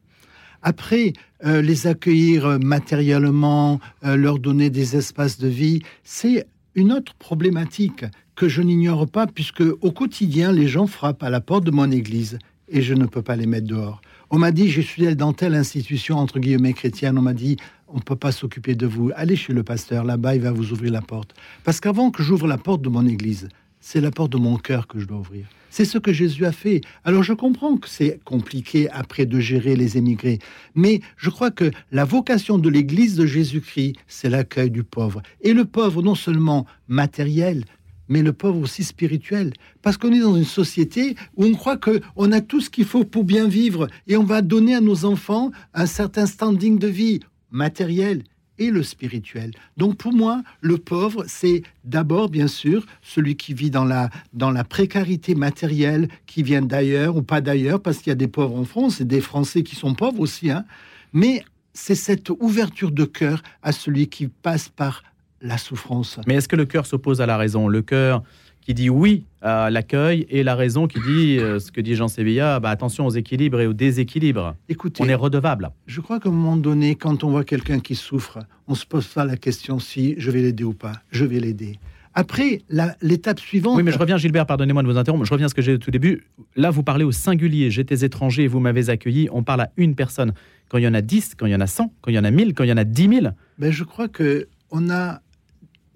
Après, 0.61 1.15
euh, 1.47 1.63
les 1.63 1.87
accueillir 1.87 2.59
matériellement, 2.61 3.81
euh, 4.05 4.17
leur 4.17 4.39
donner 4.39 4.69
des 4.69 4.97
espaces 4.97 5.39
de 5.39 5.49
vie, 5.49 5.81
c'est 6.05 6.47
une 6.75 6.93
autre 6.93 7.15
problématique 7.15 8.05
que 8.37 8.49
je 8.49 8.63
n'ignore 8.63 9.09
pas, 9.09 9.27
puisque 9.27 9.65
au 9.81 9.91
quotidien, 9.91 10.53
les 10.53 10.69
gens 10.69 10.87
frappent 10.87 11.23
à 11.23 11.31
la 11.31 11.41
porte 11.41 11.65
de 11.65 11.71
mon 11.71 11.91
église 11.91 12.39
et 12.69 12.83
je 12.83 12.95
ne 12.95 13.07
peux 13.07 13.23
pas 13.23 13.35
les 13.35 13.47
mettre 13.47 13.67
dehors. 13.67 14.01
On 14.31 14.39
m'a 14.39 14.53
dit, 14.53 14.69
je 14.69 14.81
suis 14.81 15.15
dans 15.17 15.33
telle 15.33 15.55
institution, 15.55 16.19
entre 16.19 16.39
guillemets, 16.39 16.73
chrétienne, 16.73 17.17
on 17.19 17.23
m'a 17.23 17.33
dit, 17.33 17.57
on 17.89 17.97
ne 17.97 18.03
peut 18.03 18.17
pas 18.17 18.33
s'occuper 18.33 18.75
de 18.75 18.87
vous. 18.87 19.11
Allez 19.15 19.37
chez 19.37 19.53
le 19.53 19.63
pasteur, 19.63 20.05
là-bas, 20.05 20.35
il 20.35 20.43
va 20.43 20.51
vous 20.51 20.73
ouvrir 20.73 20.93
la 20.93 21.01
porte. 21.01 21.35
Parce 21.65 21.81
qu'avant 21.81 22.11
que 22.11 22.23
j'ouvre 22.23 22.47
la 22.47 22.59
porte 22.59 22.83
de 22.83 22.89
mon 22.89 23.07
église, 23.07 23.49
c'est 23.81 24.01
la 24.01 24.11
porte 24.11 24.33
de 24.33 24.39
mon 24.39 24.57
cœur 24.57 24.87
que 24.89 24.99
je 24.99 25.07
dois 25.07 25.19
ouvrir. 25.19 25.47
C'est 25.71 25.85
ce 25.85 25.99
que 25.99 26.13
Jésus 26.13 26.45
a 26.45 26.53
fait. 26.53 26.81
Alors 27.05 27.23
je 27.23 27.35
comprends 27.35 27.77
que 27.77 27.89
c'est 27.89 28.19
compliqué 28.25 28.89
après 28.91 29.27
de 29.27 29.39
gérer 29.39 29.77
les 29.77 29.97
émigrés, 29.97 30.39
mais 30.75 31.01
je 31.17 31.31
crois 31.31 31.51
que 31.51 31.71
la 31.93 32.05
vocation 32.05 32.59
de 32.59 32.69
l'Église 32.69 33.15
de 33.15 33.27
Jésus-Christ, 33.27 33.95
c'est 34.09 34.31
l'accueil 34.31 34.71
du 34.71 34.83
pauvre. 34.83 35.23
Et 35.43 35.53
le 35.53 35.67
pauvre, 35.67 36.03
non 36.03 36.15
seulement 36.15 36.67
matériel, 36.89 37.65
mais 38.09 38.23
le 38.23 38.33
pauvre 38.33 38.61
aussi 38.61 38.85
spirituel. 38.85 39.53
Parce 39.83 39.97
qu'on 39.97 40.13
est 40.13 40.21
dans 40.21 40.37
une 40.37 40.45
société 40.45 41.17
où 41.37 41.45
on 41.45 41.53
croit 41.53 41.77
qu'on 41.77 42.33
a 42.33 42.41
tout 42.41 42.61
ce 42.61 42.71
qu'il 42.71 42.85
faut 42.85 43.05
pour 43.05 43.25
bien 43.25 43.47
vivre 43.47 43.89
et 44.07 44.17
on 44.17 44.25
va 44.25 44.43
donner 44.43 44.75
à 44.75 44.81
nos 44.81 45.05
enfants 45.05 45.51
un 45.75 45.87
certain 45.87 46.27
standing 46.27 46.79
de 46.79 46.89
vie 46.89 47.21
matériel 47.51 48.23
et 48.59 48.71
le 48.71 48.83
spirituel. 48.83 49.53
Donc 49.77 49.97
pour 49.97 50.13
moi, 50.13 50.43
le 50.61 50.79
pauvre, 50.79 51.25
c'est 51.27 51.63
d'abord, 51.85 52.29
bien 52.29 52.49
sûr, 52.49 52.87
celui 53.03 53.37
qui 53.37 53.55
vit 53.55 53.71
dans 53.71 53.85
la, 53.85 54.11
dans 54.33 54.51
la 54.51 54.65
précarité 54.65 55.35
matérielle, 55.35 56.09
qui 56.27 56.43
vient 56.43 56.63
d'ailleurs 56.63 57.17
ou 57.17 57.23
pas 57.23 57.41
d'ailleurs, 57.41 57.81
parce 57.81 57.99
qu'il 57.99 58.11
y 58.11 58.13
a 58.13 58.17
des 58.17 58.29
pauvres 58.29 58.57
en 58.57 58.65
France 58.65 59.01
et 59.01 59.05
des 59.05 59.21
Français 59.21 59.63
qui 59.63 59.77
sont 59.77 59.95
pauvres 59.95 60.21
aussi. 60.21 60.51
Hein. 60.51 60.65
Mais 61.13 61.45
c'est 61.75 61.95
cette 61.95 62.31
ouverture 62.31 62.91
de 62.91 63.05
cœur 63.05 63.43
à 63.63 63.73
celui 63.73 64.09
qui 64.09 64.29
passe 64.29 64.69
par 64.69 65.03
la 65.47 65.59
souffrance. 65.59 66.19
Mais 66.27 66.35
est-ce 66.35 66.49
que 66.49 66.57
le 66.57 66.65
cœur 66.65 66.87
s'oppose 66.87 67.21
à 67.21 67.27
la 67.27 67.37
raison? 67.37 67.69
Le 67.69 67.83
cœur 67.83 68.23
qui 68.61 68.75
dit 68.75 68.91
oui 68.91 69.25
à 69.43 69.71
l'accueil 69.71 70.27
et 70.29 70.43
la 70.43 70.57
raison 70.57 70.89
qui 70.89 70.99
dit 71.01 71.39
euh, 71.39 71.61
ce 71.61 71.71
que 71.71 71.81
dit 71.81 71.95
Jean 71.95 72.09
Sévilla, 72.09 72.59
bah, 72.59 72.71
attention 72.71 73.07
aux 73.07 73.11
équilibres 73.11 73.61
et 73.61 73.67
aux 73.69 73.73
déséquilibres. 73.73 74.57
Écoutez, 74.69 75.03
on 75.03 75.09
est 75.09 75.15
redevable. 75.15 75.71
Je 75.87 76.01
crois 76.01 76.19
qu'à 76.19 76.29
un 76.29 76.33
moment 76.33 76.57
donné, 76.57 76.97
quand 76.97 77.23
on 77.23 77.31
voit 77.31 77.45
quelqu'un 77.45 77.79
qui 77.79 77.95
souffre, 77.95 78.41
on 78.67 78.75
se 78.75 78.85
pose 78.85 79.07
pas 79.07 79.25
la 79.25 79.37
question 79.37 79.79
si 79.79 80.17
je 80.19 80.31
vais 80.33 80.43
l'aider 80.43 80.65
ou 80.65 80.73
pas. 80.73 80.95
Je 81.13 81.25
vais 81.25 81.39
l'aider. 81.39 81.79
Après, 82.19 82.63
l'étape 83.03 83.39
suivante. 83.39 83.77
Oui, 83.77 83.83
mais 83.83 83.93
je 83.93 83.99
reviens, 83.99 84.17
Gilbert, 84.17 84.47
pardonnez-moi 84.47 84.83
de 84.83 84.89
vous 84.89 84.97
interrompre. 84.97 85.27
Je 85.27 85.31
reviens 85.31 85.47
à 85.47 85.49
ce 85.51 85.55
que 85.55 85.61
j'ai 85.61 85.75
au 85.75 85.79
tout 85.79 85.91
début. 85.91 86.25
Là, 86.57 86.71
vous 86.71 86.83
parlez 86.83 87.05
au 87.05 87.13
singulier. 87.13 87.71
J'étais 87.71 88.07
étranger 88.07 88.45
et 88.45 88.49
vous 88.49 88.59
m'avez 88.59 88.89
accueilli. 88.89 89.29
On 89.33 89.43
parle 89.43 89.61
à 89.61 89.71
une 89.77 89.95
personne. 89.95 90.33
Quand 90.71 90.79
il 90.79 90.85
y 90.85 90.89
en 90.89 90.95
a 90.95 91.03
10, 91.03 91.35
quand 91.37 91.45
il 91.45 91.53
y 91.53 91.55
en 91.55 91.61
a 91.61 91.67
100, 91.67 91.93
quand 92.01 92.11
il 92.11 92.15
y 92.15 92.19
en 92.19 92.25
a 92.25 92.31
1000, 92.31 92.55
quand 92.55 92.65
il 92.65 92.71
y 92.71 92.73
en 92.73 92.79
a 92.79 92.85
10 92.85 93.09
000. 93.21 93.27
Ben, 93.59 93.71
je 93.71 93.85
crois 93.85 94.09
que 94.09 94.49
on 94.71 94.89
a 94.89 95.21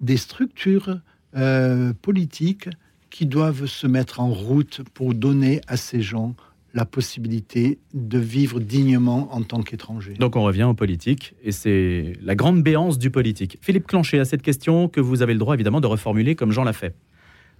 des 0.01 0.17
structures 0.17 0.99
euh, 1.37 1.93
politiques 2.01 2.69
qui 3.09 3.25
doivent 3.25 3.65
se 3.65 3.87
mettre 3.87 4.19
en 4.19 4.31
route 4.31 4.81
pour 4.93 5.13
donner 5.13 5.61
à 5.67 5.77
ces 5.77 6.01
gens 6.01 6.35
la 6.73 6.85
possibilité 6.85 7.79
de 7.93 8.17
vivre 8.17 8.59
dignement 8.59 9.33
en 9.33 9.43
tant 9.43 9.61
qu'étrangers. 9.61 10.13
Donc 10.13 10.35
on 10.35 10.43
revient 10.43 10.63
aux 10.63 10.73
politiques, 10.73 11.33
et 11.43 11.51
c'est 11.51 12.13
la 12.21 12.35
grande 12.35 12.63
béance 12.63 12.97
du 12.97 13.11
politique. 13.11 13.57
Philippe 13.61 13.87
Clanchet, 13.87 14.19
à 14.19 14.25
cette 14.25 14.41
question 14.41 14.87
que 14.87 15.01
vous 15.01 15.21
avez 15.21 15.33
le 15.33 15.39
droit 15.39 15.53
évidemment 15.53 15.81
de 15.81 15.87
reformuler 15.87 16.35
comme 16.35 16.51
Jean 16.51 16.63
l'a 16.63 16.73
fait. 16.73 16.95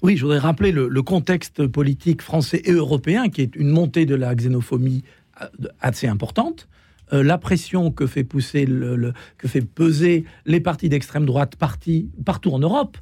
Oui, 0.02 0.18
je 0.18 0.24
voudrais 0.24 0.40
rappeler 0.40 0.72
le, 0.72 1.02
contexte 1.04 1.68
politique 1.68 2.22
français 2.22 2.62
et 2.66 2.72
européen, 2.72 3.30
qui 3.30 3.42
est 3.42 3.56
une 3.56 3.70
montée 3.70 4.06
de 4.06 4.16
la 4.16 4.34
xénophobie 4.34 5.04
euh, 5.42 5.46
assez 5.80 6.08
importante. 6.08 6.68
Euh, 7.14 7.24
la 7.24 7.38
pression 7.38 7.92
que 7.92 8.08
fait 8.08 8.24
pousser 8.24 8.66
que 9.38 9.48
fait 9.48 9.62
peser 9.62 10.26
les 10.46 10.60
partis 10.60 10.90
d'extrême 10.90 11.26
droite 11.26 11.56
partout 11.56 12.52
en 12.52 12.60
Europe. 12.60 12.98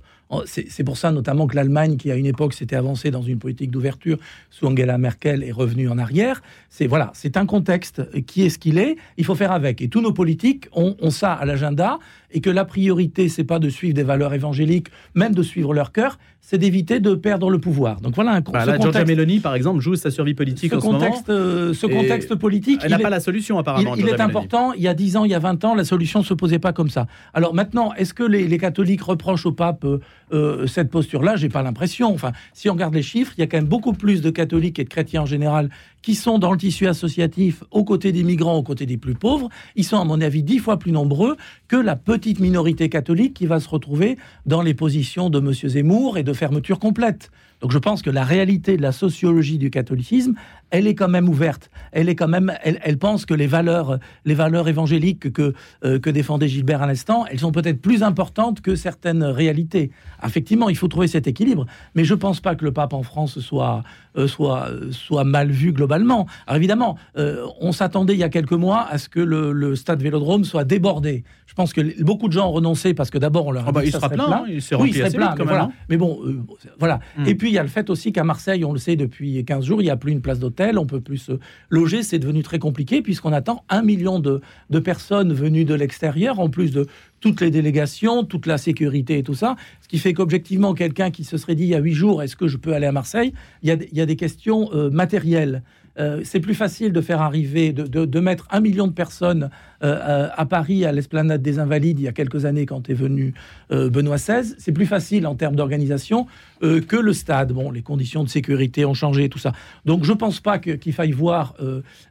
C'est 0.45 0.83
pour 0.83 0.97
ça 0.97 1.11
notamment 1.11 1.47
que 1.47 1.55
l'Allemagne, 1.55 1.97
qui 1.97 2.11
à 2.11 2.15
une 2.15 2.27
époque 2.27 2.53
s'était 2.53 2.75
avancée 2.75 3.09
dans 3.09 3.23
une 3.23 3.39
politique 3.39 3.71
d'ouverture 3.71 4.17
sous 4.51 4.67
Angela 4.67 4.97
Merkel, 4.97 5.43
est 5.43 5.51
revenue 5.51 5.89
en 5.89 5.97
arrière. 5.97 6.41
C'est 6.69 6.85
voilà, 6.85 7.11
c'est 7.15 7.35
un 7.35 7.47
contexte 7.47 8.03
qui 8.25 8.43
est 8.43 8.49
ce 8.49 8.59
qu'il 8.59 8.77
est. 8.77 8.95
Il 9.17 9.25
faut 9.25 9.35
faire 9.35 9.51
avec. 9.51 9.81
Et 9.81 9.89
tous 9.89 10.01
nos 10.01 10.13
politiques 10.13 10.67
ont, 10.71 10.95
ça 11.09 11.33
à 11.33 11.45
l'agenda 11.45 11.97
et 12.31 12.41
que 12.41 12.49
la 12.51 12.63
priorité, 12.63 13.27
c'est 13.27 13.43
pas 13.43 13.57
de 13.57 13.69
suivre 13.69 13.95
des 13.95 14.03
valeurs 14.03 14.33
évangéliques, 14.35 14.89
même 15.15 15.33
de 15.33 15.41
suivre 15.41 15.73
leur 15.73 15.91
cœur, 15.91 16.19
c'est 16.41 16.57
d'éviter 16.57 16.99
de 16.99 17.15
perdre 17.15 17.49
le 17.49 17.59
pouvoir. 17.59 18.01
Donc 18.01 18.15
voilà 18.15 18.31
un 18.31 18.41
bah, 18.41 18.65
là, 18.65 18.79
Giorgia 18.79 19.05
Meloni, 19.05 19.39
par 19.39 19.55
exemple, 19.55 19.81
joue 19.81 19.95
sa 19.95 20.11
survie 20.11 20.33
politique 20.33 20.71
ce 20.71 20.77
en 20.77 20.79
contexte, 20.79 21.25
ce 21.27 21.31
moment. 21.31 21.43
Euh, 21.43 21.73
ce 21.73 21.85
contexte 21.87 22.35
politique, 22.35 22.81
elle 22.83 22.91
n'a 22.91 22.99
pas 22.99 23.09
la 23.09 23.19
solution 23.19 23.57
apparemment. 23.57 23.95
Il, 23.95 24.03
il 24.03 24.09
est 24.09 24.21
important. 24.21 24.73
Il 24.73 24.81
y 24.81 24.87
a 24.87 24.93
10 24.93 25.17
ans, 25.17 25.25
il 25.25 25.31
y 25.31 25.35
a 25.35 25.39
20 25.39 25.65
ans, 25.65 25.75
la 25.75 25.83
solution 25.83 26.23
se 26.23 26.33
posait 26.33 26.59
pas 26.59 26.73
comme 26.73 26.89
ça. 26.89 27.07
Alors 27.33 27.53
maintenant, 27.53 27.93
est-ce 27.93 28.13
que 28.13 28.23
les, 28.23 28.47
les, 28.47 28.57
catholiques 28.57 29.01
reprochent 29.01 29.45
au 29.45 29.51
pape 29.51 29.85
euh, 29.85 29.99
euh, 30.31 30.67
cette 30.67 30.89
posture-là 30.89 31.35
J'ai 31.35 31.49
pas 31.49 31.61
l'impression. 31.63 32.13
Enfin, 32.13 32.31
si 32.53 32.69
on 32.69 32.73
regarde 32.73 32.93
les 32.93 33.01
chiffres, 33.01 33.33
il 33.37 33.41
y 33.41 33.43
a 33.43 33.47
quand 33.47 33.57
même 33.57 33.65
beaucoup 33.65 33.93
plus 33.93 34.21
de 34.21 34.29
catholiques 34.29 34.79
et 34.79 34.83
de 34.83 34.89
chrétiens 34.89 35.23
en 35.23 35.25
général 35.25 35.69
qui 36.01 36.15
sont 36.15 36.39
dans 36.39 36.51
le 36.51 36.57
tissu 36.57 36.87
associatif 36.87 37.63
aux 37.71 37.83
côtés 37.83 38.11
des 38.11 38.23
migrants, 38.23 38.55
aux 38.55 38.63
côtés 38.63 38.85
des 38.85 38.97
plus 38.97 39.15
pauvres. 39.15 39.49
Ils 39.75 39.83
sont, 39.83 39.99
à 39.99 40.05
mon 40.05 40.21
avis, 40.21 40.43
dix 40.43 40.59
fois 40.59 40.77
plus 40.77 40.91
nombreux 40.91 41.35
que 41.67 41.75
la 41.75 41.95
petite 41.95 42.39
minorité 42.39 42.89
catholique 42.89 43.33
qui 43.33 43.45
va 43.45 43.59
se 43.59 43.67
retrouver 43.67 44.17
dans 44.45 44.61
les 44.61 44.73
positions 44.73 45.29
de 45.29 45.39
M. 45.39 45.53
Zemmour 45.53 46.17
et 46.17 46.23
de 46.23 46.33
fermeture 46.33 46.79
complète. 46.79 47.31
Donc 47.61 47.71
je 47.71 47.77
pense 47.77 48.01
que 48.01 48.09
la 48.09 48.23
réalité 48.23 48.77
de 48.77 48.81
la 48.81 48.93
sociologie 48.93 49.57
du 49.57 49.69
catholicisme, 49.69 50.33
elle 50.71 50.87
est 50.87 50.95
quand 50.95 51.07
même 51.07 51.27
ouverte. 51.29 51.69
Elle 51.91 52.09
est 52.09 52.15
quand 52.15 52.27
même, 52.27 52.53
elle, 52.63 52.79
elle 52.83 52.97
pense 52.97 53.25
que 53.25 53.33
les 53.33 53.47
valeurs, 53.47 53.99
les 54.25 54.35
valeurs 54.35 54.67
évangéliques 54.67 55.31
que 55.31 55.53
euh, 55.83 55.99
que 55.99 56.09
défendait 56.09 56.47
Gilbert 56.47 56.81
à 56.81 56.87
l'instant, 56.87 57.25
elles 57.29 57.39
sont 57.39 57.51
peut-être 57.51 57.81
plus 57.81 58.03
importantes 58.03 58.61
que 58.61 58.75
certaines 58.75 59.23
réalités. 59.23 59.91
Effectivement, 60.25 60.69
il 60.69 60.75
faut 60.77 60.87
trouver 60.87 61.07
cet 61.07 61.27
équilibre, 61.27 61.65
mais 61.95 62.03
je 62.03 62.13
pense 62.13 62.39
pas 62.39 62.55
que 62.55 62.65
le 62.65 62.71
pape 62.71 62.93
en 62.93 63.03
France 63.03 63.39
soit 63.39 63.83
euh, 64.17 64.27
soit 64.27 64.67
soit 64.91 65.23
mal 65.23 65.49
vu 65.51 65.71
globalement. 65.71 66.27
Alors 66.47 66.57
évidemment, 66.57 66.97
euh, 67.17 67.45
on 67.61 67.71
s'attendait 67.71 68.13
il 68.13 68.19
y 68.19 68.23
a 68.23 68.29
quelques 68.29 68.51
mois 68.53 68.85
à 68.89 68.97
ce 68.97 69.07
que 69.09 69.19
le, 69.19 69.51
le, 69.51 69.75
stade 69.75 70.01
Vélodrome 70.01 70.43
soit 70.43 70.63
débordé. 70.63 71.23
Je 71.45 71.53
pense 71.53 71.73
que 71.73 72.03
beaucoup 72.03 72.27
de 72.27 72.33
gens 72.33 72.47
ont 72.49 72.51
renoncé 72.51 72.93
parce 72.93 73.09
que 73.09 73.17
d'abord 73.17 73.47
on 73.47 73.51
leur 73.51 73.65
a 73.65 73.69
oh 73.69 73.71
bah, 73.71 73.81
dit 73.81 73.87
il 73.87 73.91
ça 73.91 73.99
sera 73.99 74.07
serait 74.07 74.15
plein, 74.17 74.27
plein. 74.27 74.37
hein, 74.37 74.45
il 74.49 74.61
s'est 74.61 74.75
Oui, 74.75 74.91
plein, 74.91 75.07
vite, 75.09 75.17
mais 75.17 75.45
voilà. 75.45 75.63
hein. 75.63 75.71
Mais 75.89 75.97
bon, 75.97 76.19
euh, 76.25 76.39
voilà. 76.79 76.99
Mm. 77.17 77.25
Et 77.27 77.35
puis 77.35 77.49
il 77.49 77.53
y 77.53 77.57
a 77.57 77.63
le 77.63 77.69
fait 77.69 77.89
aussi 77.89 78.11
qu'à 78.11 78.23
Marseille, 78.23 78.63
on 78.65 78.73
le 78.73 78.79
sait 78.79 78.95
depuis 78.95 79.43
15 79.45 79.65
jours, 79.65 79.81
il 79.81 79.85
n'y 79.85 79.89
a 79.91 79.95
plus 79.97 80.11
une 80.11 80.21
place 80.21 80.39
d'hôtel, 80.39 80.58
on 80.77 80.85
peut 80.85 81.01
plus 81.01 81.17
se 81.17 81.33
loger, 81.69 82.03
c'est 82.03 82.19
devenu 82.19 82.43
très 82.43 82.59
compliqué 82.59 83.01
puisqu'on 83.01 83.33
attend 83.33 83.63
un 83.69 83.81
million 83.81 84.19
de, 84.19 84.41
personnes 84.79 85.33
venues 85.33 85.65
de 85.65 85.73
l'extérieur, 85.73 86.39
en 86.39 86.49
plus 86.49 86.71
de 86.71 86.87
toutes 87.19 87.41
les 87.41 87.51
délégations, 87.51 88.23
toute 88.23 88.45
la 88.45 88.57
sécurité 88.57 89.17
et 89.17 89.23
tout 89.23 89.33
ça. 89.33 89.55
Ce 89.81 89.87
qui 89.87 89.97
fait 89.97 90.13
qu'objectivement, 90.13 90.73
quelqu'un 90.73 91.11
qui 91.11 91.23
se 91.23 91.37
serait 91.37 91.55
dit 91.55 91.63
il 91.63 91.69
y 91.69 91.75
a 91.75 91.79
huit 91.79 91.93
jours, 91.93 92.23
est-ce 92.23 92.35
que 92.35 92.47
je 92.47 92.57
peux 92.57 92.73
aller 92.73 92.87
à 92.87 92.91
Marseille? 92.91 93.33
Il 93.63 93.69
y 93.69 93.71
a, 93.71 93.75
il 93.75 93.97
y 93.97 94.01
a 94.01 94.05
des 94.05 94.15
questions 94.15 94.69
euh, 94.73 94.89
matérielles. 94.89 95.63
Euh, 95.97 96.21
c'est 96.23 96.39
plus 96.39 96.53
facile 96.53 96.93
de 96.93 97.01
faire 97.01 97.21
arriver, 97.21 97.73
de, 97.73 98.19
mettre 98.19 98.47
un 98.51 98.59
million 98.59 98.87
de 98.87 98.93
personnes 98.93 99.49
euh, 99.83 100.27
à 100.35 100.45
Paris, 100.45 100.85
à 100.85 100.91
l'esplanade 100.91 101.41
des 101.41 101.59
Invalides, 101.59 101.99
il 101.99 102.03
y 102.03 102.07
a 102.07 102.11
quelques 102.11 102.45
années, 102.45 102.65
quand 102.65 102.89
est 102.89 102.93
venu 102.93 103.33
euh, 103.71 103.89
Benoît 103.89 104.17
XVI. 104.17 104.53
C'est 104.57 104.71
plus 104.71 104.85
facile 104.85 105.25
en 105.25 105.35
termes 105.35 105.55
d'organisation 105.55 106.27
que 106.61 106.97
le 106.97 107.13
stade. 107.13 107.53
Bon, 107.53 107.71
les 107.71 107.81
conditions 107.81 108.21
de 108.21 108.27
sécurité 108.27 108.83
ont 108.83 108.93
changé, 108.93 109.29
tout 109.29 109.39
ça. 109.39 109.53
Donc, 109.85 110.03
je 110.03 110.11
pense 110.11 110.41
pas 110.41 110.59
qu'il 110.59 110.77
qu 110.77 110.91
faille 110.91 111.13
voir 111.13 111.55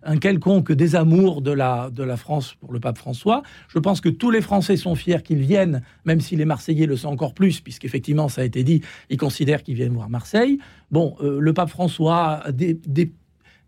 un 0.03 0.17
quelconque 0.17 0.73
désamour 0.73 1.43
de 1.43 1.53
la, 1.53 1.91
France 2.17 2.55
pour 2.59 2.73
le 2.73 2.81
pape 2.81 2.97
François. 2.97 3.43
Je 3.69 3.79
pense 3.79 4.01
que 4.01 4.09
tous 4.09 4.31
les 4.31 4.41
Français 4.41 4.79
sont 4.79 4.95
fiers 4.95 5.23
qu'ils 5.23 5.41
viennent, 5.41 5.83
même 6.07 6.21
si 6.21 6.35
les 6.35 6.47
Marseillais 6.47 6.87
le 6.87 6.97
sont 6.97 7.09
encore 7.09 7.35
plus, 7.35 7.61
puisqu'effectivement, 7.61 8.31
ça 8.31 8.41
a 8.41 8.45
été 8.45 8.65
dit, 8.65 8.81
ils 9.11 9.19
considèrent 9.19 9.63
qu'ils 9.63 9.75
viennent 9.75 9.93
voir 9.93 10.09
Marseille. 10.09 10.59
Bon, 10.91 11.17
le 11.21 11.53
pape 11.53 11.69
François 11.69 12.45
des, 12.51 12.73
des 12.73 13.13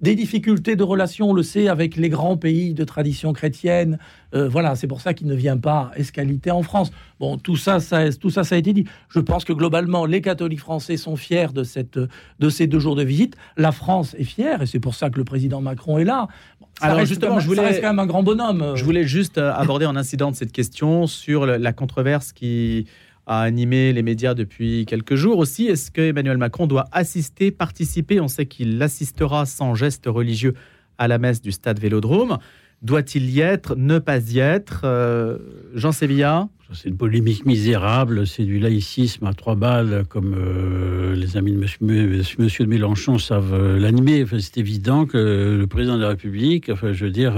des 0.00 0.14
difficultés 0.14 0.76
de 0.76 0.82
relations, 0.82 1.30
on 1.30 1.34
le 1.34 1.42
sait, 1.42 1.68
avec 1.68 1.96
les 1.96 2.08
grands 2.08 2.36
pays 2.38 2.72
de 2.72 2.84
tradition 2.84 3.32
chrétienne. 3.32 3.98
Euh, 4.34 4.48
voilà, 4.48 4.74
c'est 4.74 4.86
pour 4.86 5.00
ça 5.02 5.12
qu'il 5.12 5.26
ne 5.26 5.34
vient 5.34 5.58
pas 5.58 5.90
escalité 5.94 6.50
en 6.50 6.62
France. 6.62 6.90
Bon, 7.18 7.36
tout 7.36 7.56
ça, 7.56 7.80
ça, 7.80 8.10
tout 8.12 8.30
ça, 8.30 8.42
ça 8.44 8.54
a 8.54 8.58
été 8.58 8.72
dit. 8.72 8.86
Je 9.10 9.20
pense 9.20 9.44
que 9.44 9.52
globalement, 9.52 10.06
les 10.06 10.22
catholiques 10.22 10.60
français 10.60 10.96
sont 10.96 11.16
fiers 11.16 11.48
de, 11.52 11.64
cette, 11.64 11.98
de 11.98 12.48
ces 12.48 12.66
deux 12.66 12.78
jours 12.78 12.96
de 12.96 13.02
visite. 13.02 13.36
La 13.58 13.72
France 13.72 14.14
est 14.18 14.24
fière, 14.24 14.62
et 14.62 14.66
c'est 14.66 14.80
pour 14.80 14.94
ça 14.94 15.10
que 15.10 15.18
le 15.18 15.24
président 15.24 15.60
Macron 15.60 15.98
est 15.98 16.04
là. 16.04 16.28
Bon, 16.60 16.66
ça 16.80 16.86
Alors 16.86 17.04
justement, 17.04 17.32
même- 17.32 17.40
je 17.40 17.46
voulais- 17.46 17.62
ça 17.62 17.68
reste 17.68 17.80
quand 17.82 17.88
même 17.88 17.98
un 17.98 18.06
grand 18.06 18.22
bonhomme. 18.22 18.72
Je 18.76 18.84
voulais 18.84 19.04
juste 19.06 19.36
euh, 19.36 19.52
aborder 19.52 19.84
en 19.84 19.96
incident 19.96 20.30
de 20.30 20.36
cette 20.36 20.52
question 20.52 21.06
sur 21.06 21.44
la 21.44 21.72
controverse 21.72 22.32
qui 22.32 22.86
a 23.30 23.42
animé 23.42 23.92
les 23.92 24.02
médias 24.02 24.34
depuis 24.34 24.84
quelques 24.86 25.14
jours 25.14 25.38
aussi. 25.38 25.68
Est-ce 25.68 25.92
que 25.92 26.00
Emmanuel 26.00 26.36
Macron 26.36 26.66
doit 26.66 26.86
assister, 26.90 27.52
participer? 27.52 28.20
On 28.20 28.26
sait 28.26 28.46
qu'il 28.46 28.82
assistera 28.82 29.46
sans 29.46 29.76
geste 29.76 30.06
religieux 30.06 30.54
à 30.98 31.06
la 31.06 31.18
messe 31.18 31.40
du 31.40 31.52
stade 31.52 31.78
Vélodrome. 31.78 32.38
Doit-il 32.82 33.28
y 33.30 33.40
être, 33.40 33.76
ne 33.76 33.98
pas 33.98 34.18
y 34.18 34.38
être 34.38 34.82
Euh, 34.84 35.36
Jean 35.74 35.92
Sévilla 35.92 36.48
C'est 36.72 36.88
une 36.88 36.96
polémique 36.96 37.44
misérable, 37.44 38.26
c'est 38.26 38.44
du 38.44 38.58
laïcisme 38.58 39.26
à 39.26 39.34
trois 39.34 39.54
balles, 39.54 40.04
comme 40.08 40.34
euh, 40.34 41.14
les 41.14 41.36
amis 41.36 41.52
de 41.52 41.58
monsieur, 41.58 41.78
monsieur 42.38 42.64
de 42.64 42.70
Mélenchon 42.70 43.18
savent 43.18 43.52
euh, 43.52 43.78
l'animer. 43.78 44.22
Enfin, 44.22 44.38
c'est 44.40 44.56
évident 44.56 45.04
que 45.04 45.58
le 45.60 45.66
président 45.66 45.96
de 45.96 46.00
la 46.02 46.08
République, 46.08 46.70
enfin, 46.70 46.92
je 46.92 47.04
veux 47.04 47.10
dire, 47.10 47.34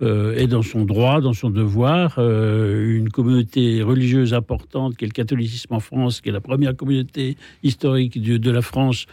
est 0.00 0.46
dans 0.46 0.62
son 0.62 0.84
droit, 0.84 1.20
dans 1.20 1.32
son 1.32 1.50
devoir. 1.50 2.18
Une 2.18 3.08
communauté 3.08 3.82
religieuse 3.82 4.32
importante, 4.32 4.96
qui 4.96 5.04
est 5.04 5.08
le 5.08 5.12
catholicisme 5.12 5.74
en 5.74 5.80
France, 5.80 6.20
qui 6.20 6.28
est 6.28 6.32
la 6.32 6.40
première 6.40 6.76
communauté 6.76 7.36
historique 7.64 8.22
de, 8.22 8.36
de 8.36 8.50
la 8.50 8.62
France, 8.62 9.06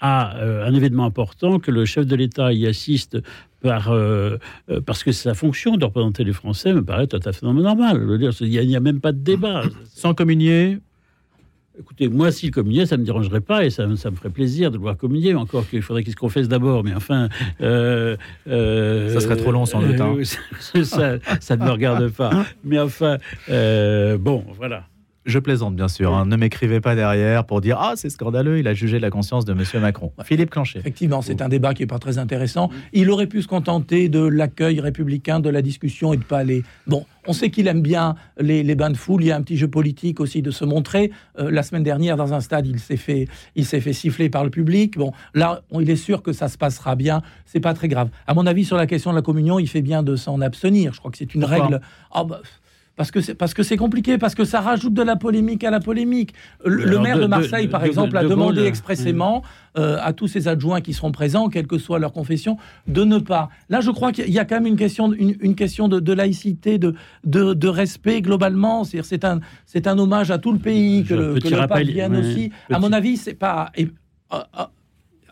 a 0.00 0.38
un 0.40 0.74
événement 0.74 1.04
important, 1.04 1.58
que 1.58 1.72
le 1.72 1.84
chef 1.84 2.06
de 2.06 2.14
l'État 2.14 2.52
y 2.52 2.66
assiste 2.66 3.18
par, 3.64 3.90
euh, 3.92 4.36
euh, 4.68 4.80
parce 4.84 5.02
que 5.02 5.10
c'est 5.10 5.22
sa 5.22 5.34
fonction 5.34 5.78
de 5.78 5.84
représenter 5.86 6.22
les 6.22 6.34
Français, 6.34 6.74
me 6.74 6.84
paraît 6.84 7.06
tout 7.06 7.18
à 7.24 7.32
fait 7.32 7.46
normal. 7.46 7.98
Je 7.98 8.04
veux 8.04 8.18
dire, 8.18 8.30
il 8.40 8.68
n'y 8.68 8.76
a, 8.76 8.80
même 8.80 9.00
pas 9.00 9.12
de 9.12 9.18
débat. 9.18 9.62
Sans 9.94 10.12
communier? 10.12 10.78
Écoutez, 11.80 12.08
moi, 12.08 12.30
s'il 12.30 12.50
communiait, 12.50 12.84
ça 12.84 12.96
ne 12.96 13.00
me 13.00 13.06
dérangerait 13.06 13.40
pas 13.40 13.64
et 13.64 13.70
ça, 13.70 13.84
ça 13.96 14.10
me 14.10 14.16
ferait 14.16 14.28
plaisir 14.28 14.70
de 14.70 14.76
le 14.76 14.82
voir 14.82 14.98
communier. 14.98 15.34
Encore 15.34 15.66
qu'il 15.68 15.80
faudrait 15.80 16.04
qu'il 16.04 16.12
se 16.12 16.16
confesse 16.16 16.46
d'abord, 16.46 16.84
mais 16.84 16.94
enfin. 16.94 17.30
euh, 17.62 18.16
euh, 18.48 19.08
Ça 19.14 19.20
serait 19.20 19.36
trop 19.36 19.50
long, 19.50 19.64
sans 19.64 19.80
doute, 19.80 19.98
hein. 20.00 20.14
euh, 20.76 20.84
ça, 20.84 21.18
ça 21.40 21.56
ne 21.56 21.64
me 21.64 21.70
regarde 21.70 22.10
pas. 22.10 22.44
Mais 22.64 22.78
enfin, 22.78 23.16
euh, 23.48 24.18
bon, 24.18 24.44
voilà. 24.58 24.84
Je 25.26 25.38
plaisante, 25.38 25.74
bien 25.74 25.88
sûr. 25.88 26.14
hein. 26.14 26.26
Ne 26.26 26.36
m'écrivez 26.36 26.80
pas 26.80 26.94
derrière 26.94 27.44
pour 27.46 27.60
dire 27.62 27.78
Ah, 27.80 27.94
c'est 27.96 28.10
scandaleux, 28.10 28.58
il 28.58 28.68
a 28.68 28.74
jugé 28.74 28.98
la 28.98 29.08
conscience 29.10 29.44
de 29.46 29.54
Monsieur 29.54 29.80
Macron. 29.80 30.12
Philippe 30.22 30.50
Clanchet. 30.50 30.78
Effectivement, 30.80 31.22
c'est 31.22 31.40
un 31.40 31.48
débat 31.48 31.72
qui 31.72 31.82
n'est 31.82 31.86
pas 31.86 31.98
très 31.98 32.18
intéressant. 32.18 32.68
Il 32.92 33.10
aurait 33.10 33.26
pu 33.26 33.40
se 33.40 33.48
contenter 33.48 34.08
de 34.10 34.20
l'accueil 34.20 34.80
républicain, 34.80 35.40
de 35.40 35.48
la 35.48 35.62
discussion 35.62 36.12
et 36.12 36.18
de 36.18 36.24
pas 36.24 36.38
aller. 36.38 36.62
Bon, 36.86 37.06
on 37.26 37.32
sait 37.32 37.50
qu'il 37.50 37.68
aime 37.68 37.80
bien 37.80 38.16
les, 38.38 38.62
les 38.62 38.74
bains 38.74 38.90
de 38.90 38.96
foule. 38.98 39.22
Il 39.22 39.28
y 39.28 39.32
a 39.32 39.36
un 39.36 39.40
petit 39.42 39.56
jeu 39.56 39.66
politique 39.68 40.20
aussi 40.20 40.42
de 40.42 40.50
se 40.50 40.64
montrer. 40.66 41.10
Euh, 41.38 41.50
la 41.50 41.62
semaine 41.62 41.82
dernière, 41.84 42.16
dans 42.18 42.34
un 42.34 42.40
stade, 42.40 42.66
il 42.66 42.78
s'est 42.78 42.98
fait, 42.98 43.26
il 43.56 43.64
s'est 43.64 43.80
fait 43.80 43.94
siffler 43.94 44.28
par 44.28 44.44
le 44.44 44.50
public. 44.50 44.98
Bon, 44.98 45.12
là, 45.32 45.62
on- 45.70 45.80
il 45.80 45.88
est 45.88 45.96
sûr 45.96 46.22
que 46.22 46.32
ça 46.34 46.48
se 46.48 46.58
passera 46.58 46.96
bien. 46.96 47.22
C'est 47.46 47.60
pas 47.60 47.72
très 47.72 47.88
grave. 47.88 48.10
À 48.26 48.34
mon 48.34 48.46
avis, 48.46 48.64
sur 48.66 48.76
la 48.76 48.86
question 48.86 49.10
de 49.10 49.16
la 49.16 49.22
communion, 49.22 49.58
il 49.58 49.68
fait 49.68 49.80
bien 49.82 50.02
de 50.02 50.16
s'en 50.16 50.42
abstenir. 50.42 50.92
Je 50.92 50.98
crois 50.98 51.10
que 51.10 51.16
c'est 51.16 51.34
une 51.34 51.40
Pourquoi 51.40 51.62
règle. 51.62 51.80
Ah 52.12 52.24
bah, 52.24 52.42
parce 52.96 53.10
que 53.10 53.20
c'est 53.20 53.34
parce 53.34 53.54
que 53.54 53.62
c'est 53.62 53.76
compliqué, 53.76 54.18
parce 54.18 54.34
que 54.34 54.44
ça 54.44 54.60
rajoute 54.60 54.94
de 54.94 55.02
la 55.02 55.16
polémique 55.16 55.64
à 55.64 55.70
la 55.70 55.80
polémique. 55.80 56.32
Le, 56.64 56.98
maire 57.00 57.18
de- 57.18 57.26
Marseille, 57.26 57.66
de- 57.66 57.70
par 57.72 57.82
de- 57.82 57.86
exemple, 57.86 58.16
a 58.16 58.22
de 58.22 58.28
demandé 58.28 58.58
Gaulle, 58.58 58.66
expressément 58.66 59.42
euh, 59.76 59.98
à 60.00 60.12
tous 60.12 60.28
ses 60.28 60.46
adjoints 60.46 60.80
qui 60.80 60.92
seront 60.92 61.10
présents, 61.10 61.48
quelle 61.48 61.66
que 61.66 61.78
soit 61.78 61.98
leur 61.98 62.12
confession, 62.12 62.56
de 62.86 63.02
ne 63.04 63.18
pas. 63.18 63.48
Là, 63.68 63.80
je 63.80 63.90
crois 63.90 64.12
qu'il 64.12 64.30
y 64.30 64.38
a 64.38 64.44
quand 64.44 64.54
même 64.56 64.66
une 64.66 64.76
question, 64.76 65.08
de- 65.08 65.16
une, 65.16 65.34
une 65.40 65.56
question 65.56 65.88
de, 65.88 66.12
laïcité, 66.12 66.78
de, 66.78 66.94
de, 67.24 67.66
respect 67.68 68.22
globalement. 68.22 68.84
C'est-à-dire, 68.84 69.06
c'est 69.06 69.24
un, 69.24 69.40
c'est 69.66 69.86
un 69.88 69.98
hommage 69.98 70.30
à 70.30 70.38
tout 70.38 70.52
le 70.52 70.58
pays 70.60 71.02
que 71.02 71.08
Je- 71.08 71.14
le, 71.16 71.34
que 71.40 71.48
le 71.48 71.66
pape 71.66 71.78
vienne 71.80 72.16
aussi. 72.16 72.52
À 72.70 72.74
petit- 72.74 72.80
mon 72.80 72.92
avis, 72.92 73.16
c'est 73.16 73.34
pas. 73.34 73.70
et- 73.76 73.88
euh, 74.32 74.36
euh, 74.58 74.64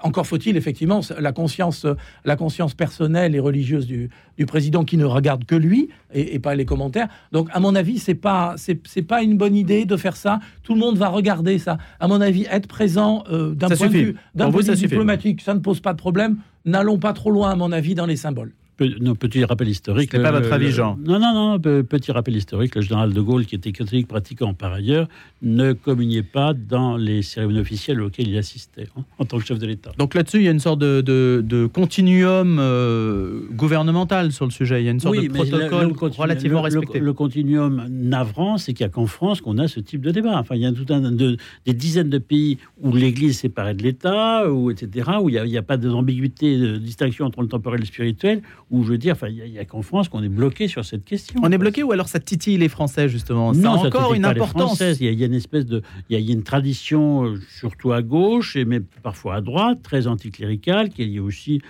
encore 0.03 0.26
faut-il 0.26 0.57
effectivement 0.57 1.00
la 1.18 1.32
conscience, 1.32 1.86
la 2.24 2.36
conscience 2.36 2.74
personnelle 2.74 3.34
et 3.34 3.40
religieuse 3.40 3.86
du, 3.86 4.11
du 4.36 4.46
président 4.46 4.84
qui 4.84 4.96
ne 4.96 5.05
regarde 5.05 5.44
que 5.44 5.55
lui 5.55 5.88
et, 6.12 6.34
et 6.34 6.38
pas 6.38 6.55
les 6.55 6.64
commentaires. 6.64 7.09
Donc, 7.32 7.48
à 7.53 7.61
mon 7.61 7.74
avis, 7.74 7.98
c'est 7.98 8.14
pas 8.14 8.55
c'est 8.57 9.03
pas 9.03 9.22
une 9.22 9.36
bonne 9.36 9.57
idée 9.57 9.84
de 9.84 9.96
faire 9.96 10.16
ça. 10.16 10.40
Tout 10.62 10.74
le 10.74 10.80
monde 10.80 10.96
va 10.96 11.09
regarder 11.09 11.59
ça. 11.59 11.78
À 12.00 12.09
mon 12.09 12.20
avis, 12.20 12.46
être 12.50 12.66
présent 12.66 13.24
euh, 13.30 13.55
d'un 13.55 13.68
point 13.68 13.88
de 13.88 13.92
vue, 13.92 14.16
d'un 14.34 14.50
suffit. 14.50 14.86
diplomatique, 14.86 15.40
ça 15.40 15.55
ne 15.55 15.61
pose 15.61 15.80
pas 15.80 15.92
de 15.92 15.98
problème. 15.98 16.36
N'allons 16.64 16.98
pas 16.98 17.12
trop 17.12 17.30
loin, 17.30 17.50
à 17.50 17.57
mon 17.57 17.72
avis, 17.72 17.94
dans 17.94 18.07
les 18.07 18.16
symboles. 18.16 18.53
Non, 19.01 19.14
petit 19.14 19.45
rappel 19.45 19.68
historique. 19.68 20.11
Ce 20.11 20.16
n'est 20.16 20.23
pas 20.23 20.33
le- 20.33 20.39
votre 20.39 20.53
avis, 20.53 20.70
Jean. 20.73 20.99
Non, 21.07 21.20
non, 21.20 21.33
non. 21.35 21.61
pe- 21.61 21.83
Petit 21.83 22.11
rappel 22.11 22.35
historique. 22.35 22.75
Le 22.75 22.81
général 22.83 23.12
de 23.12 23.20
Gaulle, 23.20 23.47
qui 23.47 23.55
était 23.55 23.70
catholique 23.70 24.09
pratiquant 24.09 24.55
par 24.55 24.73
ailleurs, 24.73 25.07
ne 25.43 25.73
communiait 25.73 26.23
pas 26.25 26.53
dans 26.55 26.97
les 26.97 27.23
cérémonies 27.23 27.61
officielles 27.61 28.01
auxquelles 28.01 28.29
il 28.29 28.37
assistait 28.39 28.89
hein, 28.97 29.05
en 29.18 29.25
tant 29.25 29.39
que 29.39 29.45
chef 29.45 29.59
de 29.59 29.66
l'État. 29.66 29.93
Donc 29.99 30.14
là-dessus, 30.14 30.39
il 30.39 30.45
y 30.45 30.49
a 30.49 30.51
une 30.51 30.59
sorte 30.59 30.81
de, 30.81 31.01
de- 31.01 31.45
de 31.47 31.66
continuum 31.66 32.59
euh, 32.61 33.41
gouvernemental 33.53 34.33
sur 34.33 34.47
le 34.47 34.51
sujet. 34.51 34.83
Il 34.83 34.87
y 34.87 34.89
a 34.89 34.93
une 34.93 35.01
sorte 35.01 35.16
de 35.16 35.20
le- 35.23 35.29
protocole 35.29 35.89
le 35.89 36.11
relativement 36.23 36.59
le- 36.61 36.64
respecté. 36.64 36.99
Le, 36.99 37.12
continuum 37.12 37.87
navrant, 37.91 38.59
c'est 38.59 38.73
qu'il 38.73 38.85
n'y 38.85 38.91
a 38.91 38.93
qu'en 38.93 39.07
France 39.07 39.41
qu'on 39.41 39.59
a 39.59 39.68
ce 39.68 39.81
type 39.81 40.01
de 40.01 40.11
débat. 40.11 40.39
Enfin, 40.39 40.55
il 40.57 40.62
y 40.62 40.66
a 40.66 40.73
tout 40.73 40.87
un 40.91 41.12
de, 41.12 41.37
des 41.66 41.75
dizaines 41.75 42.11
de 42.11 42.18
pays 42.18 42.59
où 42.81 42.93
l'Église 42.97 43.31
est 43.31 43.43
séparée 43.43 43.75
de 43.75 43.83
l'État, 43.83 44.51
ou 44.51 44.70
etc., 44.70 45.11
où 45.20 45.29
il 45.29 45.41
n'y 45.45 45.57
a, 45.57 45.61
a 45.61 45.62
pas 45.62 45.77
d'ambiguïté, 45.77 46.59
de 46.59 46.77
distinction 46.79 47.27
entre 47.27 47.43
le 47.43 47.49
temporel 47.49 47.81
et 47.81 47.83
le 47.83 47.87
spirituel, 47.87 48.43
où 48.73 48.83
je 48.85 48.89
veux 48.89 48.99
dire, 48.99 49.16
il 49.29 49.53
n'y 49.53 49.59
a, 49.59 49.64
qu'en 49.66 49.83
France 49.83 50.09
qu'on 50.09 50.23
est 50.23 50.31
bloqué 50.31 50.66
sur 50.66 50.85
cette 50.85 51.05
question. 51.05 51.39
On 51.45 51.53
est 51.53 51.59
bloqué 51.59 51.83
ou 51.83 51.93
alors 51.93 52.09
ça 52.09 52.18
titille 52.18 52.57
les 52.57 52.70
Français 52.70 53.07
justement? 53.09 53.53
Non, 53.53 53.77
ça 53.77 53.85
a 53.85 53.87
encore 53.87 54.14
une 54.14 54.25
importance. 54.25 54.81
Il 54.81 55.05
y, 55.05 55.23
a, 55.23 55.27
une 55.27 55.35
espèce 55.35 55.66
de, 55.66 55.83
il 56.09 56.18
y, 56.18 56.31
a, 56.31 56.33
une 56.33 56.43
tradition, 56.43 57.27
euh, 57.27 57.41
surtout 57.51 57.93
à 57.93 58.01
gauche 58.01 58.57
et 58.57 58.64
mais 58.64 58.81
parfois 58.81 59.37
à 59.37 59.41
droite, 59.43 59.81
très 59.83 60.07
anticléricale, 60.07 60.89
qui 60.89 61.03
est 61.03 61.07
liée 61.07 61.20
aussi 61.20 61.61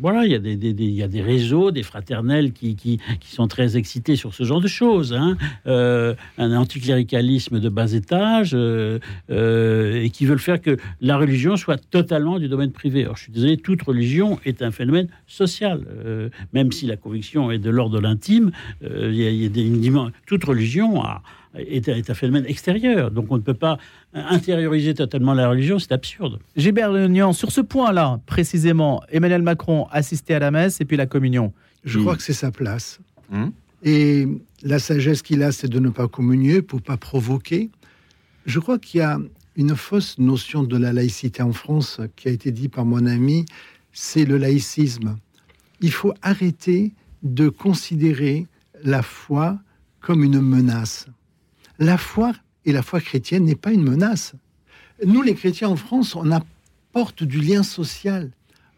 voilà, 0.00 0.24
il 0.24 0.30
y, 0.30 0.34
a 0.34 0.38
des, 0.38 0.54
il 0.54 0.90
y 0.90 1.02
a 1.02 1.08
des 1.08 1.22
réseaux, 1.22 1.72
des 1.72 1.82
fraternels 1.82 2.52
qui, 2.52 2.76
qui, 2.76 3.00
sont 3.22 3.48
très 3.48 3.76
excités 3.76 4.14
sur 4.14 4.32
ce 4.32 4.44
genre 4.44 4.60
de 4.60 4.68
choses. 4.68 5.12
Hein. 5.12 5.36
Euh, 5.66 6.14
un 6.38 6.54
anticléricalisme 6.56 7.58
de 7.58 7.68
bas 7.68 7.92
étage 7.92 8.52
euh, 8.54 9.00
euh, 9.30 10.02
et 10.02 10.10
qui 10.10 10.26
veulent 10.26 10.38
faire 10.38 10.60
que 10.60 10.76
la 11.00 11.16
religion 11.16 11.56
soit 11.56 11.78
totalement 11.90 12.38
du 12.38 12.48
domaine 12.48 12.70
privé. 12.70 13.02
Alors, 13.02 13.16
je 13.16 13.24
suis 13.24 13.32
désolé, 13.32 13.56
toute 13.56 13.82
religion 13.82 14.38
est 14.44 14.62
un 14.62 14.70
phénomène 14.70 15.08
social, 15.26 15.80
même 16.52 16.70
si 16.70 16.86
la 16.86 16.96
conviction 16.96 17.50
est 17.50 17.58
de 17.58 17.70
l'ordre 17.70 17.96
de 17.96 18.00
l'intime. 18.00 18.52
il 18.82 19.14
y 19.14 19.46
a, 19.46 20.10
toute 20.26 20.44
religion 20.44 21.02
a, 21.02 21.22
est, 21.58 22.10
un 22.10 22.14
phénomène 22.14 22.46
extérieur. 22.46 23.10
Donc 23.10 23.26
on 23.30 23.36
ne 23.36 23.42
peut 23.42 23.54
pas 23.54 23.78
intérioriser 24.12 24.94
totalement 24.94 25.34
la 25.34 25.48
religion, 25.48 25.78
c'est 25.78 25.92
absurde. 25.92 26.38
Gilbert 26.56 26.92
Leunian, 26.92 27.32
sur 27.32 27.52
ce 27.52 27.60
point-là, 27.60 28.20
précisément, 28.26 29.02
Emmanuel 29.10 29.42
Macron 29.42 29.86
assistait 29.90 30.34
à 30.34 30.38
la 30.38 30.50
messe 30.50 30.80
et 30.80 30.84
puis 30.84 30.96
la 30.96 31.06
communion. 31.06 31.52
Je 31.84 31.98
crois 31.98 32.16
que 32.16 32.22
c'est 32.22 32.32
sa 32.32 32.50
place. 32.50 33.00
Hmm. 33.30 33.48
Et 33.82 34.26
la 34.62 34.78
sagesse 34.78 35.22
qu'il 35.22 35.42
a, 35.42 35.52
c'est 35.52 35.68
de 35.68 35.78
ne 35.78 35.90
pas 35.90 36.08
communier 36.08 36.62
pour 36.62 36.82
pas 36.82 36.96
provoquer. 36.96 37.70
Je 38.46 38.58
crois 38.58 38.78
qu'il 38.78 39.00
y 39.00 39.02
a 39.02 39.18
une 39.56 39.74
fausse 39.74 40.18
notion 40.18 40.62
de 40.62 40.76
la 40.76 40.92
laïcité 40.92 41.42
en 41.42 41.52
France 41.52 42.00
qui 42.16 42.28
a 42.28 42.30
été 42.30 42.50
dit 42.50 42.68
par 42.68 42.84
mon 42.84 43.06
ami, 43.06 43.46
c'est 43.92 44.24
le 44.24 44.36
laïcisme. 44.36 45.16
Il 45.80 45.92
faut 45.92 46.12
arrêter 46.22 46.92
de 47.22 47.48
considérer 47.48 48.46
la 48.84 49.02
foi 49.02 49.58
comme 50.00 50.22
une 50.22 50.40
menace 50.40 51.06
la 51.78 51.98
foi 51.98 52.32
et 52.64 52.72
la 52.72 52.82
foi 52.82 53.00
chrétienne 53.00 53.44
n'est 53.44 53.54
pas 53.54 53.72
une 53.72 53.82
menace. 53.82 54.34
Nous, 55.04 55.22
les 55.22 55.34
chrétiens 55.34 55.68
en 55.68 55.76
France, 55.76 56.16
on 56.16 56.30
apporte 56.30 57.22
du 57.22 57.40
lien 57.40 57.62
social, 57.62 58.30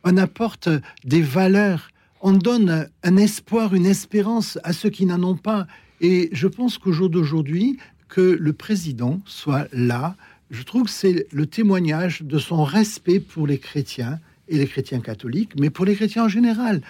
on 0.04 0.16
apporte 0.16 0.68
des 1.04 1.22
valeurs, 1.22 1.90
on 2.20 2.32
donne 2.32 2.88
un 3.02 3.16
espoir, 3.16 3.74
une 3.74 3.86
espérance 3.86 4.58
à 4.64 4.72
ceux 4.72 4.90
qui 4.90 5.06
n'en 5.06 5.22
ont 5.22 5.36
pas. 5.36 5.66
Et 6.00 6.28
je 6.32 6.48
pense 6.48 6.78
qu'au 6.78 6.92
jour 6.92 7.08
d'aujourd'hui, 7.08 7.78
que 8.08 8.36
le 8.40 8.52
président 8.52 9.20
soit 9.26 9.68
là, 9.72 10.16
je 10.50 10.62
trouve 10.62 10.84
que 10.84 10.90
c'est 10.90 11.26
le 11.30 11.46
témoignage 11.46 12.22
de 12.22 12.38
son 12.38 12.64
respect 12.64 13.20
pour 13.20 13.46
les 13.46 13.58
chrétiens 13.58 14.18
et 14.48 14.56
les 14.56 14.66
chrétiens 14.66 15.00
catholiques, 15.00 15.52
mais 15.58 15.70
pour 15.70 15.84
les 15.84 15.94
chrétiens 15.94 16.24
en 16.24 16.28
général. 16.28 16.80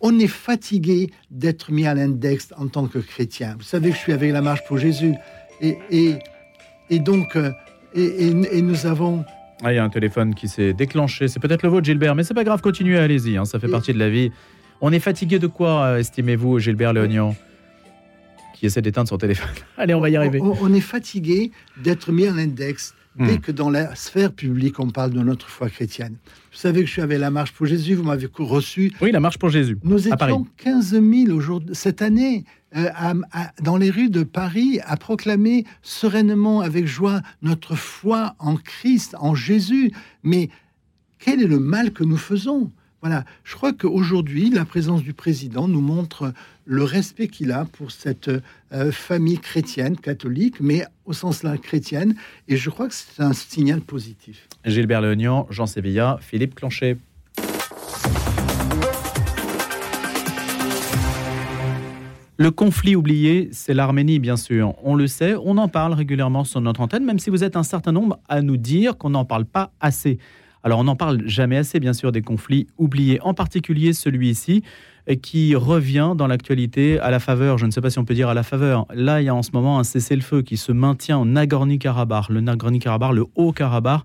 On 0.00 0.18
est 0.18 0.26
fatigué 0.26 1.12
d'être 1.30 1.70
mis 1.70 1.86
à 1.86 1.94
l'index 1.94 2.48
en 2.56 2.66
tant 2.66 2.88
que 2.88 2.98
chrétien. 2.98 3.54
Vous 3.56 3.64
savez 3.64 3.90
que 3.90 3.96
je 3.96 4.00
suis 4.00 4.12
avec 4.12 4.32
la 4.32 4.42
marche 4.42 4.64
pour 4.66 4.78
Jésus. 4.78 5.14
Et, 5.62 6.18
et, 6.90 6.98
donc, 6.98 7.36
euh, 7.36 7.52
et, 7.94 8.32
nous 8.34 8.86
avons... 8.86 9.24
Ah, 9.64 9.72
il 9.72 9.76
y 9.76 9.78
a 9.78 9.84
un 9.84 9.88
téléphone 9.88 10.34
qui 10.34 10.48
s'est 10.48 10.72
déclenché. 10.72 11.28
C'est 11.28 11.38
peut-être 11.38 11.62
le 11.62 11.68
vôtre, 11.68 11.84
Gilbert, 11.84 12.16
mais 12.16 12.24
c'est 12.24 12.34
pas 12.34 12.44
grave, 12.44 12.60
continuez, 12.60 12.98
allez-y, 12.98 13.36
hein, 13.36 13.44
ça 13.44 13.60
fait 13.60 13.68
partie 13.68 13.92
de 13.92 13.98
la 13.98 14.10
vie. 14.10 14.32
On 14.80 14.92
est 14.92 14.98
fatigué 14.98 15.38
de 15.38 15.46
quoi, 15.46 15.84
euh, 15.84 15.98
estimez-vous, 15.98 16.58
Gilbert 16.58 16.92
Léognan 16.92 17.36
qui 18.62 18.66
essaie 18.66 18.80
d'éteindre 18.80 19.08
son 19.08 19.18
téléphone? 19.18 19.50
Allez, 19.76 19.92
on 19.92 20.00
va 20.00 20.08
y 20.08 20.14
arriver. 20.14 20.40
On, 20.40 20.72
est 20.72 20.80
fatigué 20.80 21.50
d'être 21.82 22.12
mis 22.12 22.28
à 22.28 22.30
l'index 22.30 22.94
dès 23.16 23.36
hmm. 23.36 23.40
que 23.40 23.52
dans 23.52 23.70
la 23.70 23.94
sphère 23.94 24.32
publique, 24.32 24.80
on 24.80 24.90
parle 24.90 25.10
de 25.10 25.20
notre 25.20 25.48
foi 25.48 25.68
chrétienne. 25.68 26.16
Vous 26.50 26.58
savez 26.58 26.80
que 26.80 26.86
je 26.86 26.92
suis 26.92 27.02
avec 27.02 27.18
la 27.18 27.30
Marche 27.30 27.52
pour 27.52 27.66
Jésus, 27.66 27.94
vous 27.94 28.04
m'avez 28.04 28.28
reçu. 28.34 28.92
Oui, 29.00 29.12
la 29.12 29.20
Marche 29.20 29.38
pour 29.38 29.50
Jésus. 29.50 29.78
Nous 29.84 30.08
étions 30.08 30.46
15 30.58 31.00
000 31.00 31.36
aujourd'hui, 31.36 31.74
cette 31.74 32.02
année. 32.02 32.44
Euh, 32.74 32.88
dans 33.62 33.76
les 33.76 33.90
rues 33.90 34.08
de 34.08 34.22
Paris 34.22 34.80
à 34.86 34.96
proclamer 34.96 35.66
sereinement, 35.82 36.62
avec 36.62 36.86
joie, 36.86 37.20
notre 37.42 37.74
foi 37.74 38.34
en 38.38 38.56
Christ, 38.56 39.14
en 39.20 39.34
Jésus. 39.34 39.92
Mais 40.22 40.48
quel 41.18 41.42
est 41.42 41.46
le 41.46 41.58
mal 41.58 41.92
que 41.92 42.02
nous 42.02 42.16
faisons? 42.16 42.72
Voilà, 43.04 43.24
je 43.42 43.56
crois 43.56 43.72
qu'aujourd'hui, 43.72 44.48
la 44.48 44.64
présence 44.64 45.02
du 45.02 45.12
président 45.12 45.66
nous 45.66 45.80
montre 45.80 46.32
le 46.64 46.84
respect 46.84 47.26
qu'il 47.26 47.50
a 47.50 47.64
pour 47.64 47.90
cette 47.90 48.30
euh, 48.72 48.92
famille 48.92 49.40
chrétienne, 49.40 49.96
catholique, 49.96 50.60
mais 50.60 50.84
au 51.04 51.12
sens 51.12 51.42
là 51.42 51.58
chrétienne, 51.58 52.14
et 52.46 52.56
je 52.56 52.70
crois 52.70 52.86
que 52.86 52.94
c'est 52.94 53.20
un 53.20 53.32
signal 53.32 53.80
positif. 53.80 54.46
Gilbert 54.64 55.00
Leognan, 55.00 55.48
Jean 55.50 55.66
Sévilla, 55.66 56.18
Philippe 56.20 56.54
Clanchet. 56.54 56.96
Le 62.36 62.50
conflit 62.52 62.94
oublié, 62.94 63.48
c'est 63.50 63.74
l'Arménie, 63.74 64.20
bien 64.20 64.36
sûr. 64.36 64.74
On 64.84 64.94
le 64.94 65.08
sait, 65.08 65.34
on 65.34 65.58
en 65.58 65.66
parle 65.66 65.92
régulièrement 65.94 66.44
sur 66.44 66.60
notre 66.60 66.80
antenne, 66.80 67.04
même 67.04 67.18
si 67.18 67.30
vous 67.30 67.42
êtes 67.42 67.56
un 67.56 67.62
certain 67.64 67.90
nombre 67.90 68.20
à 68.28 68.42
nous 68.42 68.56
dire 68.56 68.96
qu'on 68.96 69.10
n'en 69.10 69.24
parle 69.24 69.44
pas 69.44 69.72
assez. 69.80 70.18
Alors, 70.64 70.78
on 70.78 70.84
n'en 70.84 70.96
parle 70.96 71.26
jamais 71.26 71.56
assez, 71.56 71.80
bien 71.80 71.92
sûr, 71.92 72.12
des 72.12 72.22
conflits 72.22 72.68
oubliés, 72.78 73.20
en 73.22 73.34
particulier 73.34 73.92
celui-ci, 73.92 74.62
qui 75.20 75.54
revient 75.56 76.12
dans 76.16 76.26
l'actualité 76.26 77.00
à 77.00 77.10
la 77.10 77.18
faveur, 77.18 77.58
je 77.58 77.66
ne 77.66 77.72
sais 77.72 77.80
pas 77.80 77.90
si 77.90 77.98
on 77.98 78.04
peut 78.04 78.14
dire 78.14 78.28
à 78.28 78.34
la 78.34 78.44
faveur. 78.44 78.86
Là, 78.94 79.20
il 79.20 79.24
y 79.24 79.28
a 79.28 79.34
en 79.34 79.42
ce 79.42 79.50
moment 79.52 79.78
un 79.78 79.84
cessez-le-feu 79.84 80.42
qui 80.42 80.56
se 80.56 80.70
maintient 80.70 81.18
en 81.18 81.26
Nagorno-Karabakh, 81.26 82.28
le 82.28 82.40
Nagorno-Karabakh, 82.40 83.12
le 83.12 83.26
Haut-Karabakh, 83.34 84.02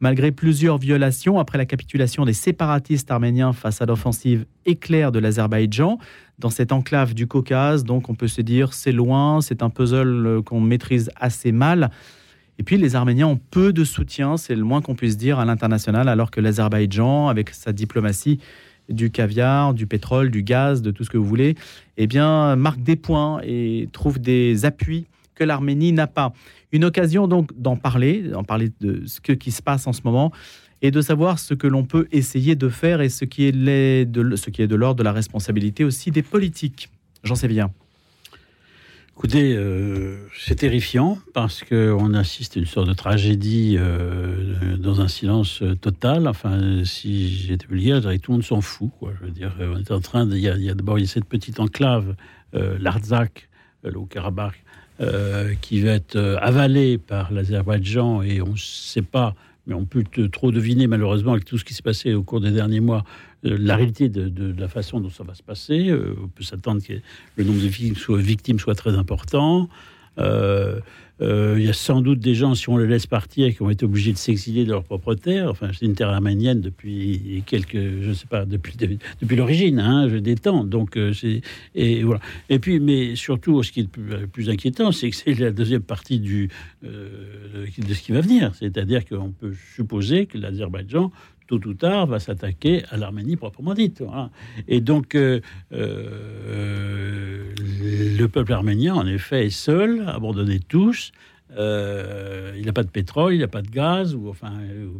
malgré 0.00 0.32
plusieurs 0.32 0.78
violations 0.78 1.38
après 1.38 1.58
la 1.58 1.64
capitulation 1.64 2.24
des 2.24 2.32
séparatistes 2.32 3.10
arméniens 3.12 3.52
face 3.52 3.80
à 3.80 3.86
l'offensive 3.86 4.44
éclair 4.66 5.12
de 5.12 5.20
l'Azerbaïdjan 5.20 5.98
dans 6.40 6.50
cette 6.50 6.72
enclave 6.72 7.14
du 7.14 7.28
Caucase. 7.28 7.84
Donc 7.84 8.08
on 8.08 8.16
peut 8.16 8.26
se 8.26 8.42
dire 8.42 8.72
c'est 8.72 8.90
loin, 8.90 9.40
c'est 9.40 9.62
un 9.62 9.70
puzzle 9.70 10.26
euh, 10.26 10.42
qu'on 10.42 10.60
maîtrise 10.60 11.08
assez 11.14 11.52
mal. 11.52 11.90
Et 12.62 12.64
puis 12.64 12.76
les 12.76 12.94
Arméniens 12.94 13.26
ont 13.26 13.40
peu 13.50 13.72
de 13.72 13.82
soutien, 13.82 14.36
c'est 14.36 14.54
le 14.54 14.62
moins 14.62 14.82
qu'on 14.82 14.94
puisse 14.94 15.16
dire 15.16 15.40
à 15.40 15.44
l'international, 15.44 16.08
alors 16.08 16.30
que 16.30 16.40
l'Azerbaïdjan, 16.40 17.26
avec 17.26 17.50
sa 17.50 17.72
diplomatie 17.72 18.38
du 18.88 19.10
caviar, 19.10 19.74
du 19.74 19.88
pétrole, 19.88 20.30
du 20.30 20.44
gaz, 20.44 20.80
de 20.80 20.92
tout 20.92 21.02
ce 21.02 21.10
que 21.10 21.18
vous 21.18 21.24
voulez, 21.24 21.56
eh 21.96 22.06
bien 22.06 22.54
marque 22.54 22.80
des 22.80 22.94
points 22.94 23.40
et 23.42 23.88
trouve 23.90 24.20
des 24.20 24.64
appuis 24.64 25.06
que 25.34 25.42
l'Arménie 25.42 25.90
n'a 25.90 26.06
pas. 26.06 26.32
Une 26.70 26.84
occasion 26.84 27.26
donc 27.26 27.50
d'en 27.60 27.74
parler, 27.74 28.22
d'en 28.22 28.44
parler 28.44 28.70
de 28.80 29.02
ce 29.06 29.20
qui 29.20 29.50
se 29.50 29.60
passe 29.60 29.88
en 29.88 29.92
ce 29.92 30.02
moment 30.04 30.30
et 30.82 30.92
de 30.92 31.00
savoir 31.00 31.40
ce 31.40 31.54
que 31.54 31.66
l'on 31.66 31.82
peut 31.82 32.06
essayer 32.12 32.54
de 32.54 32.68
faire 32.68 33.00
et 33.00 33.08
ce 33.08 33.24
qui 33.24 33.42
est, 33.42 33.50
de, 34.04 34.36
ce 34.36 34.50
qui 34.50 34.62
est 34.62 34.68
de 34.68 34.76
l'ordre 34.76 35.00
de 35.00 35.02
la 35.02 35.12
responsabilité 35.12 35.82
aussi 35.82 36.12
des 36.12 36.22
politiques. 36.22 36.90
J'en 37.24 37.34
sais 37.34 37.48
bien. 37.48 37.72
Écoutez, 39.24 39.54
euh, 39.54 40.16
c'est 40.36 40.56
terrifiant 40.56 41.16
parce 41.32 41.62
qu'on 41.62 42.12
assiste 42.12 42.56
à 42.56 42.58
une 42.58 42.66
sorte 42.66 42.88
de 42.88 42.92
tragédie 42.92 43.76
euh, 43.78 44.76
dans 44.76 45.00
un 45.00 45.06
silence 45.06 45.62
total. 45.80 46.26
Enfin, 46.26 46.82
si 46.84 47.28
j'étais 47.28 47.68
vulgaire, 47.68 48.02
je 48.02 48.16
tout 48.16 48.32
le 48.32 48.38
monde 48.38 48.42
s'en 48.42 48.60
fout. 48.60 48.90
Je 49.20 49.24
veux 49.24 49.30
dire, 49.30 49.54
on 49.60 49.78
est 49.78 49.92
en 49.92 50.00
train 50.00 50.26
de. 50.26 50.34
Il 50.34 50.42
y 50.42 50.48
a, 50.48 50.74
d'abord 50.74 50.98
cette 51.06 51.26
petite 51.26 51.60
enclave, 51.60 52.16
euh, 52.56 52.76
l'Artsakh, 52.80 53.48
le 53.84 53.96
Haut-Karabakh, 53.96 54.60
qui 55.60 55.82
va 55.82 55.92
être 55.92 56.18
avalée 56.42 56.98
par 56.98 57.32
l'Azerbaïdjan 57.32 58.22
et 58.22 58.42
on 58.42 58.50
ne 58.50 58.56
sait 58.56 59.02
pas 59.02 59.36
mais 59.66 59.74
on 59.74 59.84
peut 59.84 60.04
trop 60.28 60.50
deviner 60.50 60.86
malheureusement 60.86 61.32
avec 61.32 61.44
tout 61.44 61.58
ce 61.58 61.64
qui 61.64 61.74
s'est 61.74 61.82
passé 61.82 62.14
au 62.14 62.22
cours 62.22 62.40
des 62.40 62.50
derniers 62.50 62.80
mois 62.80 63.04
euh, 63.44 63.56
la 63.58 63.76
réalité 63.76 64.08
de, 64.08 64.54
la 64.58 64.68
façon 64.68 65.00
dont 65.00 65.10
ça 65.10 65.24
va 65.24 65.34
se 65.34 65.42
passer. 65.42 65.88
Euh, 65.88 66.14
on 66.22 66.28
peut 66.28 66.42
s'attendre 66.44 66.82
que 66.82 66.94
le 67.36 67.44
nombre 67.44 67.60
de 67.60 68.22
victimes 68.22 68.58
soit, 68.58 68.74
très 68.74 68.96
important. 68.96 69.68
Euh, 70.18 70.80
il 71.22 71.64
y 71.64 71.68
a 71.68 71.72
sans 71.72 72.00
doute 72.00 72.18
des 72.18 72.34
gens, 72.34 72.54
si 72.54 72.68
on 72.68 72.76
les 72.76 72.86
laisse 72.86 73.06
partir, 73.06 73.54
qui 73.54 73.62
ont 73.62 73.70
été 73.70 73.84
obligés 73.84 74.12
de 74.12 74.18
s'exiler 74.18 74.64
de 74.64 74.70
leur 74.70 74.82
propre 74.82 75.14
terre. 75.14 75.48
Enfin, 75.50 75.70
c'est 75.72 75.86
une 75.86 75.94
terre 75.94 76.08
arménienne 76.10 76.60
depuis 76.60 77.42
quelques, 77.46 77.74
je 77.74 78.08
ne 78.08 78.14
sais 78.14 78.26
pas, 78.26 78.44
depuis, 78.44 78.76
l'origine, 79.36 79.78
hein, 79.78 80.08
je 80.08 80.16
détends. 80.16 80.64
Donc, 80.64 80.96
euh, 80.96 81.12
et 81.74 82.02
voilà. 82.02 82.20
Et 82.48 82.58
puis, 82.58 82.80
mais 82.80 83.16
surtout, 83.16 83.62
ce 83.62 83.72
qui 83.72 83.80
est 83.80 83.96
le 83.96 84.26
plus, 84.26 84.50
inquiétant, 84.50 84.92
c'est 84.92 85.10
que 85.10 85.16
c'est 85.16 85.38
la 85.38 85.50
deuxième 85.50 85.82
partie 85.82 86.20
euh, 86.84 87.66
de 87.78 87.94
ce 87.94 88.02
qui 88.02 88.12
va 88.12 88.20
venir. 88.20 88.52
C'est-à-dire 88.54 89.04
qu'on 89.04 89.30
peut 89.30 89.54
supposer 89.74 90.26
que 90.26 90.38
l'Azerbaïdjan 90.38 91.10
tôt 91.46 91.60
ou 91.66 91.74
tard, 91.74 92.06
va 92.06 92.18
s'attaquer 92.18 92.84
à 92.90 92.96
l'Arménie 92.96 93.36
proprement 93.36 93.74
dite. 93.74 94.02
Et 94.68 94.80
donc, 94.80 95.14
euh, 95.14 95.40
euh, 95.72 97.52
le 98.18 98.26
peuple 98.26 98.52
arménien, 98.52 98.94
en 98.94 99.06
effet, 99.06 99.46
est 99.46 99.50
seul, 99.50 100.04
abandonné 100.08 100.60
tous, 100.60 101.12
il 101.54 102.64
n'a 102.64 102.72
pas 102.72 102.82
de 102.82 102.88
pétrole, 102.88 103.34
il 103.34 103.40
n'a 103.40 103.48
pas 103.48 103.62
de 103.62 103.70
gaz, 103.70 104.14
ou 104.14 104.28
enfin, 104.30 104.52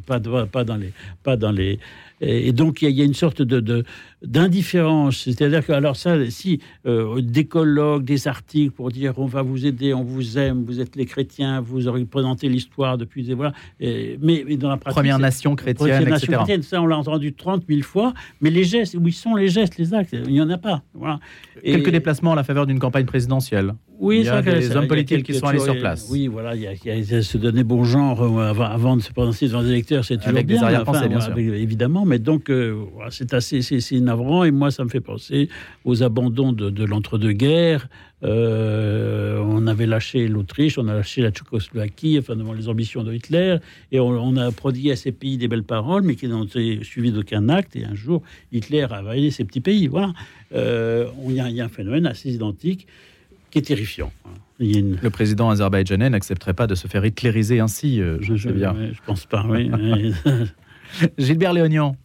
pas, 0.07 0.21
pas, 0.21 0.65
dans 0.65 0.77
les, 0.77 0.93
pas 1.23 1.37
dans 1.37 1.53
les, 1.53 1.79
et 2.23 2.53
donc, 2.53 2.83
il 2.83 2.91
y, 2.91 3.03
a 3.03 3.05
une 3.05 3.15
sorte 3.15 3.43
de, 3.43 3.85
d'indifférence. 4.23 5.23
C'est-à-dire 5.25 5.67
que, 5.67 5.73
alors 5.73 5.97
ça, 5.97 6.31
si 6.31 6.61
euh, 6.87 7.21
des 7.21 7.47
colloques, 7.47 8.05
des 8.05 8.29
articles 8.29 8.73
pour 8.73 8.91
dire 8.91 9.15
on 9.17 9.27
va 9.27 9.43
vous 9.43 9.67
aider, 9.67 9.93
on 9.93 10.05
vous 10.05 10.39
aime, 10.39 10.65
vous 10.65 10.81
êtes 10.81 10.95
les 10.95 11.05
chrétiens, 11.05 11.61
vous 11.61 11.89
aurez 11.89 12.05
présenté 12.05 12.49
l'histoire 12.49 12.97
depuis, 12.97 13.33
voilà. 13.35 13.53
mais, 13.81 14.19
mais, 14.21 14.57
dans 14.57 14.69
la 14.69 14.77
pratique, 14.77 14.97
première 14.97 15.19
nation 15.19 15.57
chrétienne, 15.57 16.09
etc. 16.09 16.61
ça 16.63 16.81
on 16.81 16.87
l'a 16.87 16.97
entendu 16.97 17.33
30 17.33 17.65
000 17.69 17.83
fois. 17.83 18.15
Mais 18.41 18.51
les 18.51 18.65
gestes, 18.65 18.95
où 18.95 19.07
ils 19.07 19.13
sont 19.13 19.35
les 19.35 19.49
gestes, 19.49 19.79
les 19.79 19.93
actes 19.93 20.13
Il 20.13 20.33
n'y 20.33 20.41
en 20.41 20.51
a 20.51 20.59
pas. 20.59 20.83
Voilà. 20.95 21.19
Quelques 21.63 21.91
déplacements 21.91 22.33
à 22.33 22.37
la 22.37 22.45
faveur 22.45 22.67
d'une 22.67 22.79
campagne 22.79 23.05
présidentielle. 23.05 23.75
Oui, 24.03 24.21
il 24.21 24.27
y 24.27 24.29
a 24.29 24.43
des 24.43 24.75
hommes 24.75 24.89
politiques 24.89 25.25
qui 25.25 25.35
sont 25.35 25.47
allés 25.47 25.61
sur 25.61 25.79
place. 25.79 26.09
Oui, 26.11 26.27
voilà, 26.27 26.57
il 26.57 26.63
y, 26.63 27.15
a, 27.15 27.23
se 27.23 27.39
donner 27.39 27.63
bon 27.63 27.85
genre 27.85 28.21
euh, 28.21 28.53
avant, 28.65 28.97
de 28.97 29.03
se 29.03 29.13
prononcer 29.13 29.47
devant 29.47 29.61
les 29.61 29.71
électeurs, 29.71 30.05
c'est 30.05 30.17
toujours 30.17 30.31
Avec 30.31 30.47
des 30.47 30.57
arrière-pensées, 30.57 31.09
bien 31.09 31.21
sûr. 31.21 31.39
évidemment, 31.39 32.05
mais 32.05 32.12
donc 32.19 32.51
euh, 32.51 32.85
c'est 33.11 33.35
assez 33.35 33.63
c'est 33.63 34.01
navrant 34.01 34.45
et 34.45 34.51
moi 34.51 34.71
ça 34.71 34.85
me 34.85 34.89
fait 34.89 35.01
penser 35.01 35.49
aux 35.85 36.03
abandons 36.03 36.53
de, 36.53 36.85
l'entre-deux-guerres. 36.85 37.89
Euh, 38.25 39.39
on 39.45 39.67
avait 39.67 39.87
lâché 39.87 40.29
l'Autriche, 40.29 40.79
on 40.79 40.87
a 40.87 40.95
lâché 40.95 41.23
la 41.23 41.31
Tchécoslovaquie, 41.31 42.19
enfin 42.21 42.37
devant 42.37 42.53
les 42.53 42.69
ambitions 42.69 43.03
de 43.03 43.13
Hitler, 43.13 43.57
et 43.91 43.99
on, 43.99 44.37
a 44.37 44.53
prodigué 44.53 44.93
à 44.93 44.97
ces 44.97 45.11
pays 45.11 45.39
des 45.39 45.49
belles 45.49 45.65
paroles, 45.65 46.03
mais 46.03 46.15
qui 46.15 46.29
n'ont 46.29 46.45
été 46.45 46.85
suivies 46.85 47.11
d'aucun 47.11 47.49
acte. 47.49 47.75
Et 47.75 47.85
un 47.85 47.97
jour, 47.97 48.23
Hitler 48.53 48.87
a 48.89 49.03
validé 49.03 49.33
ces 49.33 49.45
petits 49.45 49.61
pays. 49.61 49.89
Voilà, 49.89 50.13
il 50.55 51.33
y, 51.33 51.61
a 51.61 51.65
un 51.65 51.69
phénomène 51.69 52.07
assez 52.07 52.33
identique 52.33 52.87
qui 53.51 53.59
est 53.59 53.63
terrifiant. 53.63 54.13
Le 54.59 55.09
président 55.09 55.51
azerbaïdjanais 55.51 56.11
n'accepterait 56.11 56.55
pas 56.55 56.67
de 56.67 56.75
se 56.75 56.87
faire 56.87 57.05
hitlériser 57.05 57.61
ainsi, 57.61 58.01
euh, 58.01 58.19
je, 58.21 58.37
je, 58.37 58.51
bien. 58.51 58.75
je 58.93 59.01
pense 59.05 59.27
pas, 59.27 59.45
oui. 59.49 59.71
Gilbert 61.19 61.53
Léonian. 61.53 61.97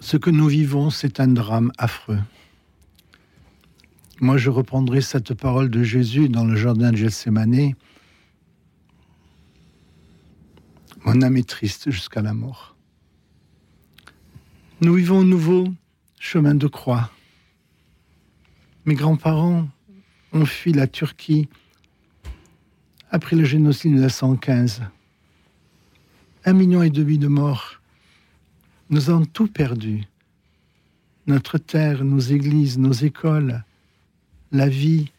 Ce 0.00 0.16
que 0.16 0.30
nous 0.30 0.46
vivons, 0.46 0.90
c'est 0.90 1.20
un 1.20 1.28
drame 1.28 1.72
affreux. 1.78 2.20
Moi, 4.20 4.36
je 4.36 4.50
reprendrai 4.50 5.00
cette 5.00 5.34
parole 5.34 5.70
de 5.70 5.82
Jésus 5.82 6.28
dans 6.28 6.44
le 6.44 6.56
jardin 6.56 6.92
de 6.92 6.96
Gethsemane. 6.96 7.72
Mon 11.04 11.22
âme 11.22 11.36
est 11.36 11.48
triste 11.48 11.90
jusqu'à 11.90 12.22
la 12.22 12.34
mort. 12.34 12.76
Nous 14.80 14.94
vivons 14.94 15.20
un 15.20 15.24
nouveau 15.24 15.68
chemin 16.18 16.54
de 16.54 16.66
croix 16.66 17.10
mes 18.86 18.94
grands-parents 18.94 19.68
ont 20.32 20.44
fui 20.44 20.72
la 20.72 20.86
Turquie 20.86 21.48
après 23.10 23.36
le 23.36 23.44
génocide 23.44 23.92
de 23.92 23.96
1915. 23.96 24.82
Un 26.46 26.52
million 26.52 26.82
et 26.82 26.90
demi 26.90 27.16
de 27.16 27.26
morts. 27.26 27.80
Nous 28.90 29.08
avons 29.08 29.24
tout 29.24 29.46
perdu. 29.46 30.04
Notre 31.26 31.56
terre, 31.56 32.04
nos 32.04 32.18
églises, 32.18 32.78
nos 32.78 32.92
écoles, 32.92 33.64
la 34.52 34.68
vie. 34.68 35.10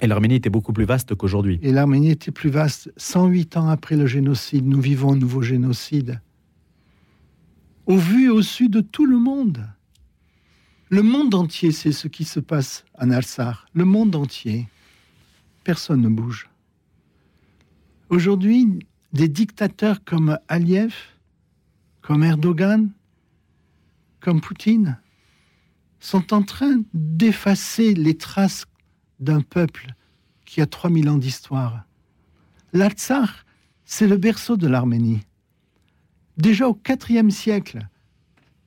Et 0.00 0.08
l'Arménie 0.08 0.34
était 0.34 0.50
beaucoup 0.50 0.72
plus 0.72 0.84
vaste 0.84 1.14
qu'aujourd'hui. 1.14 1.60
Et 1.62 1.70
l'Arménie 1.70 2.10
était 2.10 2.32
plus 2.32 2.50
vaste. 2.50 2.92
108 2.96 3.56
ans 3.56 3.68
après 3.68 3.96
le 3.96 4.06
génocide, 4.06 4.66
nous 4.66 4.80
vivons 4.80 5.12
un 5.12 5.16
nouveau 5.16 5.42
génocide. 5.42 6.20
Au 7.86 7.96
vu 7.96 8.24
et 8.24 8.30
au 8.30 8.42
su 8.42 8.68
de 8.68 8.80
tout 8.80 9.06
le 9.06 9.18
monde. 9.18 9.64
Le 10.88 11.02
monde 11.02 11.36
entier 11.36 11.70
sait 11.70 11.92
ce 11.92 12.08
qui 12.08 12.24
se 12.24 12.40
passe 12.40 12.84
en 12.98 13.10
Alsar. 13.10 13.66
Le 13.74 13.84
monde 13.84 14.16
entier. 14.16 14.66
Personne 15.62 16.00
ne 16.00 16.08
bouge. 16.08 16.48
Aujourd'hui, 18.14 18.78
des 19.12 19.26
dictateurs 19.26 20.04
comme 20.04 20.38
Aliyev, 20.46 20.94
comme 22.00 22.22
Erdogan, 22.22 22.92
comme 24.20 24.40
Poutine, 24.40 25.00
sont 25.98 26.32
en 26.32 26.42
train 26.42 26.84
d'effacer 26.94 27.92
les 27.92 28.16
traces 28.16 28.66
d'un 29.18 29.40
peuple 29.40 29.88
qui 30.44 30.60
a 30.60 30.66
3000 30.66 31.08
ans 31.08 31.18
d'histoire. 31.18 31.86
L'Alsar, 32.72 33.44
c'est 33.84 34.06
le 34.06 34.16
berceau 34.16 34.56
de 34.56 34.68
l'Arménie. 34.68 35.22
Déjà 36.36 36.68
au 36.68 36.78
IVe 37.08 37.30
siècle, 37.30 37.88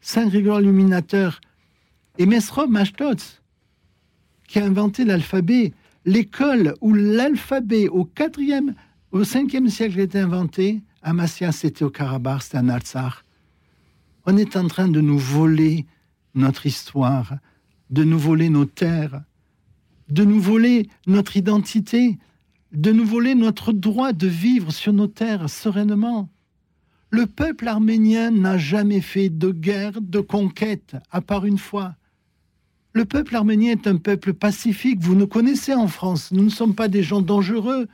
Saint 0.01 0.27
Grégoire 0.27 0.59
l'Illuminateur 0.59 1.39
et 2.17 2.25
Mesrom 2.25 2.75
Ashtotz, 2.75 3.41
qui 4.45 4.59
a 4.59 4.65
inventé 4.65 5.05
l'alphabet, 5.05 5.71
l'école 6.03 6.75
où 6.81 6.93
l'alphabet 6.93 7.87
au 7.87 8.03
4e, 8.03 8.73
au 9.17 9.23
5e 9.23 9.67
siècle 9.67 9.99
été 9.99 10.19
inventé, 10.19 10.83
Amasia, 11.01 11.51
c'était 11.51 11.83
au 11.83 11.89
Karabakh, 11.89 12.43
c'était 12.43 12.59
en 12.59 12.69
Altsar. 12.69 13.23
On 14.27 14.37
est 14.37 14.55
en 14.55 14.67
train 14.67 14.87
de 14.87 15.01
nous 15.01 15.17
voler 15.17 15.87
notre 16.35 16.67
histoire, 16.67 17.37
de 17.89 18.03
nous 18.03 18.19
voler 18.19 18.49
nos 18.49 18.65
terres, 18.65 19.23
de 20.09 20.23
nous 20.23 20.39
voler 20.39 20.87
notre 21.07 21.35
identité, 21.35 22.19
de 22.71 22.91
nous 22.91 23.05
voler 23.05 23.33
notre 23.33 23.73
droit 23.73 24.13
de 24.13 24.27
vivre 24.27 24.71
sur 24.71 24.93
nos 24.93 25.07
terres 25.07 25.49
sereinement. 25.49 26.29
Le 27.09 27.25
peuple 27.25 27.67
arménien 27.67 28.29
n'a 28.29 28.59
jamais 28.59 29.01
fait 29.01 29.29
de 29.29 29.49
guerre, 29.49 29.99
de 29.99 30.19
conquête, 30.19 30.95
à 31.09 31.21
part 31.21 31.45
une 31.45 31.57
fois. 31.57 31.95
Le 32.93 33.05
peuple 33.05 33.35
arménien 33.35 33.71
est 33.71 33.87
un 33.87 33.97
peuple 33.97 34.33
pacifique. 34.33 34.99
Vous 34.99 35.15
nous 35.15 35.27
connaissez 35.27 35.73
en 35.73 35.87
France. 35.87 36.31
Nous 36.31 36.43
ne 36.43 36.49
sommes 36.49 36.75
pas 36.75 36.87
des 36.87 37.01
gens 37.01 37.21
dangereux. 37.21 37.87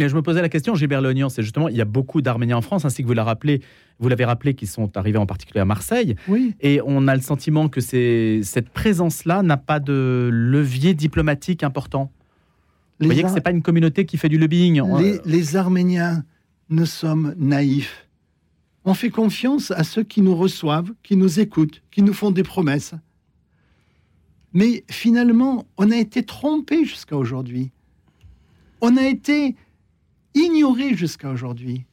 Et 0.00 0.08
je 0.08 0.16
me 0.16 0.22
posais 0.22 0.40
la 0.40 0.48
question, 0.48 0.74
Gilbert 0.74 1.02
Lognan, 1.02 1.28
c'est 1.28 1.42
justement, 1.42 1.68
il 1.68 1.76
y 1.76 1.80
a 1.82 1.84
beaucoup 1.84 2.22
d'Arméniens 2.22 2.56
en 2.56 2.62
France, 2.62 2.86
ainsi 2.86 3.02
que 3.02 3.06
vous 3.06 3.12
l'avez 3.12 3.26
rappelé, 3.26 3.60
vous 3.98 4.08
l'avez 4.08 4.24
rappelé, 4.24 4.54
qui 4.54 4.66
sont 4.66 4.96
arrivés 4.96 5.18
en 5.18 5.26
particulier 5.26 5.60
à 5.60 5.66
Marseille. 5.66 6.16
Oui. 6.26 6.54
Et 6.62 6.80
on 6.86 7.06
a 7.06 7.14
le 7.14 7.20
sentiment 7.20 7.68
que 7.68 7.82
cette 7.82 8.70
présence-là 8.70 9.42
n'a 9.42 9.58
pas 9.58 9.78
de 9.78 10.30
levier 10.32 10.94
diplomatique 10.94 11.62
important. 11.62 12.10
vous 12.98 13.06
voyez 13.06 13.22
que 13.22 13.28
ce 13.28 13.34
n'est 13.34 13.42
pas 13.42 13.50
une 13.50 13.60
communauté 13.60 14.06
qui 14.06 14.16
fait 14.16 14.30
du 14.30 14.38
lobbying. 14.38 14.82
Les, 14.98 15.18
les 15.26 15.56
Arméniens 15.56 16.24
ne 16.70 16.86
sommes 16.86 17.34
naïfs. 17.36 18.08
On 18.86 18.94
fait 18.94 19.10
confiance 19.10 19.70
à 19.70 19.84
ceux 19.84 20.02
qui 20.02 20.22
nous 20.22 20.34
reçoivent, 20.34 20.92
qui 21.02 21.16
nous 21.16 21.40
écoutent, 21.40 21.82
qui 21.90 22.00
nous 22.00 22.14
font 22.14 22.30
des 22.30 22.42
promesses. 22.42 22.94
Mais 24.54 24.82
finalement, 24.90 25.66
on 25.76 25.90
a 25.90 25.96
été 25.96 26.22
trompé 26.22 26.86
jusqu'à 26.86 27.18
aujourd'hui. 27.18 27.70
On 28.80 28.96
a 28.96 29.06
été 29.06 29.56
ignoré 30.34 30.94
jusqu'à 30.94 31.30
aujourd'hui. 31.30 31.84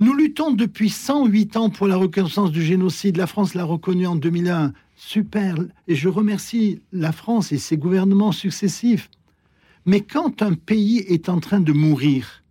Nous 0.00 0.14
luttons 0.14 0.52
depuis 0.52 0.90
108 0.90 1.56
ans 1.56 1.70
pour 1.70 1.86
la 1.86 1.96
reconnaissance 1.96 2.50
du 2.50 2.62
génocide. 2.62 3.16
La 3.16 3.26
France 3.26 3.54
l'a 3.54 3.64
reconnu 3.64 4.06
en 4.06 4.16
2001. 4.16 4.72
Super. 4.96 5.56
Et 5.88 5.94
je 5.94 6.08
remercie 6.08 6.80
la 6.92 7.12
France 7.12 7.52
et 7.52 7.58
ses 7.58 7.76
gouvernements 7.76 8.32
successifs. 8.32 9.10
Mais 9.86 10.00
quand 10.00 10.42
un 10.42 10.54
pays 10.54 10.98
est 10.98 11.28
en 11.28 11.40
train 11.40 11.60
de 11.60 11.72
mourir, 11.72 12.42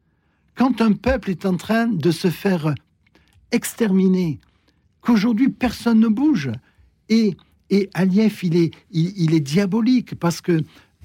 quand 0.56 0.82
un 0.82 0.94
peuple 0.94 1.32
est 1.32 1.46
en 1.46 1.58
train 1.58 1.88
de 1.88 2.12
se 2.12 2.30
faire 2.30 2.76
exterminer, 3.52 4.40
qu'aujourd'hui 5.02 5.50
personne 5.50 6.00
ne 6.00 6.08
bouge, 6.08 6.52
et 7.10 7.36
et 7.74 7.90
Aliyev, 7.96 8.40
il 8.44 8.56
est, 8.56 8.72
il, 8.92 9.34
est 9.34 9.40
diabolique 9.40 10.14
parce 10.20 10.42
que 10.42 10.62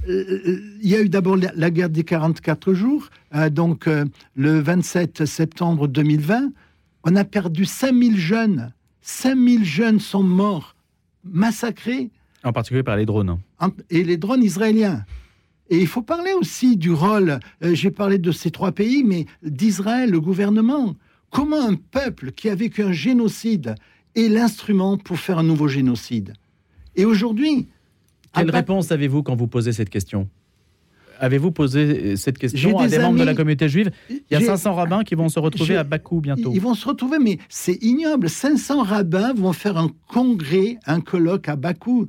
il 0.08 0.88
y 0.88 0.94
a 0.94 1.02
eu 1.02 1.08
d'abord 1.08 1.36
la, 1.36 1.70
guerre 1.70 1.90
des 1.90 2.04
44 2.04 2.72
jours, 2.72 3.08
euh, 3.34 3.50
donc 3.50 3.86
euh, 3.86 4.04
le 4.34 4.58
27 4.60 5.26
septembre 5.26 5.86
2020, 5.86 6.50
on 7.04 7.16
a 7.16 7.24
perdu 7.24 7.64
5000 7.64 8.16
jeunes. 8.16 8.72
5000 9.02 9.64
jeunes 9.64 10.00
sont 10.00 10.22
morts, 10.22 10.74
massacrés. 11.24 12.10
En 12.44 12.52
particulier 12.52 12.82
par 12.82 12.96
les 12.96 13.06
drones. 13.06 13.38
Et 13.90 14.02
les 14.02 14.16
drones 14.16 14.42
israéliens. 14.42 15.04
Et 15.70 15.78
il 15.78 15.86
faut 15.86 16.02
parler 16.02 16.32
aussi 16.32 16.76
du 16.76 16.92
rôle, 16.92 17.40
j'ai 17.60 17.90
parlé 17.90 18.16
de 18.16 18.32
ces 18.32 18.50
trois 18.50 18.72
pays, 18.72 19.04
mais 19.04 19.26
d'Israël, 19.42 20.10
le 20.10 20.20
gouvernement. 20.20 20.96
Comment 21.30 21.60
un 21.60 21.74
peuple 21.74 22.32
qui 22.32 22.48
a 22.48 22.54
vécu 22.54 22.82
un 22.82 22.92
génocide 22.92 23.74
est 24.14 24.28
l'instrument 24.28 24.96
pour 24.96 25.18
faire 25.18 25.38
un 25.38 25.42
nouveau 25.42 25.68
génocide? 25.68 26.32
Et 26.96 27.04
aujourd'hui. 27.04 27.68
Quelle 28.34 28.50
réponse 28.50 28.92
avez-vous 28.92 29.22
quand 29.22 29.36
vous 29.36 29.46
posez 29.46 29.72
cette 29.72 29.90
question 29.90 30.28
Avez-vous 31.20 31.50
posé 31.50 32.16
cette 32.16 32.38
question 32.38 32.78
à 32.78 32.86
des 32.86 32.98
membres 32.98 33.18
de 33.18 33.24
la 33.24 33.34
communauté 33.34 33.68
juive 33.68 33.90
Il 34.08 34.22
y 34.30 34.36
a 34.36 34.40
500 34.40 34.74
rabbins 34.74 35.02
qui 35.02 35.16
vont 35.16 35.28
se 35.28 35.40
retrouver 35.40 35.76
à 35.76 35.82
Bakou 35.82 36.20
bientôt. 36.20 36.52
Ils 36.54 36.60
vont 36.60 36.74
se 36.74 36.86
retrouver, 36.86 37.18
mais 37.18 37.38
c'est 37.48 37.82
ignoble. 37.82 38.30
500 38.30 38.84
rabbins 38.84 39.32
vont 39.34 39.52
faire 39.52 39.78
un 39.78 39.90
congrès, 40.06 40.78
un 40.86 41.00
colloque 41.00 41.48
à 41.48 41.56
Bakou. 41.56 42.06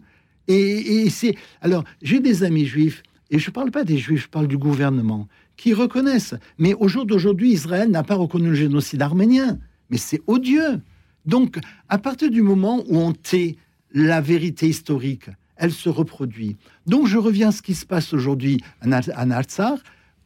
Et, 0.48 1.04
et 1.04 1.10
c'est. 1.10 1.36
Alors, 1.62 1.84
j'ai 2.04 2.20
des 2.20 2.44
amis 2.44 2.66
juifs, 2.66 3.02
et 3.32 3.40
je 3.40 3.50
ne 3.50 3.54
parle 3.54 3.72
pas 3.72 3.84
des 3.84 3.98
juifs, 3.98 4.24
je 4.24 4.28
parle 4.30 4.48
du 4.48 4.60
gouvernement, 4.60 5.28
qui 5.58 5.74
reconnaissent. 5.74 6.36
Mais 6.60 6.76
au 6.76 6.88
jour 6.88 7.06
d'aujourd'hui, 7.06 7.52
Israël 7.52 7.90
n'a 7.90 8.04
pas 8.04 8.16
reconnu 8.16 8.50
le 8.50 8.56
génocide 8.56 9.02
arménien. 9.02 9.58
Mais 9.90 9.98
c'est 9.98 10.22
odieux. 10.28 10.82
Donc, 11.26 11.58
à 11.90 11.98
partir 11.98 12.30
du 12.30 12.44
moment 12.44 12.84
où 12.88 12.98
on 12.98 13.12
tait 13.12 13.56
la 13.94 14.22
vérité 14.22 14.68
historique. 14.68 15.30
Elle 15.60 15.72
se 15.72 15.90
reproduit. 15.90 16.58
Donc 16.88 17.08
je 17.08 17.18
reviens 17.18 17.50
à 17.50 17.52
ce 17.52 17.62
qui 17.62 17.76
se 17.76 17.86
passe 17.86 18.14
aujourd'hui 18.14 18.62
à 18.82 19.26
Natsar. 19.26 19.78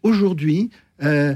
Aujourd'hui, 0.04 0.70
euh, 1.02 1.36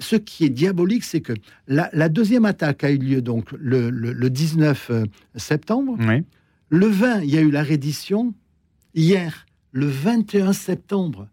ce 0.00 0.16
qui 0.16 0.44
est 0.44 0.50
diabolique, 0.50 1.04
c'est 1.04 1.20
que 1.20 1.32
la, 1.68 2.08
deuxième 2.08 2.44
attaque 2.44 2.84
a 2.84 2.90
eu 2.90 2.98
lieu 2.98 3.22
donc 3.22 3.52
le, 3.58 4.28
19 4.28 4.90
euh, 4.90 5.04
septembre. 5.36 5.96
Le 6.68 6.86
20, 6.86 7.22
il 7.22 7.30
y 7.30 7.38
a 7.38 7.40
eu 7.40 7.50
la 7.50 7.62
reddition. 7.62 8.34
Hier, 8.94 9.46
le 9.72 9.86
21 9.86 10.52
septembre, 10.52 11.28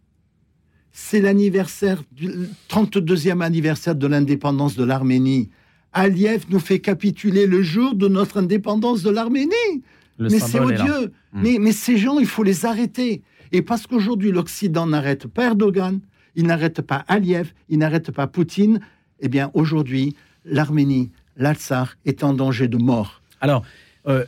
c'est 0.92 1.22
l'anniversaire 1.22 2.04
du 2.12 2.30
32e 2.70 3.42
anniversaire 3.42 3.96
de 3.96 4.08
l'indépendance 4.08 4.76
de 4.76 4.84
l'Arménie. 4.84 5.50
Aliyev 5.94 6.46
nous 6.50 6.60
fait 6.60 6.80
capituler 6.80 7.48
le 7.48 7.62
jour 7.62 7.96
de 7.96 8.08
notre 8.08 8.38
indépendance 8.38 9.04
de 9.04 9.10
l'Arménie. 9.10 9.84
Mais 10.30 10.40
c'est 10.40 10.60
odieux. 10.60 11.12
Hmm. 11.34 11.42
Mais, 11.42 11.58
mais 11.60 11.72
ces 11.72 11.98
gens, 11.98 12.20
il 12.20 12.26
faut 12.26 12.44
les 12.44 12.66
arrêter. 12.66 13.22
Et 13.52 13.62
parce 13.62 13.88
qu'aujourd'hui, 13.88 14.32
l'Occident 14.32 14.88
n'arrête 14.88 15.28
pas 15.28 15.46
Erdogan, 15.46 16.00
il 16.36 16.46
n'arrête 16.46 16.82
pas 16.82 17.04
Aliyev, 17.08 17.52
il 17.70 17.80
n'arrête 17.80 18.12
pas 18.12 18.28
Poutine, 18.28 18.80
eh 19.20 19.28
bien, 19.28 19.52
aujourd'hui, 19.54 20.16
l'Arménie, 20.46 21.12
l'Alsar 21.38 21.96
est 22.06 22.24
en 22.24 22.34
danger 22.34 22.68
de 22.68 22.78
mort. 22.78 23.22
Alors, 23.42 23.64
euh, 24.08 24.26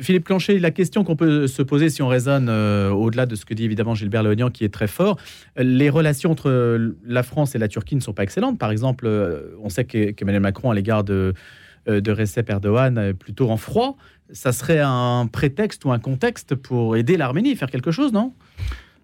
Philippe 0.00 0.24
Clancher, 0.24 0.58
la 0.58 0.70
question 0.70 1.04
qu'on 1.04 1.16
peut 1.16 1.46
se 1.46 1.62
poser 1.62 1.90
si 1.90 2.02
on 2.02 2.08
raisonne 2.08 2.48
euh, 2.48 2.90
au-delà 2.90 3.26
de 3.26 3.34
ce 3.34 3.44
que 3.44 3.54
dit 3.54 3.64
évidemment 3.64 3.94
Gilbert 3.94 4.22
Léonian, 4.22 4.50
qui 4.50 4.64
est 4.64 4.72
très 4.72 4.86
fort, 4.86 5.18
les 5.56 5.90
relations 5.90 6.30
entre 6.30 6.94
la 7.04 7.22
France 7.22 7.54
et 7.54 7.58
la 7.58 7.68
Turquie 7.68 7.96
ne 7.96 8.00
sont 8.00 8.12
pas 8.12 8.22
excellentes. 8.22 8.58
Par 8.58 8.70
exemple, 8.70 9.06
euh, 9.06 9.56
on 9.62 9.68
sait 9.68 9.84
qu'Emmanuel 9.84 10.40
Macron, 10.42 10.70
à 10.70 10.74
l'égard 10.74 11.04
de, 11.04 11.34
de 11.86 12.12
Recep 12.12 12.48
Erdogan, 12.50 12.98
est 12.98 13.14
plutôt 13.14 13.50
en 13.50 13.56
froid. 13.56 13.96
Ça 14.32 14.52
serait 14.52 14.80
un 14.80 15.26
prétexte 15.26 15.84
ou 15.84 15.92
un 15.92 15.98
contexte 15.98 16.54
pour 16.54 16.96
aider 16.96 17.16
l'Arménie, 17.16 17.56
faire 17.56 17.70
quelque 17.70 17.90
chose, 17.90 18.12
non? 18.12 18.32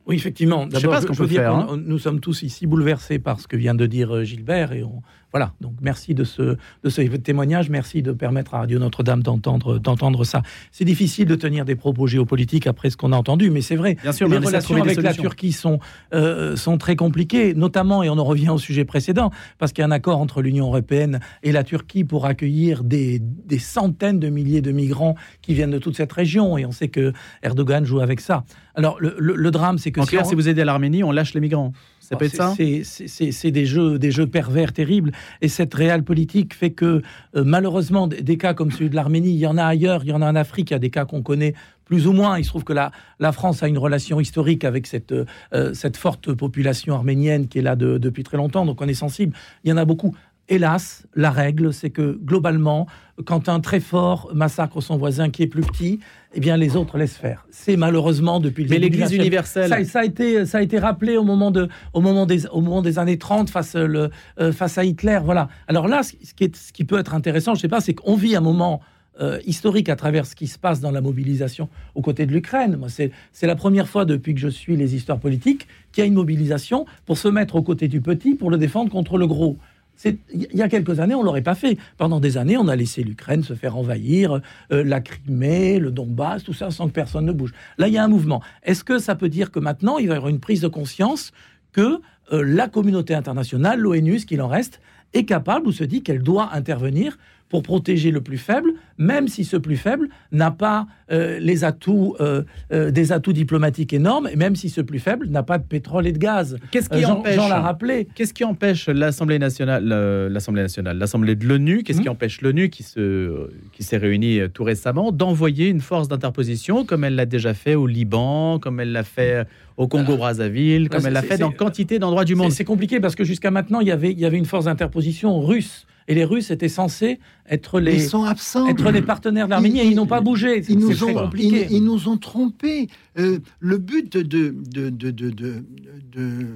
Oui, 0.06 0.16
effectivement. 0.16 0.68
Je, 0.70 1.16
peux 1.16 1.26
dire 1.26 1.52
hein. 1.52 1.80
nous 1.84 1.98
sommes 1.98 2.20
tous 2.20 2.42
ici 2.42 2.66
bouleversés 2.66 3.18
par 3.18 3.40
ce 3.40 3.48
que 3.48 3.56
vient 3.56 3.74
de 3.74 3.86
dire 3.86 4.24
Gilbert 4.24 4.72
et 4.72 4.84
on, 4.84 5.02
voilà, 5.36 5.52
donc 5.60 5.74
merci 5.82 6.14
de 6.14 6.24
ce, 6.24 6.56
de 6.82 6.88
ce 6.88 7.02
témoignage, 7.02 7.68
merci 7.68 8.00
de 8.00 8.12
permettre 8.12 8.54
à 8.54 8.60
Radio 8.60 8.78
Notre-Dame 8.78 9.22
d'entendre, 9.22 9.78
d'entendre 9.78 10.24
ça. 10.24 10.40
C'est 10.72 10.86
difficile 10.86 11.26
de 11.26 11.34
tenir 11.34 11.66
des 11.66 11.74
propos 11.74 12.06
géopolitiques 12.06 12.66
après 12.66 12.88
ce 12.88 12.96
qu'on 12.96 13.12
a 13.12 13.16
entendu, 13.16 13.50
mais 13.50 13.60
c'est 13.60 13.76
vrai. 13.76 13.96
Bien 14.02 14.12
sûr, 14.12 14.28
les 14.28 14.38
relations 14.38 14.80
avec 14.80 15.02
la 15.02 15.12
Turquie 15.12 15.52
sont, 15.52 15.78
euh, 16.14 16.56
sont 16.56 16.78
très 16.78 16.96
compliquées, 16.96 17.52
notamment, 17.52 18.02
et 18.02 18.08
on 18.08 18.16
en 18.16 18.24
revient 18.24 18.48
au 18.48 18.56
sujet 18.56 18.86
précédent, 18.86 19.30
parce 19.58 19.72
qu'il 19.72 19.82
y 19.82 19.84
a 19.84 19.88
un 19.88 19.90
accord 19.90 20.20
entre 20.20 20.40
l'Union 20.40 20.68
européenne 20.68 21.20
et 21.42 21.52
la 21.52 21.64
Turquie 21.64 22.04
pour 22.04 22.24
accueillir 22.24 22.82
des, 22.82 23.18
des 23.20 23.58
centaines 23.58 24.18
de 24.18 24.30
milliers 24.30 24.62
de 24.62 24.72
migrants 24.72 25.16
qui 25.42 25.52
viennent 25.52 25.70
de 25.70 25.78
toute 25.78 25.96
cette 25.96 26.14
région, 26.14 26.56
et 26.56 26.64
on 26.64 26.72
sait 26.72 26.88
que 26.88 27.12
Erdogan 27.42 27.84
joue 27.84 28.00
avec 28.00 28.20
ça. 28.20 28.44
Alors, 28.74 28.98
le, 29.00 29.16
le, 29.18 29.50
drame, 29.50 29.78
c'est 29.78 29.90
que... 29.96 30.02
En 30.02 30.06
clair, 30.06 30.26
si 30.26 30.34
vous 30.34 30.48
aidez 30.48 30.64
l'Arménie, 30.64 31.02
on 31.02 31.12
lâche 31.12 31.34
les 31.34 31.40
migrants. 31.40 31.72
C'est 32.00 33.50
des 33.50 33.66
jeux, 33.66 33.98
des 33.98 34.10
jeux 34.10 34.26
pervers 34.26 34.72
terribles. 34.72 35.12
Et 35.42 35.48
cette 35.48 35.74
réelle 35.74 36.04
politique 36.04 36.54
fait 36.54 36.70
que, 36.70 37.02
euh, 37.34 37.44
malheureusement, 37.44 38.06
des 38.06 38.36
cas 38.36 38.54
comme 38.54 38.70
celui 38.70 38.90
de 38.90 38.94
l'Arménie, 38.94 39.30
il 39.30 39.38
y 39.38 39.46
en 39.46 39.56
a 39.58 39.64
ailleurs, 39.64 40.02
il 40.04 40.10
y 40.10 40.12
en 40.12 40.22
a 40.22 40.30
en 40.30 40.36
Afrique, 40.36 40.70
il 40.70 40.74
y 40.74 40.76
a 40.76 40.78
des 40.78 40.90
cas 40.90 41.04
qu'on 41.04 41.22
connaît 41.22 41.54
plus 41.84 42.06
ou 42.06 42.12
moins. 42.12 42.38
Il 42.38 42.44
se 42.44 42.50
trouve 42.50 42.64
que 42.64 42.72
la, 42.72 42.92
la 43.18 43.32
France 43.32 43.62
a 43.62 43.68
une 43.68 43.78
relation 43.78 44.20
historique 44.20 44.64
avec 44.64 44.86
cette, 44.86 45.12
euh, 45.12 45.74
cette 45.74 45.96
forte 45.96 46.32
population 46.32 46.94
arménienne 46.94 47.48
qui 47.48 47.58
est 47.58 47.62
là 47.62 47.76
depuis 47.76 48.22
très 48.22 48.36
longtemps, 48.36 48.66
donc 48.66 48.80
on 48.82 48.88
est 48.88 48.94
sensible. 48.94 49.34
Il 49.64 49.70
y 49.70 49.72
en 49.72 49.76
a 49.76 49.84
beaucoup. 49.84 50.14
Hélas, 50.48 51.06
la 51.16 51.30
règle, 51.30 51.72
c'est 51.72 51.90
que 51.90 52.18
globalement, 52.22 52.86
quand 53.24 53.48
un 53.48 53.58
très 53.58 53.80
fort 53.80 54.30
massacre 54.32 54.80
son 54.80 54.96
voisin 54.96 55.28
qui 55.28 55.42
est 55.42 55.48
plus 55.48 55.62
petit, 55.62 55.98
eh 56.34 56.40
bien 56.40 56.56
les 56.56 56.76
autres 56.76 56.98
laissent 56.98 57.16
faire. 57.16 57.46
C'est 57.50 57.76
malheureusement 57.76 58.38
depuis 58.38 58.62
le 58.62 58.70
Mais 58.70 58.78
l'Église 58.78 59.12
universelle. 59.12 59.86
Ça, 59.86 60.00
a 60.00 60.04
été, 60.04 60.46
ça 60.46 60.58
a 60.58 60.62
été 60.62 60.78
rappelé 60.78 61.16
au 61.16 61.24
moment, 61.24 61.50
de, 61.50 61.68
au 61.94 62.00
moment, 62.00 62.26
des, 62.26 62.46
au 62.46 62.60
moment 62.60 62.80
des 62.80 63.00
années 63.00 63.18
30 63.18 63.50
face, 63.50 63.74
le, 63.74 64.10
euh, 64.38 64.52
face 64.52 64.78
à 64.78 64.84
Hitler. 64.84 65.18
Voilà. 65.24 65.48
Alors 65.66 65.88
là, 65.88 66.02
ce 66.04 66.12
qui, 66.12 66.44
est, 66.44 66.54
ce 66.54 66.72
qui 66.72 66.84
peut 66.84 66.98
être 66.98 67.14
intéressant, 67.14 67.54
je 67.54 67.58
ne 67.58 67.62
sais 67.62 67.68
pas, 67.68 67.80
c'est 67.80 67.94
qu'on 67.94 68.14
vit 68.14 68.36
un 68.36 68.40
moment 68.40 68.80
euh, 69.18 69.40
historique 69.46 69.88
à 69.88 69.96
travers 69.96 70.26
ce 70.26 70.36
qui 70.36 70.46
se 70.46 70.58
passe 70.58 70.80
dans 70.80 70.90
la 70.90 71.00
mobilisation 71.00 71.70
aux 71.94 72.02
côtés 72.02 72.26
de 72.26 72.32
l'Ukraine. 72.32 72.76
Moi, 72.76 72.88
c'est 72.88 73.10
la 73.46 73.56
première 73.56 73.88
fois 73.88 74.04
depuis 74.04 74.34
que 74.34 74.40
je 74.40 74.48
suis 74.48 74.76
les 74.76 74.94
histoires 74.94 75.18
politiques 75.18 75.66
qu'il 75.90 76.02
y 76.02 76.04
a 76.04 76.06
une 76.06 76.14
mobilisation 76.14 76.84
pour 77.06 77.16
se 77.16 77.26
mettre 77.28 77.56
aux 77.56 77.62
côtés 77.62 77.88
du 77.88 78.02
petit 78.02 78.34
pour 78.34 78.50
le 78.50 78.58
défendre 78.58 78.92
contre 78.92 79.16
le 79.16 79.26
gros. 79.26 79.56
Il 80.04 80.48
y 80.52 80.62
a 80.62 80.68
quelques 80.68 81.00
années, 81.00 81.14
on 81.14 81.22
l'aurait 81.22 81.42
pas 81.42 81.54
fait. 81.54 81.78
Pendant 81.96 82.20
des 82.20 82.36
années, 82.36 82.56
on 82.56 82.68
a 82.68 82.76
laissé 82.76 83.02
l'Ukraine 83.02 83.42
se 83.42 83.54
faire 83.54 83.76
envahir, 83.76 84.40
euh, 84.72 84.84
la 84.84 85.00
Crimée, 85.00 85.78
le 85.78 85.90
Donbass, 85.90 86.44
tout 86.44 86.52
ça, 86.52 86.70
sans 86.70 86.88
que 86.88 86.92
personne 86.92 87.24
ne 87.24 87.32
bouge. 87.32 87.52
Là, 87.78 87.88
il 87.88 87.94
y 87.94 87.98
a 87.98 88.04
un 88.04 88.08
mouvement. 88.08 88.42
Est-ce 88.62 88.84
que 88.84 88.98
ça 88.98 89.14
peut 89.14 89.28
dire 89.28 89.50
que 89.50 89.58
maintenant, 89.58 89.98
il 89.98 90.08
va 90.08 90.14
y 90.14 90.16
avoir 90.16 90.30
une 90.30 90.40
prise 90.40 90.60
de 90.60 90.68
conscience 90.68 91.32
que 91.72 92.00
euh, 92.32 92.42
la 92.44 92.68
communauté 92.68 93.14
internationale, 93.14 93.80
l'ONU, 93.80 94.18
ce 94.18 94.26
qu'il 94.26 94.42
en 94.42 94.48
reste, 94.48 94.80
est 95.14 95.24
capable 95.24 95.66
ou 95.66 95.72
se 95.72 95.84
dit 95.84 96.02
qu'elle 96.02 96.22
doit 96.22 96.50
intervenir 96.52 97.16
pour 97.48 97.62
protéger 97.62 98.10
le 98.10 98.20
plus 98.20 98.38
faible, 98.38 98.72
même 98.98 99.28
si 99.28 99.44
ce 99.44 99.56
plus 99.56 99.76
faible 99.76 100.08
n'a 100.32 100.50
pas 100.50 100.86
euh, 101.12 101.38
les 101.38 101.62
atouts, 101.62 102.16
euh, 102.20 102.42
euh, 102.72 102.90
des 102.90 103.12
atouts 103.12 103.32
diplomatiques 103.32 103.92
énormes, 103.92 104.28
et 104.32 104.36
même 104.36 104.56
si 104.56 104.68
ce 104.68 104.80
plus 104.80 104.98
faible 104.98 105.28
n'a 105.28 105.44
pas 105.44 105.58
de 105.58 105.64
pétrole 105.64 106.06
et 106.06 106.12
de 106.12 106.18
gaz. 106.18 106.56
Qu'est-ce 106.72 106.88
qui 106.88 107.04
empêche 107.04 107.36
l'a 107.36 107.60
rappelé. 107.60 108.08
Qu'est-ce 108.14 108.34
qui 108.34 108.44
empêche 108.44 108.88
l'Assemblée 108.88 109.38
nationale, 109.38 109.86
l'Assemblée 110.30 110.62
nationale, 110.62 110.98
l'Assemblée 110.98 111.36
de 111.36 111.46
l'ONU, 111.46 111.84
qu'est-ce 111.84 112.00
qui 112.00 112.08
hmm. 112.08 112.12
empêche 112.12 112.40
l'ONU 112.40 112.68
qui 112.68 112.82
se, 112.82 113.48
qui 113.72 113.84
s'est 113.84 113.96
réunie 113.96 114.40
tout 114.52 114.64
récemment 114.64 115.12
d'envoyer 115.12 115.68
une 115.68 115.80
force 115.80 116.08
d'interposition 116.08 116.84
comme 116.84 117.04
elle 117.04 117.14
l'a 117.14 117.26
déjà 117.26 117.54
fait 117.54 117.76
au 117.76 117.86
Liban, 117.86 118.58
comme 118.58 118.80
elle 118.80 118.92
l'a 118.92 119.04
fait 119.04 119.46
au 119.76 119.88
Congo-Brazzaville, 119.88 120.88
comme 120.88 121.06
elle 121.06 121.12
l'a 121.12 121.22
fait 121.22 121.38
dans 121.38 121.52
quantité 121.52 121.98
d'endroits 121.98 122.15
du 122.24 122.34
monde. 122.34 122.52
C'est 122.52 122.64
compliqué 122.64 123.00
parce 123.00 123.14
que 123.14 123.24
jusqu'à 123.24 123.50
maintenant, 123.50 123.80
il 123.80 123.88
y 123.88 123.92
avait, 123.92 124.12
il 124.12 124.18
y 124.18 124.24
avait 124.24 124.38
une 124.38 124.46
force 124.46 124.66
d'interposition 124.66 125.40
russe 125.40 125.86
et 126.08 126.14
les 126.14 126.24
Russes 126.24 126.50
étaient 126.50 126.68
censés 126.68 127.18
être 127.48 127.80
les, 127.80 127.94
ils 127.94 128.08
sont 128.08 128.24
absents. 128.24 128.66
Être 128.68 128.90
les 128.90 129.02
partenaires 129.02 129.46
de 129.46 129.50
l'Arménie 129.50 129.80
et 129.80 129.86
ils 129.86 129.96
n'ont 129.96 130.06
pas 130.06 130.20
bougé. 130.20 130.62
Ils 130.68 130.78
nous, 130.78 131.04
ont, 131.04 131.30
ils, 131.36 131.84
nous 131.84 132.08
ont 132.08 132.16
trompés. 132.16 132.88
Euh, 133.18 133.40
le 133.58 133.78
but 133.78 134.16
de, 134.16 134.22
de, 134.22 134.54
de, 134.90 135.10
de, 135.10 135.64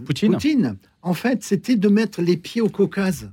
Poutine. 0.04 0.76
en 1.02 1.14
fait, 1.14 1.42
c'était 1.42 1.76
de 1.76 1.88
mettre 1.88 2.22
les 2.22 2.36
pieds 2.36 2.61
au 2.61 2.68
Caucase. 2.68 3.30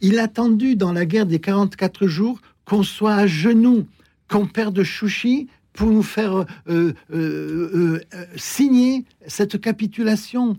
Il 0.00 0.18
a 0.18 0.24
attendu 0.24 0.76
dans 0.76 0.92
la 0.92 1.04
guerre 1.04 1.26
des 1.26 1.38
44 1.38 2.06
jours 2.06 2.40
qu'on 2.64 2.82
soit 2.82 3.14
à 3.14 3.26
genoux, 3.26 3.86
qu'on 4.28 4.46
perde 4.46 4.82
Chouchi 4.82 5.48
pour 5.72 5.90
nous 5.90 6.02
faire 6.02 6.44
euh, 6.68 6.92
euh, 7.12 8.00
signer 8.36 9.04
cette 9.26 9.60
capitulation. 9.60 10.56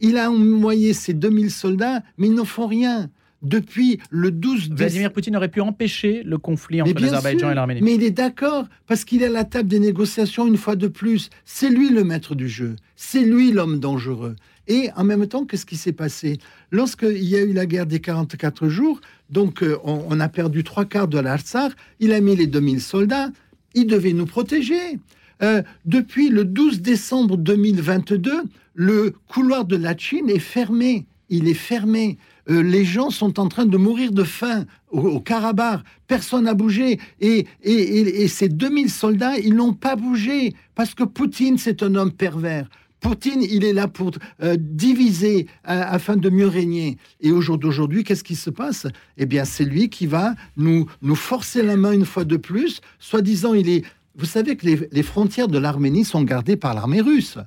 Il 0.00 0.18
a 0.18 0.30
envoyé 0.30 0.92
ses 0.92 1.14
2000 1.14 1.50
soldats, 1.50 2.02
mais 2.18 2.28
ils 2.28 2.34
ne 2.34 2.44
font 2.44 2.66
rien 2.66 3.10
depuis 3.42 4.00
le 4.10 4.30
12 4.30 4.70
Vladimir 4.70 5.12
Poutine 5.12 5.36
aurait 5.36 5.48
pu 5.48 5.60
empêcher 5.60 6.22
le 6.24 6.38
conflit 6.38 6.82
entre 6.82 7.00
l'Azerbaïdjan 7.00 7.50
et 7.50 7.54
l'Arménie. 7.54 7.80
Mais 7.82 7.94
il 7.94 8.02
est 8.02 8.10
d'accord, 8.10 8.66
parce 8.86 9.04
qu'il 9.04 9.22
est 9.22 9.26
à 9.26 9.30
la 9.30 9.44
table 9.44 9.68
des 9.68 9.78
négociations 9.78 10.46
une 10.46 10.56
fois 10.56 10.76
de 10.76 10.88
plus. 10.88 11.30
C'est 11.44 11.68
lui 11.68 11.90
le 11.90 12.04
maître 12.04 12.34
du 12.34 12.48
jeu. 12.48 12.76
C'est 12.96 13.22
lui 13.22 13.52
l'homme 13.52 13.78
dangereux. 13.78 14.36
Et 14.68 14.90
en 14.96 15.04
même 15.04 15.26
temps, 15.26 15.44
qu'est-ce 15.44 15.66
qui 15.66 15.76
s'est 15.76 15.92
passé? 15.92 16.38
Lorsqu'il 16.72 17.22
y 17.22 17.36
a 17.36 17.42
eu 17.42 17.52
la 17.52 17.66
guerre 17.66 17.86
des 17.86 18.00
44 18.00 18.68
jours, 18.68 19.00
donc 19.30 19.62
euh, 19.62 19.76
on, 19.84 20.18
a 20.18 20.28
perdu 20.28 20.64
trois 20.64 20.84
quarts 20.84 21.08
de 21.08 21.18
l'Artsar, 21.18 21.70
il 22.00 22.12
a 22.12 22.20
mis 22.20 22.34
les 22.34 22.48
2000 22.48 22.80
soldats, 22.80 23.30
il 23.74 23.86
devait 23.86 24.12
nous 24.12 24.26
protéger. 24.26 24.98
Euh, 25.42 25.62
depuis 25.84 26.30
le 26.30 26.44
12 26.44 26.80
décembre 26.80 27.36
2022, 27.36 28.42
le 28.76 29.14
couloir 29.26 29.64
de 29.64 29.74
la 29.74 29.96
Chine 29.96 30.30
est 30.30 30.38
fermé. 30.38 31.06
Il 31.28 31.48
est 31.48 31.54
fermé. 31.54 32.18
Euh, 32.48 32.62
les 32.62 32.84
gens 32.84 33.10
sont 33.10 33.40
en 33.40 33.48
train 33.48 33.66
de 33.66 33.76
mourir 33.76 34.12
de 34.12 34.22
faim 34.22 34.66
au, 34.90 35.18
Karabakh. 35.18 35.80
Personne 36.06 36.44
n'a 36.44 36.54
bougé. 36.54 37.00
Et, 37.20 37.46
et, 37.62 38.28
ces 38.28 38.48
2000 38.48 38.90
soldats, 38.90 39.36
ils 39.38 39.54
n'ont 39.54 39.72
pas 39.72 39.96
bougé 39.96 40.54
parce 40.76 40.94
que 40.94 41.02
Poutine, 41.02 41.58
c'est 41.58 41.82
un 41.82 41.94
homme 41.96 42.12
pervers. 42.12 42.68
Poutine, 43.00 43.42
il 43.42 43.64
est 43.64 43.72
là 43.72 43.88
pour 43.88 44.12
euh, 44.42 44.56
diviser 44.58 45.46
afin 45.64 46.16
de 46.16 46.28
mieux 46.28 46.46
régner. 46.46 46.98
Et 47.20 47.32
aujourd'hui, 47.32 48.04
qu'est-ce 48.04 48.24
qui 48.24 48.36
se 48.36 48.50
passe? 48.50 48.86
Eh 49.16 49.26
bien, 49.26 49.44
c'est 49.44 49.64
lui 49.64 49.88
qui 49.88 50.06
va 50.06 50.34
nous, 50.56 50.86
nous 51.02 51.14
forcer 51.14 51.62
la 51.62 51.76
main 51.76 51.92
une 51.92 52.04
fois 52.06 52.24
de 52.24 52.36
plus. 52.36 52.80
Soi-disant, 52.98 53.54
il 53.54 53.68
est. 53.70 53.84
Vous 54.16 54.26
savez 54.26 54.56
que 54.56 54.66
les 54.66 55.02
frontières 55.02 55.48
de 55.48 55.58
l'Arménie 55.58 56.04
sont 56.04 56.22
gardées 56.22 56.56
par 56.56 56.74
l'armée 56.74 57.00
russe. 57.00 57.38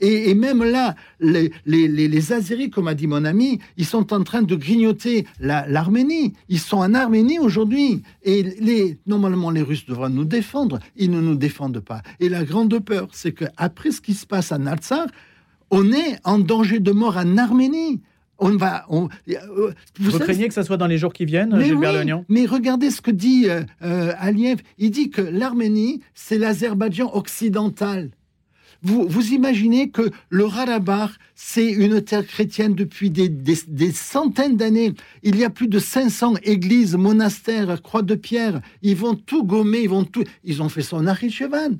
Et, 0.00 0.34
même 0.34 0.62
là, 0.62 0.94
les, 1.20 1.50
les, 1.64 2.32
Azéris, 2.32 2.70
comme 2.70 2.88
a 2.88 2.94
dit 2.94 3.06
mon 3.06 3.24
ami, 3.24 3.60
ils 3.76 3.86
sont 3.86 4.12
en 4.12 4.22
train 4.22 4.42
de 4.42 4.54
grignoter 4.54 5.26
l'Arménie. 5.40 6.34
ils 6.48 6.58
sont 6.58 6.78
en 6.78 6.94
Arménie 6.94 7.38
aujourd'hui. 7.38 8.02
Et 8.22 8.42
les, 8.42 8.98
normalement, 9.06 9.50
les 9.50 9.62
Russes 9.62 9.86
devraient 9.86 10.10
nous 10.10 10.24
défendre. 10.24 10.78
Ils 10.96 11.10
ne 11.10 11.20
nous 11.20 11.36
défendent 11.36 11.80
pas. 11.80 12.02
Et 12.20 12.28
la 12.28 12.44
grande 12.44 12.78
peur, 12.80 13.08
c'est 13.12 13.32
qu'après 13.32 13.90
ce 13.90 14.00
qui 14.00 14.14
se 14.14 14.26
passe 14.26 14.52
à 14.52 14.58
Natsar, 14.58 15.06
on 15.70 15.92
est 15.92 16.18
en 16.24 16.38
danger 16.38 16.78
de 16.78 16.92
mort 16.92 17.16
en 17.16 17.38
Arménie. 17.38 18.00
On 18.38 18.56
va. 18.56 18.84
On, 18.90 19.08
euh, 19.28 19.72
vous, 19.98 20.18
craignez 20.18 20.48
que 20.48 20.54
ça 20.54 20.62
soit 20.62 20.76
dans 20.76 20.86
les 20.86 20.98
jours 20.98 21.12
qui 21.12 21.24
viennent, 21.24 21.58
Gilbert 21.58 22.04
oui, 22.04 22.12
Mais 22.28 22.44
regardez 22.44 22.90
ce 22.90 23.00
que 23.00 23.10
dit 23.10 23.48
euh, 23.48 23.62
euh, 23.82 24.12
Aliev. 24.18 24.60
Il 24.78 24.90
dit 24.90 25.08
que 25.08 25.22
l'Arménie, 25.22 26.02
c'est 26.14 26.36
l'Azerbaïdjan 26.36 27.10
occidental. 27.14 28.10
Vous, 28.82 29.06
vous, 29.08 29.32
imaginez 29.32 29.90
que 29.90 30.10
le 30.28 30.48
Karabakh, 30.48 31.10
c'est 31.34 31.70
une 31.70 32.00
terre 32.02 32.26
chrétienne 32.26 32.74
depuis 32.74 33.10
des, 33.10 33.28
des, 33.28 33.92
centaines 33.92 34.56
d'années. 34.56 34.92
Il 35.22 35.36
y 35.36 35.44
a 35.44 35.50
plus 35.50 35.68
de 35.68 35.78
500 35.78 36.34
églises, 36.42 36.96
monastères, 36.96 37.82
croix 37.82 38.02
de 38.02 38.14
pierre. 38.14 38.60
Ils 38.82 38.96
vont 38.96 39.14
tout 39.14 39.44
gommer, 39.44 39.80
ils 39.80 39.88
vont 39.88 40.04
tout. 40.04 40.24
Ils 40.44 40.62
ont 40.62 40.68
fait 40.68 40.82
ça 40.82 40.96
en 40.96 41.02
Nakhichevan 41.02 41.78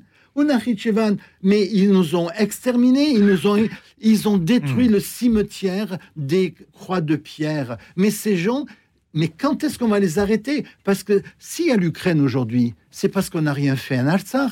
mais 1.43 1.67
ils 1.71 1.89
nous 1.89 2.15
ont 2.15 2.29
exterminés, 2.37 3.11
ils 3.11 3.25
nous 3.25 3.47
ont, 3.47 3.67
ils 3.99 4.27
ont 4.27 4.37
détruit 4.37 4.87
hmm. 4.87 4.93
le 4.93 4.99
cimetière 4.99 5.97
des 6.15 6.53
croix 6.73 7.01
de 7.01 7.15
pierre. 7.15 7.77
Mais 7.95 8.11
ces 8.11 8.37
gens, 8.37 8.65
mais 9.13 9.29
quand 9.29 9.63
est-ce 9.63 9.79
qu'on 9.79 9.87
va 9.87 9.99
les 9.99 10.19
arrêter? 10.19 10.65
Parce 10.83 11.03
que 11.03 11.21
s'il 11.39 11.67
y 11.67 11.71
a 11.71 11.77
l'Ukraine 11.77 12.21
aujourd'hui, 12.21 12.75
c'est 12.91 13.09
parce 13.09 13.29
qu'on 13.29 13.41
n'a 13.41 13.53
rien 13.53 13.75
fait 13.75 13.99
en 13.99 14.07
Artsakh. 14.07 14.51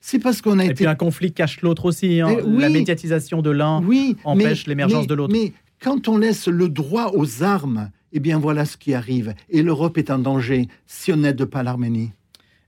C'est 0.00 0.18
parce 0.18 0.40
qu'on 0.42 0.58
a 0.58 0.62
Et 0.64 0.66
été. 0.66 0.74
puis 0.74 0.86
un 0.86 0.94
conflit 0.94 1.32
cache 1.32 1.60
l'autre 1.62 1.86
aussi. 1.86 2.20
Hein. 2.20 2.36
La 2.46 2.68
médiatisation 2.68 3.42
de 3.42 3.50
l'un 3.50 3.82
oui, 3.82 4.16
empêche 4.24 4.66
l'émergence 4.66 5.06
de 5.06 5.14
l'autre. 5.14 5.32
Mais 5.32 5.52
quand 5.80 6.08
on 6.08 6.18
laisse 6.18 6.48
le 6.48 6.68
droit 6.68 7.12
aux 7.14 7.42
armes, 7.42 7.90
eh 8.12 8.20
bien 8.20 8.38
voilà 8.38 8.64
ce 8.64 8.76
qui 8.76 8.94
arrive. 8.94 9.34
Et 9.50 9.62
l'Europe 9.62 9.98
est 9.98 10.10
en 10.10 10.18
danger 10.18 10.68
si 10.86 11.12
on 11.12 11.16
n'aide 11.16 11.44
pas 11.44 11.62
l'Arménie. 11.62 12.12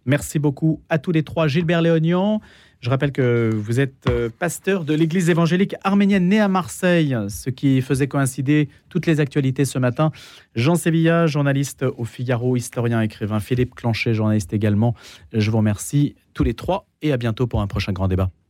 Merci 0.05 0.39
beaucoup 0.39 0.81
à 0.89 0.99
tous 0.99 1.13
les 1.13 1.23
trois. 1.23 1.49
Gilbert 1.49 1.83
Léonion, 1.83 2.41
je 2.81 2.91
rappelle 2.91 3.13
que 3.13 3.51
vous 3.53 3.81
êtes 3.81 4.07
euh, 4.09 4.29
pasteur 4.39 4.85
de 4.85 4.95
l'église 4.95 5.31
évangélique 5.31 5.75
arménienne 5.83 6.29
née 6.29 6.41
à 6.41 6.49
Marseille, 6.49 7.17
ce 7.29 7.51
qui 7.51 7.83
faisait 7.83 8.07
coïncider 8.07 8.69
toutes 8.89 9.07
les 9.07 9.21
actualités 9.21 9.65
ce 9.65 9.79
matin. 9.79 10.13
Jean 10.55 10.77
Sévilla, 10.77 11.27
journaliste 11.27 11.85
au 11.97 12.05
Figaro, 12.05 12.57
historien, 12.57 13.01
écrivain. 13.01 13.41
Philippe 13.41 13.75
Clanchet, 13.75 14.15
journaliste 14.15 14.53
également. 14.53 14.95
Je 15.33 15.51
vous 15.51 15.59
remercie 15.59 16.15
tous 16.35 16.45
les 16.45 16.55
trois 16.55 16.87
et 17.03 17.13
à 17.13 17.17
bientôt 17.17 17.47
pour 17.47 17.61
un 17.61 17.67
prochain 17.67 17.93
grand 17.93 18.07
débat. 18.07 18.31